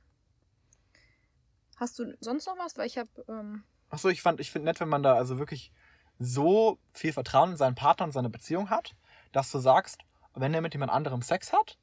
[1.77, 2.77] Hast du sonst noch was?
[2.77, 3.09] Weil ich habe.
[3.27, 5.71] Ähm, Achso, ich fand, ich finde nett, wenn man da also wirklich
[6.19, 8.95] so viel Vertrauen in seinen Partner und seine Beziehung hat,
[9.31, 9.97] dass du sagst,
[10.35, 11.79] wenn er mit jemand anderem Sex hat,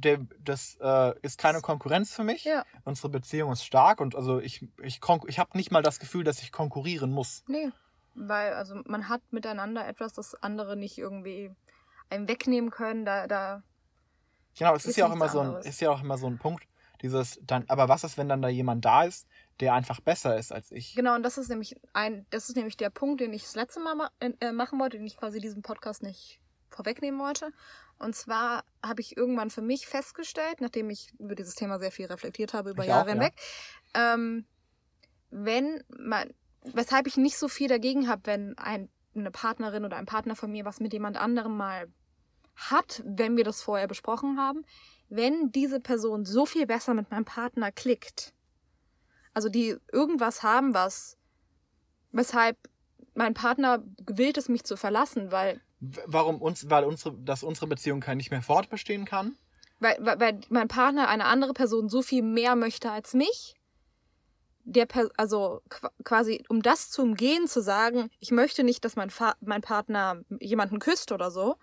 [0.00, 2.44] der, das äh, ist keine Konkurrenz für mich.
[2.44, 2.64] ja.
[2.84, 6.42] Unsere Beziehung ist stark und also ich, ich, ich habe nicht mal das Gefühl, dass
[6.42, 7.44] ich konkurrieren muss.
[7.46, 7.70] Nee.
[8.14, 11.54] Weil, also man hat miteinander etwas, das andere nicht irgendwie
[12.10, 13.04] einem wegnehmen können.
[13.04, 13.62] Da, da
[14.58, 15.66] Genau, es ist, Ist ja auch immer so ein, anderes.
[15.66, 16.66] ist ja auch immer so ein Punkt,
[17.02, 19.26] dieses dann, aber was ist, wenn dann da jemand da ist,
[19.60, 20.94] der einfach besser ist als ich?
[20.94, 23.80] Genau, und das ist nämlich ein, das ist nämlich der Punkt, den ich das letzte
[23.80, 27.52] Mal ma äh, machen wollte, den ich quasi diesen Podcast nicht vorwegnehmen wollte.
[28.00, 32.06] Und zwar habe ich irgendwann für mich festgestellt, nachdem ich über dieses Thema sehr viel
[32.06, 33.12] reflektiert habe über Ich Jahre auch, ja.
[33.12, 33.34] hinweg,
[33.94, 34.46] ähm,
[35.30, 36.32] wenn man,
[36.64, 40.50] weshalb ich nicht so viel dagegen habe, wenn ein, eine Partnerin oder ein Partner von
[40.50, 41.88] mir was mit jemand anderem mal
[42.56, 44.64] hat, wenn wir das vorher besprochen haben,
[45.10, 48.32] wenn diese Person so viel besser mit meinem Partner klickt,
[49.34, 51.18] also die irgendwas haben, was,
[52.12, 52.56] weshalb
[53.14, 58.00] mein Partner gewillt ist, mich zu verlassen, weil, Warum uns, weil unsere, dass unsere Beziehung
[58.00, 59.36] kein nicht mehr fortbestehen kann?
[59.80, 63.56] weil, weil, weil mein Partner eine andere Person so viel mehr möchte als mich.
[64.64, 64.86] Der,
[65.16, 69.62] also qu- quasi, um das zu umgehen, zu sagen, ich möchte nicht, dass mein, mein
[69.62, 71.56] Partner jemanden küsst oder so,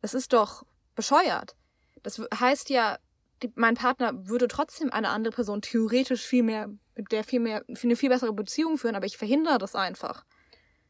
[0.00, 0.64] das ist doch
[0.94, 1.56] bescheuert.
[2.02, 2.98] Das heißt ja,
[3.42, 7.64] die, mein Partner würde trotzdem eine andere Person theoretisch viel mehr, mit der viel mehr,
[7.68, 10.24] eine viel bessere Beziehung führen, aber ich verhindere das einfach.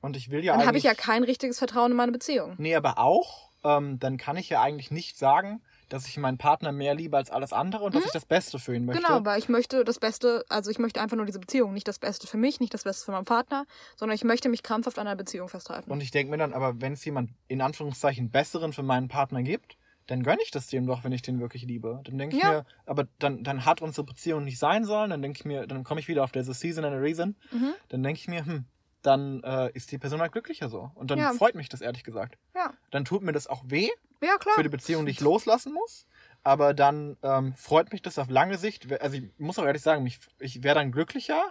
[0.01, 2.55] Und ich will ja Dann habe ich ja kein richtiges Vertrauen in meine Beziehung.
[2.59, 5.60] Nee, aber auch, ähm, dann kann ich ja eigentlich nicht sagen,
[5.90, 8.74] dass ich meinen Partner mehr liebe als alles andere und dass ich das Beste für
[8.74, 9.02] ihn möchte.
[9.02, 11.98] Genau, weil ich möchte das Beste, also ich möchte einfach nur diese Beziehung, nicht das
[11.98, 13.66] Beste für mich, nicht das Beste für meinen Partner,
[13.97, 15.90] sondern ich möchte mich krampfhaft an einer Beziehung festhalten.
[15.90, 19.43] Und ich denke mir dann, aber wenn es jemand in Anführungszeichen besseren für meinen Partner
[19.43, 22.01] gibt, dann gönne ich das dem doch, wenn ich den wirklich liebe.
[22.05, 22.48] Dann denke ich Ja.
[22.51, 25.85] mir, aber dann, dann hat unsere Beziehung nicht sein sollen, dann denke ich mir, dann
[25.85, 27.72] komme ich wieder auf diese Season and a Reason, Mhm.
[27.89, 28.64] dann denke ich mir, hm,
[29.02, 30.90] dann äh, ist die Person halt glücklicher so.
[30.94, 31.32] Und dann Ja.
[31.32, 32.36] freut mich das ehrlich gesagt.
[32.55, 32.72] Ja.
[32.90, 33.89] Dann tut mir das auch weh
[34.22, 34.55] Ja, klar.
[34.55, 36.06] für die Beziehung, die ich loslassen muss.
[36.43, 38.90] Aber dann ähm, freut mich das auf lange Sicht.
[39.01, 41.43] Also ich muss auch ehrlich sagen, mich, ich wäre dann glücklicher.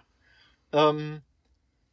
[0.71, 1.21] Ähm,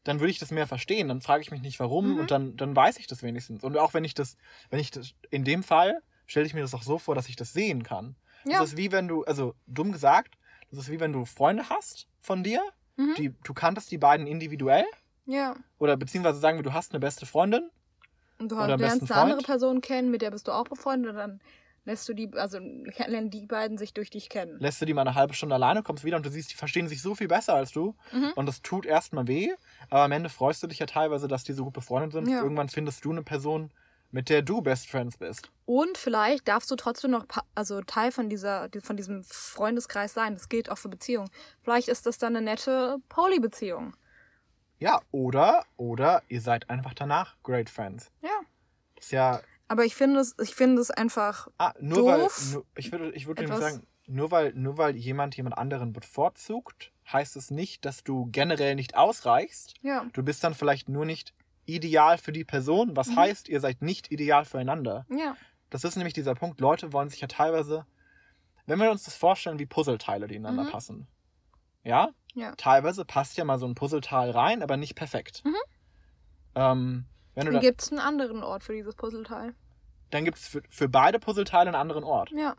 [0.05, 1.09] dann würde ich das mehr verstehen.
[1.09, 2.19] Dann frage ich mich nicht, warum Mhm.
[2.21, 3.65] und dann, dann weiß ich das wenigstens.
[3.65, 4.37] Und auch wenn ich das,
[4.71, 7.37] wenn ich das, in dem Fall stelle ich mir das auch so vor, dass ich
[7.37, 8.17] das sehen kann.
[8.45, 8.61] ja.
[8.61, 10.37] Das ist wie wenn du, also dumm gesagt,
[10.71, 12.61] das ist wie wenn du Freunde hast von dir,
[12.99, 13.15] Mhm.
[13.19, 14.87] die, du kanntest die beiden individuell
[15.27, 15.55] ja.
[15.79, 17.71] oder beziehungsweise sagen wir, du hast eine beste Freundin
[18.39, 19.43] Und du Oder lernst eine andere.
[19.43, 21.41] Person kennen, mit der bist du auch befreundet, und dann
[21.85, 24.59] lässt du die, also lernen die beiden sich durch dich kennen.
[24.59, 26.89] lässt du die mal eine halbe Stunde alleine, kommst wieder und du siehst, die verstehen
[26.89, 27.95] sich so viel besser als du.
[28.13, 28.33] Mhm.
[28.35, 29.51] Und das tut erstmal weh,
[29.89, 32.29] aber am Ende freust du dich ja teilweise, dass die so gut befreundet sind.
[32.29, 32.43] Ja.
[32.43, 33.71] Irgendwann findest du eine Person,
[34.11, 35.51] mit der du Best Friends bist.
[35.65, 40.35] Und vielleicht darfst du trotzdem noch also Teil von dieser von diesem Freundeskreis sein.
[40.35, 41.31] Das gilt auch für Beziehungen.
[41.63, 43.95] Vielleicht ist das dann eine nette Poly-Beziehung.
[44.79, 48.11] Ja, oder, oder ihr seid einfach danach Great Friends.
[48.23, 48.41] Ja.
[48.99, 51.49] Ist ja, Aber ich finde es, ich finde es einfach.
[51.59, 52.41] ah, nur Doof.
[52.47, 55.93] weil, nur, ich würde, ich würde nämlich sagen, nur weil, nur weil jemand jemand anderen
[55.93, 59.75] bevorzugt, heißt es nicht, dass du generell nicht ausreichst.
[59.83, 60.07] Ja.
[60.13, 61.35] Du bist dann vielleicht nur nicht
[61.65, 63.17] ideal für die Person, was Mhm.
[63.17, 65.05] heißt, ihr seid nicht ideal füreinander.
[65.11, 65.37] Ja.
[65.71, 66.61] Das ist nämlich dieser Punkt.
[66.61, 67.87] Leute wollen sich ja teilweise,
[68.67, 70.71] wenn wir uns das vorstellen, wie Puzzleteile, die ineinander Mhm.
[70.73, 71.07] passen.
[71.83, 72.11] Ja?
[72.37, 72.55] Ja.
[72.57, 75.43] Teilweise passt ja mal so ein Puzzleteil rein, aber nicht perfekt.
[75.45, 75.55] Mhm.
[76.55, 77.05] Ähm,
[77.35, 79.55] wenn du Dann gibt es einen anderen Ort für dieses Puzzleteil.
[80.11, 82.31] dann gibt es für, für beide Puzzleteile einen anderen Ort.
[82.33, 82.55] Ja.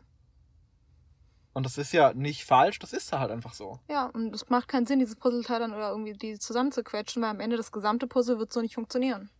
[1.54, 3.78] Und das ist ja nicht falsch, das ist halt einfach so.
[3.88, 4.06] Ja.
[4.06, 7.56] Und es macht keinen Sinn, dieses Puzzleteil dann oder irgendwie die zusammenzuquetschen, weil am Ende
[7.56, 9.30] das gesamte Puzzle wird so nicht funktionieren.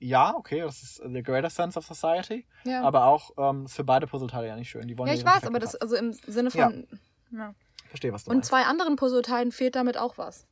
[0.00, 2.44] Ja, okay, das ist the greater sense of society.
[2.64, 2.82] Ja.
[2.82, 4.88] Aber auch ähm, für beide Puzzleteile ja nicht schön.
[4.88, 6.88] Die wollen ja, ja ich weiß, aber das, also im Sinne von.
[7.30, 7.54] Ja.
[7.69, 7.69] Platz.
[7.90, 8.48] Verstehe, was du Und meinst.
[8.48, 10.46] zwei anderen Puzzleteilen fehlt damit auch was.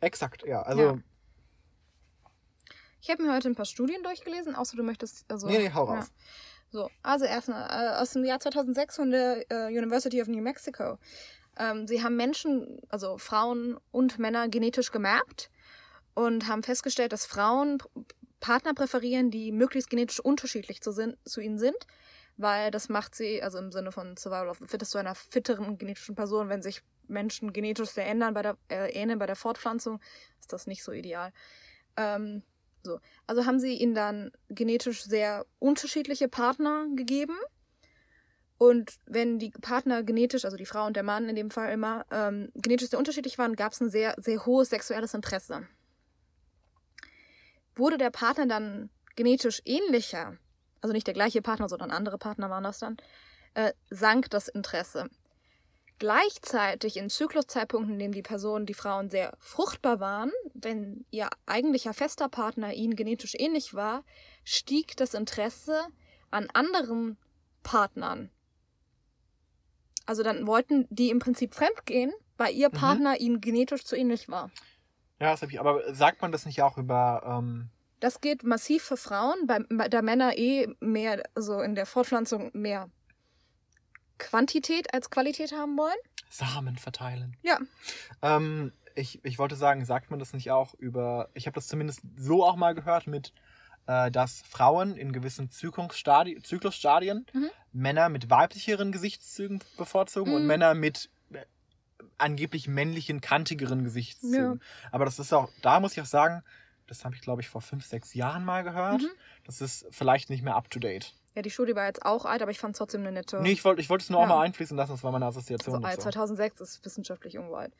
[0.00, 0.62] Exakt, ja.
[0.62, 0.98] Also, Ja.
[3.00, 5.24] Ich habe mir heute ein paar Studien durchgelesen, außer du möchtest.
[5.30, 5.98] Also, nee, nee, hau ja.
[5.98, 6.12] raus.
[6.70, 10.98] So, also erstmal äh, aus dem Jahr 2006 von der äh, University of New Mexico.
[11.58, 15.50] Ähm, sie haben Menschen, also Frauen und Männer genetisch gemerkt
[16.14, 17.78] und haben festgestellt, dass Frauen
[18.40, 21.86] Partner präferieren, die möglichst genetisch unterschiedlich zu, sind, zu ihnen sind,
[22.36, 25.78] weil das macht sie, also im Sinne von Survival of the Fittest, zu einer fitteren
[25.78, 26.48] genetischen Person.
[26.48, 30.00] Wenn sich Menschen genetisch sehr ändern bei der, äh, ähneln bei der Fortpflanzung,
[30.40, 31.32] ist das nicht so ideal.
[31.96, 32.42] Ähm,
[32.82, 33.00] so.
[33.26, 37.36] Also haben sie ihnen dann genetisch sehr unterschiedliche Partner gegeben.
[38.58, 42.06] Und wenn die Partner genetisch, also die Frau und der Mann in dem Fall immer,
[42.10, 45.66] ähm, genetisch sehr unterschiedlich waren, gab es ein sehr, sehr hohes sexuelles Interesse.
[47.74, 50.38] Wurde der Partner dann genetisch ähnlicher,
[50.80, 52.96] also nicht der gleiche Partner, sondern andere Partner waren das dann,
[53.54, 55.08] äh, sank das Interesse.
[55.98, 61.94] Gleichzeitig in Zykluszeitpunkten, in denen die Personen, die Frauen sehr fruchtbar waren, wenn ihr eigentlicher
[61.94, 64.04] fester Partner ihnen genetisch ähnlich war,
[64.44, 65.86] stieg das Interesse
[66.30, 67.16] an anderen
[67.62, 68.30] Partnern.
[70.04, 72.72] Also dann wollten die im Prinzip fremdgehen, weil ihr Mhm.
[72.72, 74.50] Partner ihnen genetisch zu ähnlich war.
[75.20, 75.60] Ja, das hab ich.
[75.60, 77.22] Aber sagt man das nicht auch über.
[77.26, 77.70] Ähm,
[78.00, 82.50] Das geht massiv für Frauen, bei, bei da Männer eh mehr, also in der Fortpflanzung
[82.52, 82.90] mehr
[84.18, 85.96] Quantität als Qualität haben wollen?
[86.30, 87.36] Samen verteilen.
[87.42, 87.58] Ja.
[88.22, 91.28] Ähm, ich, ich wollte sagen, sagt man das nicht auch über.
[91.34, 93.32] Ich habe das zumindest so auch mal gehört mit,
[93.86, 97.50] äh, dass Frauen in gewissen Zyklusstadi Zyklusstadien Mhm.
[97.72, 100.48] Männer mit weiblicheren Gesichtszügen bevorzugen und Mhm.
[100.48, 101.44] Männer mit äh,
[102.18, 104.60] angeblich männlichen, kantigeren Gesichtszügen.
[104.60, 104.88] Ja.
[104.92, 106.42] Aber das ist auch, da muss ich auch sagen,
[106.86, 109.02] das habe ich glaube ich vor fünf, sechs Jahren mal gehört.
[109.02, 109.08] Mhm.
[109.44, 111.14] Das ist vielleicht nicht mehr up to date.
[111.34, 113.40] Ja, die Studie war jetzt auch alt, aber ich fand es trotzdem eine nette.
[113.42, 114.28] Nee, ich wollte ich es nur auch Ja.
[114.28, 115.74] mal einfließen lassen, das war meine Assoziation.
[115.76, 116.04] also alt, dazu.
[116.04, 117.74] 2006 ist wissenschaftlich irgendwo alt.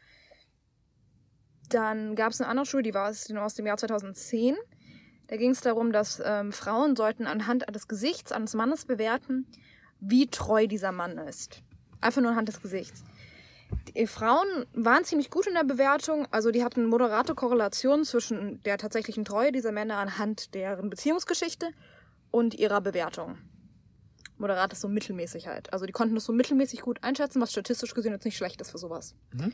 [1.71, 4.57] Dann gab es eine andere Studie, die war aus aus dem Jahr 2010.
[5.29, 9.47] Da ging es darum, dass ähm, Frauen sollten anhand des Gesichts eines Mannes bewerten,
[9.99, 11.63] wie treu dieser Mann ist.
[12.01, 13.03] Einfach nur anhand des Gesichts.
[13.97, 18.79] Die Frauen waren ziemlich gut in der Bewertung, also die hatten moderate Korrelation zwischen der
[18.79, 21.71] tatsächlichen Treue dieser Männer anhand deren Beziehungsgeschichte
[22.31, 23.39] und ihrer Bewertung.
[24.39, 25.73] Moderat ist so mittelmäßig halt.
[25.73, 28.71] Also die konnten das so mittelmäßig gut einschätzen, was statistisch gesehen jetzt nicht schlecht ist
[28.71, 29.15] für sowas.
[29.33, 29.53] Mhm.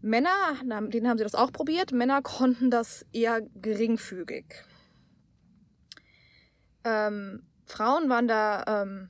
[0.00, 0.30] Männer,
[0.62, 1.92] denen haben sie das auch probiert.
[1.92, 4.46] Männer konnten das eher geringfügig.
[6.84, 9.08] Ähm, Frauen waren da ähm,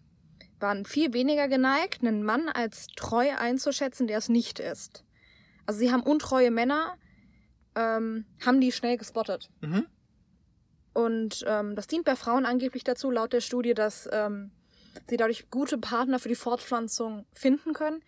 [0.60, 5.04] waren viel weniger geneigt, einen Mann als treu einzuschätzen, der es nicht ist.
[5.66, 6.96] Also sie haben untreue Männer,
[7.74, 9.50] ähm, haben die schnell gespottet.
[9.60, 9.86] Mhm.
[10.94, 14.50] Und ähm, das dient bei Frauen angeblich dazu, laut der Studie, dass ähm,
[15.08, 18.02] sie dadurch gute Partner für die Fortpflanzung finden können,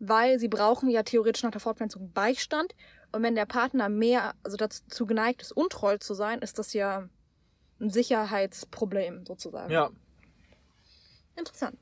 [0.00, 2.74] weil sie brauchen ja theoretisch nach der Fortpflanzung Beistand.
[3.12, 7.08] Und wenn der Partner mehr, also dazu geneigt ist, untreu zu sein, ist das ja
[7.80, 9.72] ein Sicherheitsproblem sozusagen.
[9.72, 9.90] Ja.
[11.36, 11.78] Interessant.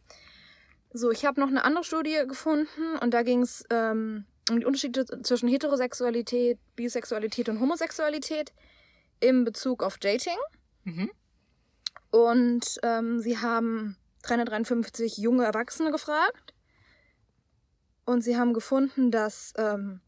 [0.92, 4.66] So, ich habe noch eine andere Studie gefunden und da ging es ähm, um die
[4.66, 8.52] Unterschiede zwischen Heterosexualität, Bisexualität und Homosexualität
[9.20, 10.38] im Bezug auf Dating.
[10.84, 11.10] Mhm.
[12.10, 16.54] Und ähm, sie haben 353 junge Erwachsene gefragt.
[18.04, 20.00] Und sie haben gefunden, dass ähm,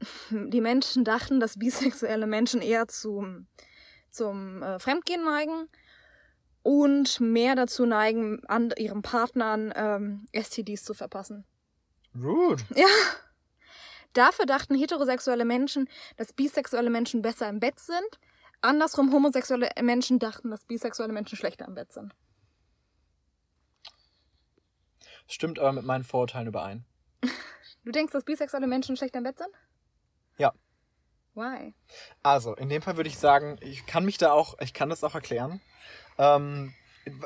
[0.30, 3.48] die Menschen dachten, dass bisexuelle Menschen eher zum,
[4.10, 5.68] zum äh, Fremdgehen neigen
[6.62, 11.44] und mehr dazu neigen, an ihren Partnern ähm, STDs zu verpassen.
[12.14, 12.62] Rude.
[12.74, 12.86] Ja.
[14.12, 18.18] Dafür dachten heterosexuelle Menschen, dass bisexuelle Menschen besser im Bett sind.
[18.60, 22.14] Andersrum, homosexuelle Menschen dachten, dass bisexuelle Menschen schlechter im Bett sind.
[25.26, 26.84] Stimmt aber mit meinen Vorurteilen überein.
[27.82, 29.48] Du denkst, dass bisexuelle Menschen schlechter im Bett sind?
[30.36, 30.52] Ja.
[31.34, 31.74] Why?
[32.22, 35.02] Also, in dem Fall würde ich sagen, ich kann mich da auch, ich kann das
[35.02, 35.62] auch erklären.
[36.20, 36.74] Ähm,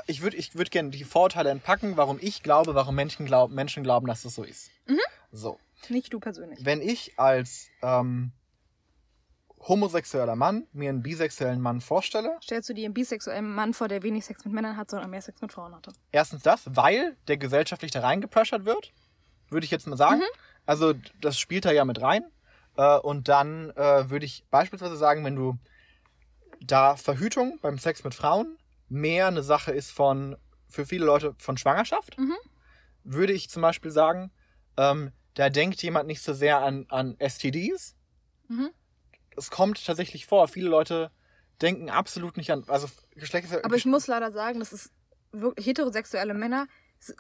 [0.07, 3.83] ich würde ich würd gerne die Vorurteile entpacken, warum ich glaube, warum Menschen, glaub, Menschen
[3.83, 4.71] glauben, dass das so ist.
[4.87, 5.01] Mhm.
[5.33, 5.59] So.
[5.89, 6.65] Nicht du persönlich.
[6.65, 8.33] Wenn ich als ähm,
[9.59, 14.03] homosexueller Mann mir einen bisexuellen Mann vorstelle, Stellst du dir einen bisexuellen Mann vor, der
[14.03, 15.93] wenig Sex mit Männern hat, sondern mehr Sex mit Frauen hatte?
[16.13, 18.93] erstens das, weil der gesellschaftlich da reingepressert wird,
[19.51, 20.23] würde ich jetzt mal sagen.
[20.67, 22.25] Also das spielt da ja mit rein.
[22.77, 25.59] Äh, und dann äh, würde ich beispielsweise sagen, wenn du
[26.61, 28.57] da Verhütung beim Sex mit Frauen
[28.95, 30.37] mehr eine Sache ist von,
[30.69, 32.35] für viele Leute von Schwangerschaft, Mhm.
[33.05, 34.31] würde ich zum Beispiel sagen,
[34.77, 37.97] ähm, da denkt jemand nicht so sehr an, an STDs.
[38.49, 38.71] Mhm.
[39.37, 41.11] Es kommt tatsächlich vor, viele Leute
[41.61, 43.53] denken absolut nicht an, also Geschlechts...
[43.53, 44.93] Aber ich muss leider sagen, das ist
[45.33, 46.67] wirklich heterosexuelle Männer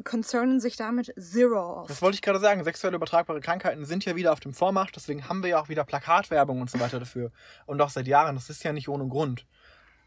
[0.04, 1.88] concernen sich damit zero auf.
[1.88, 2.64] Das wollte ich gerade sagen.
[2.64, 4.92] Sexuell übertragbare Krankheiten sind ja wieder auf dem Vormarsch.
[4.92, 7.30] Deswegen haben wir ja auch wieder Plakatwerbung und so weiter dafür.
[7.66, 8.34] Und auch seit Jahren.
[8.34, 9.46] Das ist ja nicht ohne Grund.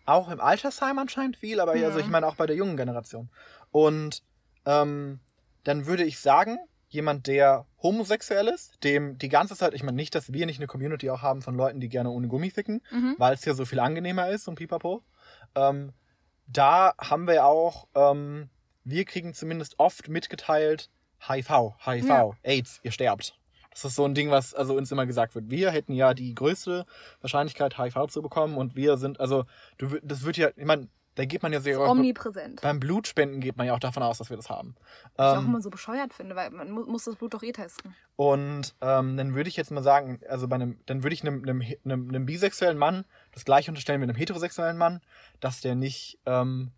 [0.08, 1.88] Auch im Altersheim anscheinend viel, aber Ja.
[1.88, 3.30] also ich meine auch bei der jungen Generation.
[3.72, 4.24] Und
[4.66, 5.20] ähm,
[5.64, 6.58] dann würde ich sagen,
[6.90, 10.68] jemand, der homosexuell ist, dem die ganze Zeit, ich meine nicht, dass wir nicht eine
[10.68, 13.16] Community auch haben von Leuten, die gerne ohne Gummi ficken, Mhm.
[13.18, 15.04] weil es ja so viel angenehmer ist und pipapo.
[15.56, 15.92] Ähm,
[16.48, 18.50] da haben wir auch, ähm,
[18.86, 20.90] wir kriegen zumindest oft mitgeteilt,
[21.28, 22.32] HIV, HIV, Ja.
[22.44, 23.38] AIDS, ihr sterbt.
[23.84, 25.50] Das ist so ein Ding, was also uns immer gesagt wird.
[25.50, 26.86] Wir hätten ja die größte
[27.22, 29.46] Wahrscheinlichkeit, HIV zu bekommen und wir sind, also,
[29.78, 32.62] du, das wird ja, ich meine, da geht man ja sehr, Omnipräsent.
[32.62, 34.76] beim Blutspenden geht man ja auch davon aus, dass wir das haben.
[35.16, 37.42] Was ich auch Ähm, immer so bescheuert finde, weil man mu muss das Blut doch
[37.42, 37.96] eh testen.
[38.16, 41.42] und ähm, dann würde ich jetzt mal sagen, also bei einem, dann würde ich einem,
[41.44, 45.02] einem, einem, einem bisexuellen Mann das gleiche unterstellen mit einem heterosexuellen Mann,
[45.40, 46.72] dass der nicht, ähm,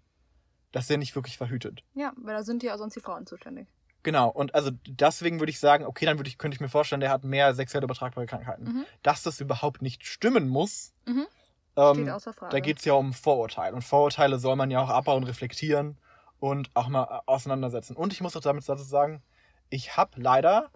[0.72, 1.84] dass der nicht wirklich verhütet.
[1.94, 3.68] Ja, weil da sind ja sonst die Frauen zuständig.
[4.04, 7.02] Genau, und also deswegen würde ich sagen, okay, dann würde ich, könnte ich mir vorstellen,
[7.02, 8.64] der hat mehr sexuell übertragbare Krankheiten.
[8.64, 8.86] Mhm.
[9.04, 11.28] Dass das überhaupt nicht stimmen muss, Mhm.
[11.76, 12.06] ähm,
[12.50, 13.76] da geht es ja um Vorurteile.
[13.76, 15.98] Und Vorurteile soll man ja auch abbauen, reflektieren
[16.40, 17.96] und auch mal äh, auseinandersetzen.
[17.98, 19.22] Und ich muss auch damit dazu sagen,
[19.70, 20.70] ich habe leider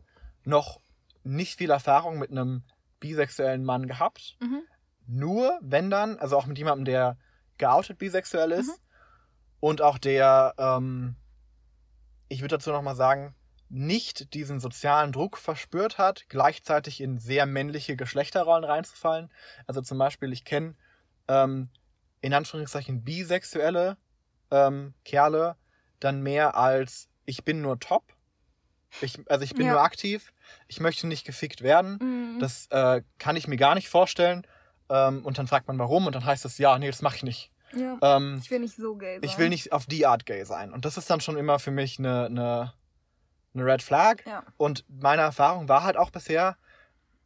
[0.44, 0.82] noch
[1.24, 2.64] nicht viel Erfahrung mit einem
[3.00, 4.38] bisexuellen Mann gehabt.
[4.42, 4.62] Mhm.
[5.08, 7.18] Nur wenn dann, also auch mit jemandem, der
[7.58, 8.84] geoutet bisexuell ist Mhm.
[9.62, 11.16] und auch der, ähm,
[12.34, 13.36] ich würde dazu nochmal sagen,
[13.70, 19.32] nicht diesen sozialen Druck verspürt hat, gleichzeitig in sehr männliche Geschlechterrollen reinzufallen.
[19.68, 20.76] Also zum Beispiel, ich kenne
[21.28, 21.70] ähm,
[22.22, 23.98] in Anführungszeichen bisexuelle
[24.52, 25.56] ähm, Kerle
[26.00, 28.04] dann mehr als ich bin nur top.
[29.02, 29.74] Ich, also ich bin Ja.
[29.74, 30.34] nur aktiv.
[30.68, 31.98] Ich möchte nicht gefickt werden.
[32.02, 32.40] Mhm.
[32.40, 34.46] Das äh, kann ich mir gar nicht vorstellen.
[34.90, 37.24] Ähm, und dann fragt man warum und dann heißt es, ja, nee, das mache ich
[37.24, 37.52] nicht.
[37.76, 37.98] Ja.
[38.02, 39.24] Ähm, Ich will nicht so gay sein.
[39.24, 40.72] ich will nicht auf die Art gay sein.
[40.74, 42.74] Und das ist dann schon immer für mich eine, eine,
[43.54, 44.26] eine Red Flag.
[44.26, 44.44] Ja.
[44.58, 46.58] Und meine Erfahrung war halt auch bisher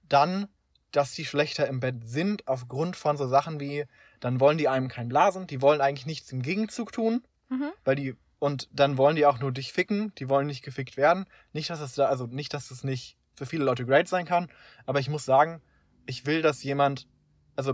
[0.10, 0.48] dann,
[0.92, 3.86] dass die schlechter im Bett sind, aufgrund von so Sachen wie,
[4.20, 7.72] dann wollen die einem keinen Blasen, die wollen eigentlich nichts im Gegenzug tun, Mhm.
[7.86, 11.26] weil die, und dann wollen die auch nur dich ficken, die wollen nicht gefickt werden.
[11.54, 14.50] Nicht, dass es da, also nicht, dass es nicht für viele Leute great sein kann,
[14.86, 15.62] aber ich muss sagen,
[16.06, 17.08] ich will, dass jemand,
[17.56, 17.74] also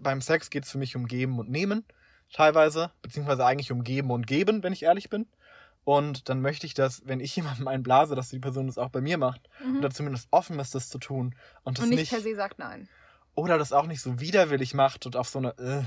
[0.00, 1.84] beim Sex geht es für mich um Geben und Nehmen,
[2.32, 5.26] teilweise, beziehungsweise eigentlich um Geben und Geben, wenn ich ehrlich bin.
[5.84, 8.90] Und dann möchte ich, dass, wenn ich jemandem einen blase, dass die Person das auch
[8.90, 9.48] bei mir macht.
[9.64, 9.78] Mhm.
[9.78, 11.34] Oder zumindest offen ist, das zu tun.
[11.62, 12.88] Und das Und nicht, nicht, per se sagt nein.
[13.34, 15.84] oder das auch nicht so widerwillig macht und auf so eine, äh,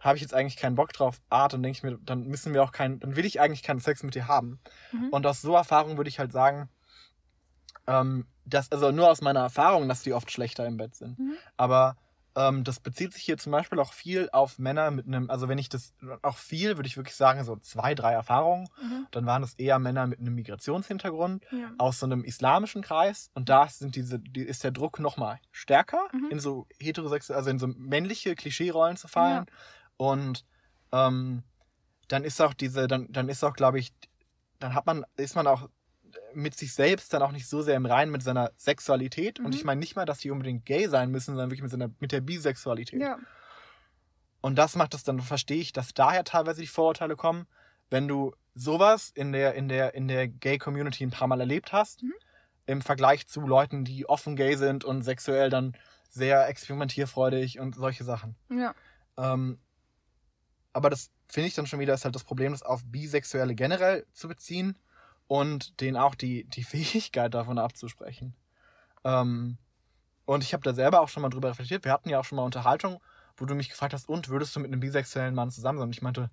[0.00, 2.64] habe ich jetzt eigentlich keinen Bock drauf, Art, dann denke ich mir, dann müssen wir
[2.64, 4.58] auch keinen, dann will ich eigentlich keinen Sex mit dir haben.
[4.90, 5.10] Mhm.
[5.10, 6.68] Und aus so Erfahrung würde ich halt sagen,
[7.86, 11.18] ähm, dass, also nur aus meiner Erfahrung, dass die oft schlechter im Bett sind.
[11.18, 11.36] Mhm.
[11.56, 11.96] Aber
[12.34, 15.58] ähm, das bezieht sich hier zum Beispiel auch viel auf Männer mit einem, also wenn
[15.58, 15.92] ich das
[16.22, 19.06] auch viel, würde ich wirklich sagen, so zwei, drei Erfahrungen, Mhm.
[19.10, 21.72] dann waren es eher Männer mit einem Migrationshintergrund Ja.
[21.78, 26.08] aus so einem islamischen Kreis und da sind diese, die, ist der Druck nochmal stärker,
[26.12, 26.28] Mhm.
[26.30, 29.46] in so heterosexuelle, also in so männliche Klischeerollen zu fallen.
[29.96, 30.44] Und
[30.92, 31.42] ähm,
[32.08, 33.92] dann ist auch diese, dann, dann ist auch, glaube ich,
[34.58, 35.68] dann hat man, ist man auch
[36.34, 39.38] mit sich selbst dann auch nicht so sehr im Reinen mit seiner Sexualität.
[39.38, 39.52] Und Mhm.
[39.52, 42.12] ich meine nicht mal, dass die unbedingt gay sein müssen, sondern wirklich mit, seiner, mit
[42.12, 43.00] der Bisexualität.
[43.00, 43.18] ja.
[44.40, 47.46] Und das macht es dann, verstehe ich, dass daher teilweise die Vorurteile kommen,
[47.90, 52.02] wenn du sowas in der, in der, in der Gay-Community ein paar Mal erlebt hast,
[52.02, 52.12] Mhm.
[52.66, 55.76] im Vergleich zu Leuten, die offen gay sind und sexuell dann
[56.10, 58.34] sehr experimentierfreudig und solche Sachen.
[58.50, 58.74] Ja.
[59.16, 59.58] Ähm,
[60.72, 64.06] aber das finde ich dann schon wieder ist halt das Problem, das auf Bisexuelle generell
[64.12, 64.76] zu beziehen
[65.32, 68.34] und denen auch die, die Fähigkeit davon abzusprechen.
[69.02, 69.56] Ähm,
[70.26, 71.86] und ich habe da selber auch schon mal drüber reflektiert.
[71.86, 73.00] Wir hatten ja auch schon mal Unterhaltung,
[73.38, 75.88] wo du mich gefragt hast, und würdest du mit einem bisexuellen Mann zusammen sein?
[75.88, 76.30] Und ich meinte,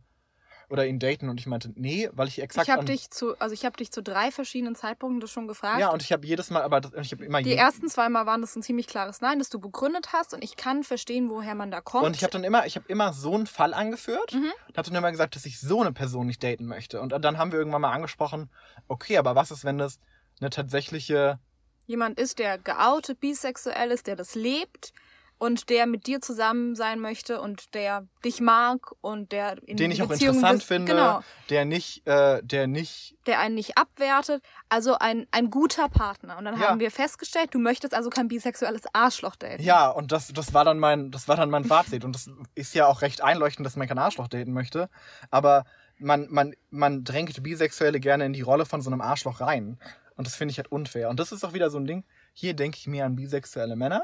[0.70, 2.68] oder ihn daten und ich meinte, nee, weil ich exakt.
[2.68, 5.80] Ich habe dich zu, also ich habe dich zu drei verschiedenen Zeitpunkten das schon gefragt.
[5.80, 8.42] Ja, und ich habe jedes Mal, aber ich habe immer die ersten zwei Mal waren
[8.42, 11.72] das ein ziemlich klares Nein, das du begründet hast und ich kann verstehen, woher man
[11.72, 12.06] da kommt.
[12.06, 14.52] Und ich habe dann immer, ich habe immer so einen Fall angeführt Mhm.
[14.68, 17.02] und habe dann immer gesagt, dass ich so eine Person nicht daten möchte.
[17.02, 18.50] Und dann haben wir irgendwann mal angesprochen,
[18.88, 20.00] okay, aber was ist, wenn das
[20.40, 21.40] eine tatsächliche,
[21.88, 24.94] jemand ist, der geoutet bisexuell ist, der das lebt
[25.40, 29.90] und der mit dir zusammen sein möchte und der dich mag und der in den
[29.90, 33.78] ich auch Beziehungen interessant bist- finde, Genau, der nicht, äh, der nicht, der einen nicht
[33.78, 34.44] abwertet.
[34.68, 36.38] Also ein, ein guter Partner.
[36.38, 36.68] Und dann Ja.
[36.68, 39.64] haben wir festgestellt, du möchtest also kein bisexuelles Arschloch daten.
[39.64, 42.04] ja, und das, das war dann mein, das war dann mein Fazit.
[42.06, 44.90] Und das ist ja auch recht einleuchtend, dass man kein Arschloch daten möchte.
[45.32, 45.64] Aber
[45.98, 49.80] man, man, man drängt Bisexuelle gerne in die Rolle von so einem Arschloch rein.
[50.18, 51.10] Und das finde ich halt unfair.
[51.10, 52.04] Und das ist auch wieder so ein Ding.
[52.34, 54.02] Hier denke ich mir an bisexuelle Männer.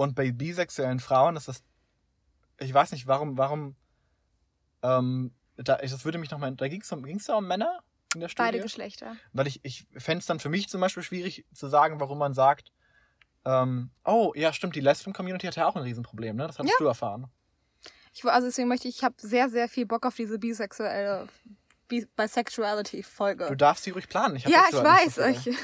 [0.00, 1.62] Und bei bisexuellen Frauen ist das.
[2.58, 3.76] Ich weiß nicht, warum, warum.
[4.82, 6.56] Ähm, da, das würde mich nochmal.
[6.56, 7.80] Da ging es um, ging's da um Männer
[8.14, 8.46] in der Studie?
[8.46, 9.16] Beide Geschlechter.
[9.34, 12.32] Weil ich, ich fände es dann für mich zum Beispiel schwierig zu sagen, warum man
[12.32, 12.72] sagt,
[13.44, 16.46] ähm, oh, ja, stimmt, die Lesben-Community hat ja auch ein Riesenproblem, ne?
[16.46, 17.26] Das hattest du erfahren.
[18.14, 21.28] Ich, also deswegen möchte ich, ich habe sehr, sehr viel Bock auf diese bisexuelle
[21.88, 23.48] Bi Bisexuality-Folge.
[23.48, 24.36] Du darfst sie ruhig planen.
[24.36, 25.16] Ich Ja, ich weiß.
[25.16, 25.24] so.
[25.24, 25.58] Ich,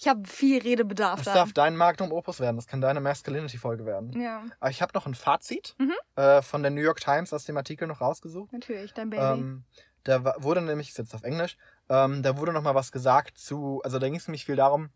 [0.00, 1.34] ich habe viel Redebedarf Das da.
[1.34, 2.56] darf dein Magnum Opus werden.
[2.56, 4.18] Das kann deine Masculinity-Folge werden.
[4.20, 5.92] Ja, Aber ich habe noch ein Fazit Mhm.
[6.16, 8.52] äh, von der New York Times aus dem Artikel noch rausgesucht.
[8.52, 9.22] natürlich, dein Baby.
[9.22, 9.64] Ähm,
[10.04, 11.56] da wurde nämlich, jetzt auf Englisch,
[11.90, 14.88] ähm, da wurde nochmal was gesagt zu, also da ging es nämlich viel darum,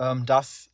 [0.00, 0.70] ähm, dass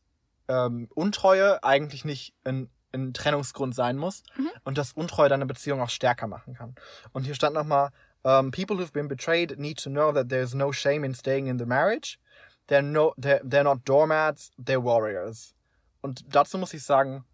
[0.49, 4.49] ähm, Untreue eigentlich nicht ein, ein Trennungsgrund sein muss Mhm.
[4.65, 6.75] und dass Untreue deine Beziehung auch stärker machen kann.
[7.13, 7.91] Und hier stand nochmal,
[8.23, 11.59] um, people who've been betrayed need to know that there's no shame in staying in
[11.59, 12.19] the marriage.
[12.69, 15.55] They're, no, they're, they're not doormats, they're warriors.
[16.01, 17.25] Und dazu muss ich sagen,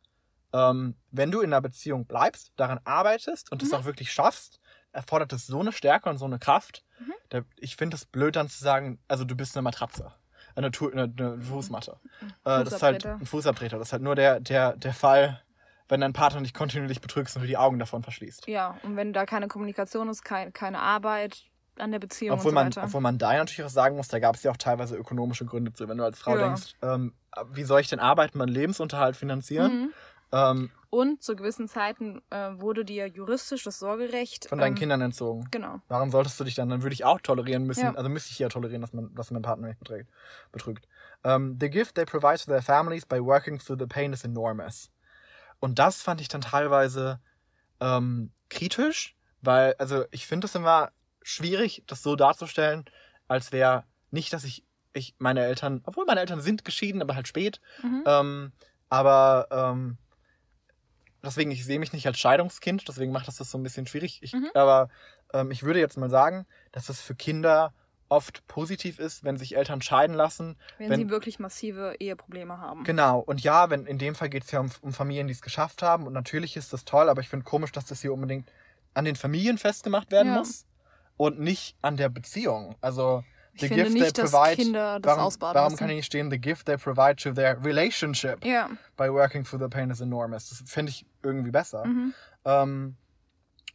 [0.53, 3.79] ähm, wenn du in einer Beziehung bleibst, daran arbeitest und es Mhm.
[3.79, 4.61] auch wirklich schaffst,
[4.93, 6.85] erfordert es so eine Stärke und so eine Kraft.
[6.99, 7.13] Mhm.
[7.31, 10.13] Da, ich finde es blöd dann zu sagen, also du bist eine Matratze.
[10.55, 11.99] Eine, Tu- eine, eine Fußmatte.
[12.21, 13.79] Äh, das ist halt ein Fußabtreter.
[13.79, 15.43] Das ist halt nur der, der, der Fall,
[15.89, 18.47] wenn dein Partner dich kontinuierlich betrügst und du die Augen davon verschließt.
[18.49, 21.45] Ja, und wenn da keine Kommunikation ist, kein, keine Arbeit,
[21.79, 24.19] an der Beziehung Obwohl und so man, obwohl man da natürlich auch sagen muss, da
[24.19, 25.89] gab es ja auch teilweise ökonomische Gründe zu.
[25.89, 26.47] Wenn du als Frau Ja.
[26.47, 27.15] denkst, ähm,
[27.53, 29.73] wie soll ich denn arbeiten, meinen Lebensunterhalt finanzieren?
[29.73, 29.93] Mhm.
[30.33, 35.01] Ähm, Und zu gewissen Zeiten äh, wurde dir juristisch das Sorgerecht von deinen ähm, Kindern
[35.01, 35.47] entzogen.
[35.51, 35.81] Genau.
[35.89, 37.95] Warum solltest du dich dann, dann würde ich auch tolerieren müssen, Ja.
[37.95, 40.11] also müsste ich ja tolerieren, dass man, dass mein Partner mich beträgt,
[40.53, 40.87] betrügt.
[41.25, 44.91] Um, the gift they provide to their families by working through the pain is enormous.
[45.61, 47.21] Und das fand ich dann teilweise
[47.81, 50.91] ähm, kritisch, weil, also ich finde es immer
[51.23, 52.85] schwierig, das so darzustellen,
[53.29, 57.29] als wäre nicht, dass ich, ich meine Eltern, obwohl meine Eltern sind geschieden, aber halt
[57.29, 58.03] spät, Mhm.
[58.07, 58.53] ähm,
[58.89, 59.97] aber ähm,
[61.25, 64.19] deswegen, ich sehe mich nicht als Scheidungskind, deswegen macht das das so ein bisschen schwierig.
[64.23, 64.51] Ich, Mhm.
[64.55, 64.89] Aber
[65.33, 67.73] ähm, ich würde jetzt mal sagen, dass es für Kinder
[68.09, 70.57] oft positiv ist, wenn sich Eltern scheiden lassen.
[70.77, 72.85] wenn, wenn- sie wirklich massive Eheprobleme haben.
[72.85, 75.41] Genau, und ja, wenn in dem Fall geht es ja um, um Familien, die es
[75.41, 76.07] geschafft haben.
[76.07, 78.51] Und natürlich ist das toll, aber ich finde komisch, dass das hier unbedingt
[78.93, 80.39] an den Familien festgemacht werden Ja.
[80.41, 80.67] muss
[81.23, 82.75] und nicht an der Beziehung.
[82.81, 83.23] Also
[83.55, 84.57] ich the finde gift nicht, they provide.
[84.57, 87.57] Kinder das warum ausbaden warum kann hier nicht stehen, the gift they provide to their
[87.65, 88.71] relationship ja.
[88.97, 90.49] by working through the pain is enormous.
[90.49, 91.85] Das finde ich irgendwie besser.
[91.87, 92.15] Mhm.
[92.45, 92.97] Um,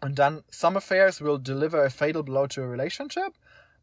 [0.01, 3.33] und dann, some affairs will deliver a fatal blow to a relationship.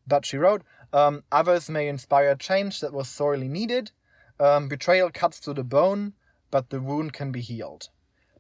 [0.07, 0.63] But she wrote,
[0.93, 3.93] um, others may inspire change that was sorely needed.
[4.39, 6.13] Um, betrayal cuts to the bone,
[6.51, 7.89] but the wound can be healed.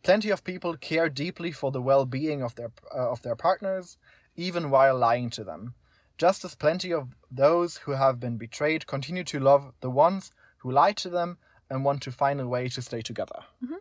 [0.03, 3.97] Plenty of people care deeply for the well-being of their uh, of their partners,
[4.37, 5.75] even while lying to them.
[6.21, 10.31] Just as plenty of those who have been betrayed continue to love the ones
[10.63, 11.39] who lied to them
[11.69, 13.45] and want to find a way to stay together.
[13.61, 13.77] Mhm.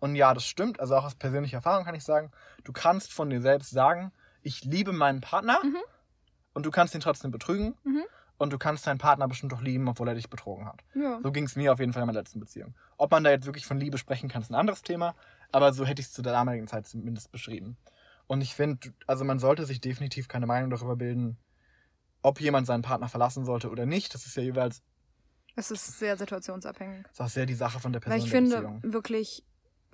[0.00, 0.80] Und ja, das stimmt.
[0.80, 2.30] Also auch aus persönlicher Erfahrung kann ich sagen,
[2.64, 4.12] du kannst von dir selbst sagen,
[4.42, 5.76] ich liebe meinen Partner Mhm.
[6.54, 8.04] und du kannst ihn trotzdem betrügen Mhm.
[8.38, 10.82] und du kannst deinen Partner bestimmt auch lieben, obwohl er dich betrogen hat.
[10.94, 11.20] ja.
[11.22, 12.74] So ging es mir auf jeden Fall in meiner letzten Beziehung.
[12.96, 15.14] Ob man da jetzt wirklich von Liebe sprechen kann, ist ein anderes Thema,
[15.52, 17.76] aber so hätte ich es zu der damaligen Zeit zumindest beschrieben.
[18.28, 21.36] Und ich finde, also man sollte sich definitiv keine Meinung darüber bilden,
[22.22, 24.14] ob jemand seinen Partner verlassen sollte oder nicht.
[24.14, 24.82] Das ist ja jeweils
[25.56, 27.06] Es ist sehr situationsabhängig.
[27.10, 28.82] ist auch sehr die Sache von der Person Weil ich finde, Beziehung.
[28.84, 29.44] wirklich,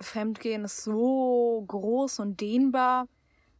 [0.01, 3.07] Fremdgehen ist so groß und dehnbar.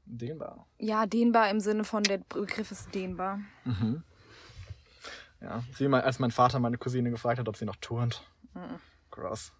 [0.05, 0.67] Dehnbar.
[0.77, 3.39] Ja, dehnbar im Sinne von, der Begriff ist dehnbar.
[3.63, 4.03] Mhm.
[5.41, 8.29] Ja, wie mal, als mein Vater meine Cousine gefragt hat, ob sie noch turnt.
[8.53, 8.79] Mhm.
[9.11, 9.53] Gross.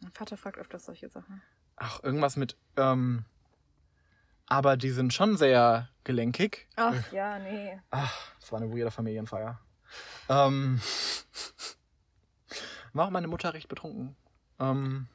[0.00, 1.40] Mein Vater fragt öfters solche Sachen.
[1.76, 3.24] Ach, irgendwas mit, ähm,
[4.48, 6.66] aber die sind schon sehr gelenkig.
[6.76, 7.78] Ach ja, nee.
[7.90, 9.60] Ach, das war eine weirde Familienfeier.
[10.28, 10.80] Ähm,
[12.92, 14.16] war auch meine Mutter recht betrunken.
[14.58, 15.06] Ähm,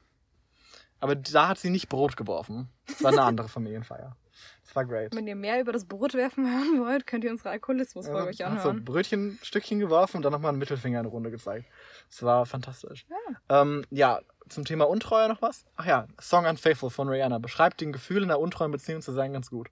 [1.00, 2.68] aber da hat sie nicht Brot geworfen.
[2.86, 4.16] Das war eine andere Familienfeier.
[4.64, 5.14] Das war great.
[5.14, 8.68] Wenn ihr mehr über das Brotwerfen hören wollt, könnt ihr unsere Alkoholismus-Folge euch hat so
[8.70, 8.84] anhören.
[8.84, 11.66] Brötchen, Stückchen geworfen und dann nochmal einen Mittelfinger in eine Runde gezeigt.
[12.08, 13.06] Das war fantastisch.
[13.10, 13.62] Ja.
[13.62, 15.64] Ähm, ja, zum Thema Untreue noch was?
[15.76, 19.32] Ach ja, Song Unfaithful von Rihanna beschreibt den Gefühl, in einer untreuen Beziehung zu sein
[19.32, 19.68] ganz gut.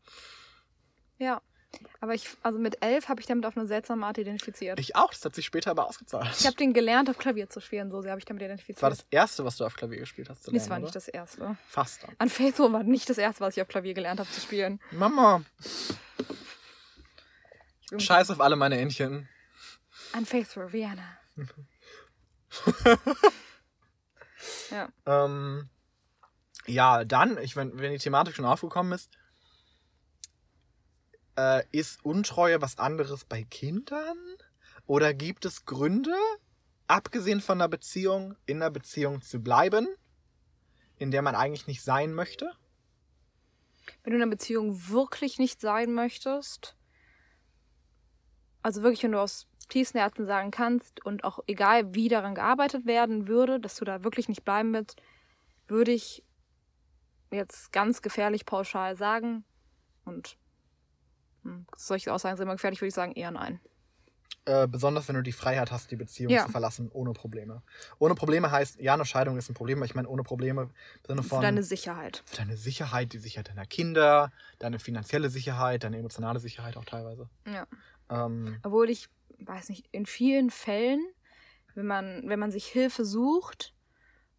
[1.19, 1.41] Ja.
[2.03, 4.79] Aber ich, also mit elf habe ich damit auf eine seltsame Art identifiziert.
[4.79, 6.27] Ich, Ich auch, das hat sich später aber ausgezahlt.
[6.45, 7.91] habe den gelernt, auf Klavier zu spielen.
[7.91, 8.77] So sehr habe ich damit identifiziert.
[8.77, 10.43] das war das erste, was du auf Klavier gespielt hast.
[10.45, 10.83] Zu lernen, das war oder?
[10.85, 11.57] nicht das erste.
[11.69, 12.15] Fast dann.
[12.19, 14.81] Unfaithful war nicht das erste, was ich auf Klavier gelernt habe zu spielen.
[14.91, 15.43] Mama,
[17.91, 19.29] Ich scheiß auf alle meine Entchen.
[20.15, 21.05] Unfaithful, Rihanna.
[24.71, 24.89] ja.
[25.07, 25.69] Ähm,
[26.67, 29.11] ja, dann, ich, wenn, wenn die Thematik schon aufgekommen ist,
[31.37, 34.19] äh, ist Untreue was anderes bei Kindern?
[34.87, 36.15] Oder gibt es Gründe,
[36.87, 39.89] abgesehen von einer Beziehung, in einer Beziehung zu bleiben,
[40.99, 42.51] in der man eigentlich nicht sein möchte?
[44.03, 46.77] Wenn du in einer Beziehung wirklich nicht sein möchtest,
[48.63, 52.87] also wirklich, wenn du aus tiefsten Herzen sagen kannst und auch egal, wie daran gearbeitet
[52.87, 55.01] werden würde, dass du da wirklich nicht bleiben willst,
[55.69, 56.25] würde ich
[57.33, 59.45] jetzt ganz gefährlich pauschal sagen
[60.05, 60.39] und
[61.45, 63.61] hm, solche Aussagen sind immer gefährlich, würde ich sagen, eher nein.
[64.45, 66.45] Äh, besonders wenn du die Freiheit hast, die Beziehung Ja.
[66.45, 67.63] zu verlassen, ohne Probleme.
[68.01, 70.71] Ohne Probleme heißt, ja, eine Scheidung ist ein Problem, aber ich meine ohne Probleme im
[71.07, 72.25] Sinne Für von deine Sicherheit.
[72.25, 77.31] für deine Sicherheit, die Sicherheit deiner Kinder, deine finanzielle Sicherheit, deine emotionale Sicherheit auch teilweise.
[77.47, 77.67] Ja.
[78.11, 79.09] Ähm, Obwohl ich,
[79.47, 81.05] weiß nicht, in vielen Fällen,
[81.75, 83.75] wenn man, wenn man sich Hilfe sucht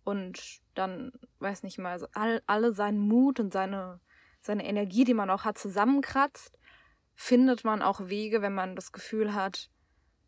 [0.04, 4.00] und dann, weiß nicht mal, all, alle seinen Mut und seine,
[4.42, 6.58] seine Energie, die man auch hat, zusammenkratzt,
[7.16, 9.70] findet man auch Wege, wenn man das Gefühl hat,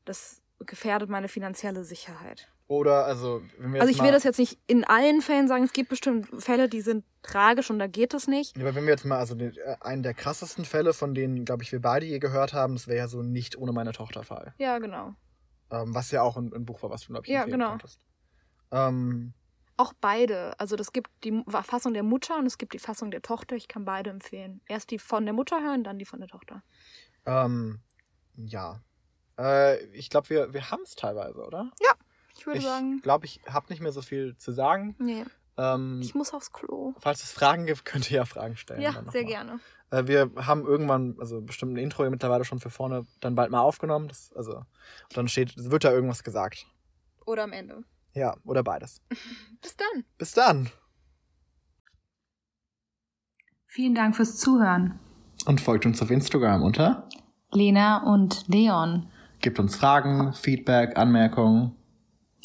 [0.05, 2.51] das gefährdet meine finanzielle Sicherheit.
[2.67, 5.47] Oder, also, wenn wir Also jetzt ich mal, will das jetzt nicht in allen Fällen
[5.47, 8.57] sagen, es gibt bestimmt Fälle, die sind tragisch und da geht es nicht.
[8.57, 11.45] Ja, Aber wenn wir jetzt mal, also den, äh, einen der krassesten Fälle, von denen,
[11.45, 14.23] glaube ich, wir beide je gehört haben, das wäre ja so nicht ohne meine Tochter
[14.23, 14.53] Fall.
[14.57, 15.13] Ja, genau.
[15.71, 17.69] Ähm, was ja auch ein, ein Buch war, was du, glaube ich, Ja, genau.
[17.69, 17.99] konntest.
[18.71, 19.33] Ähm,
[19.77, 20.59] Auch beide.
[20.59, 23.55] Also das gibt die Fassung der Mutter und es gibt die Fassung der Tochter.
[23.55, 24.61] Ich kann beide empfehlen.
[24.67, 26.63] Erst die von der Mutter hören, dann die von der Tochter.
[27.25, 27.79] Ähm,
[28.35, 28.81] ja.
[29.37, 31.71] Äh, ich glaube, wir, wir haben es teilweise, oder?
[32.37, 34.95] Ich würde ich sagen, glaube, ich habe nicht mehr so viel zu sagen.
[34.99, 35.23] nee,
[35.57, 36.93] Ähm, ich muss aufs Klo.
[36.99, 38.81] falls es Fragen gibt, könnt ihr ja Fragen stellen.
[38.81, 39.27] Ja, sehr mal.
[39.27, 39.59] gerne.
[39.91, 43.61] Äh, wir haben irgendwann, also bestimmt ein Intro mittlerweile schon für vorne dann bald mal
[43.61, 44.07] aufgenommen.
[44.09, 44.65] Das, also, und
[45.15, 46.65] dann steht, wird da irgendwas gesagt.
[47.25, 47.83] Oder am Ende.
[48.13, 49.01] Ja, oder beides.
[49.61, 50.03] Bis dann.
[50.17, 50.69] Bis dann.
[53.67, 54.99] Vielen Dank fürs Zuhören.
[55.45, 57.07] Und folgt uns auf Instagram unter.
[57.51, 59.09] Lena und Leon.
[59.39, 61.75] Gebt uns Fragen, Feedback, Anmerkungen.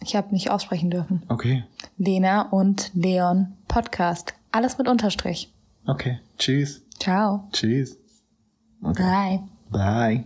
[0.03, 1.23] Ich habe nicht aussprechen dürfen.
[1.29, 1.65] Okay.
[1.99, 4.35] Lena und Leon Podcast.
[4.53, 5.53] Alles mit Unterstrich.
[5.87, 6.19] Okay.
[6.39, 6.83] Tschüss.
[6.99, 7.49] Ciao.
[7.53, 7.99] Tschüss.
[8.83, 9.03] Okay.
[9.03, 9.41] Bye.
[9.71, 10.25] Bye.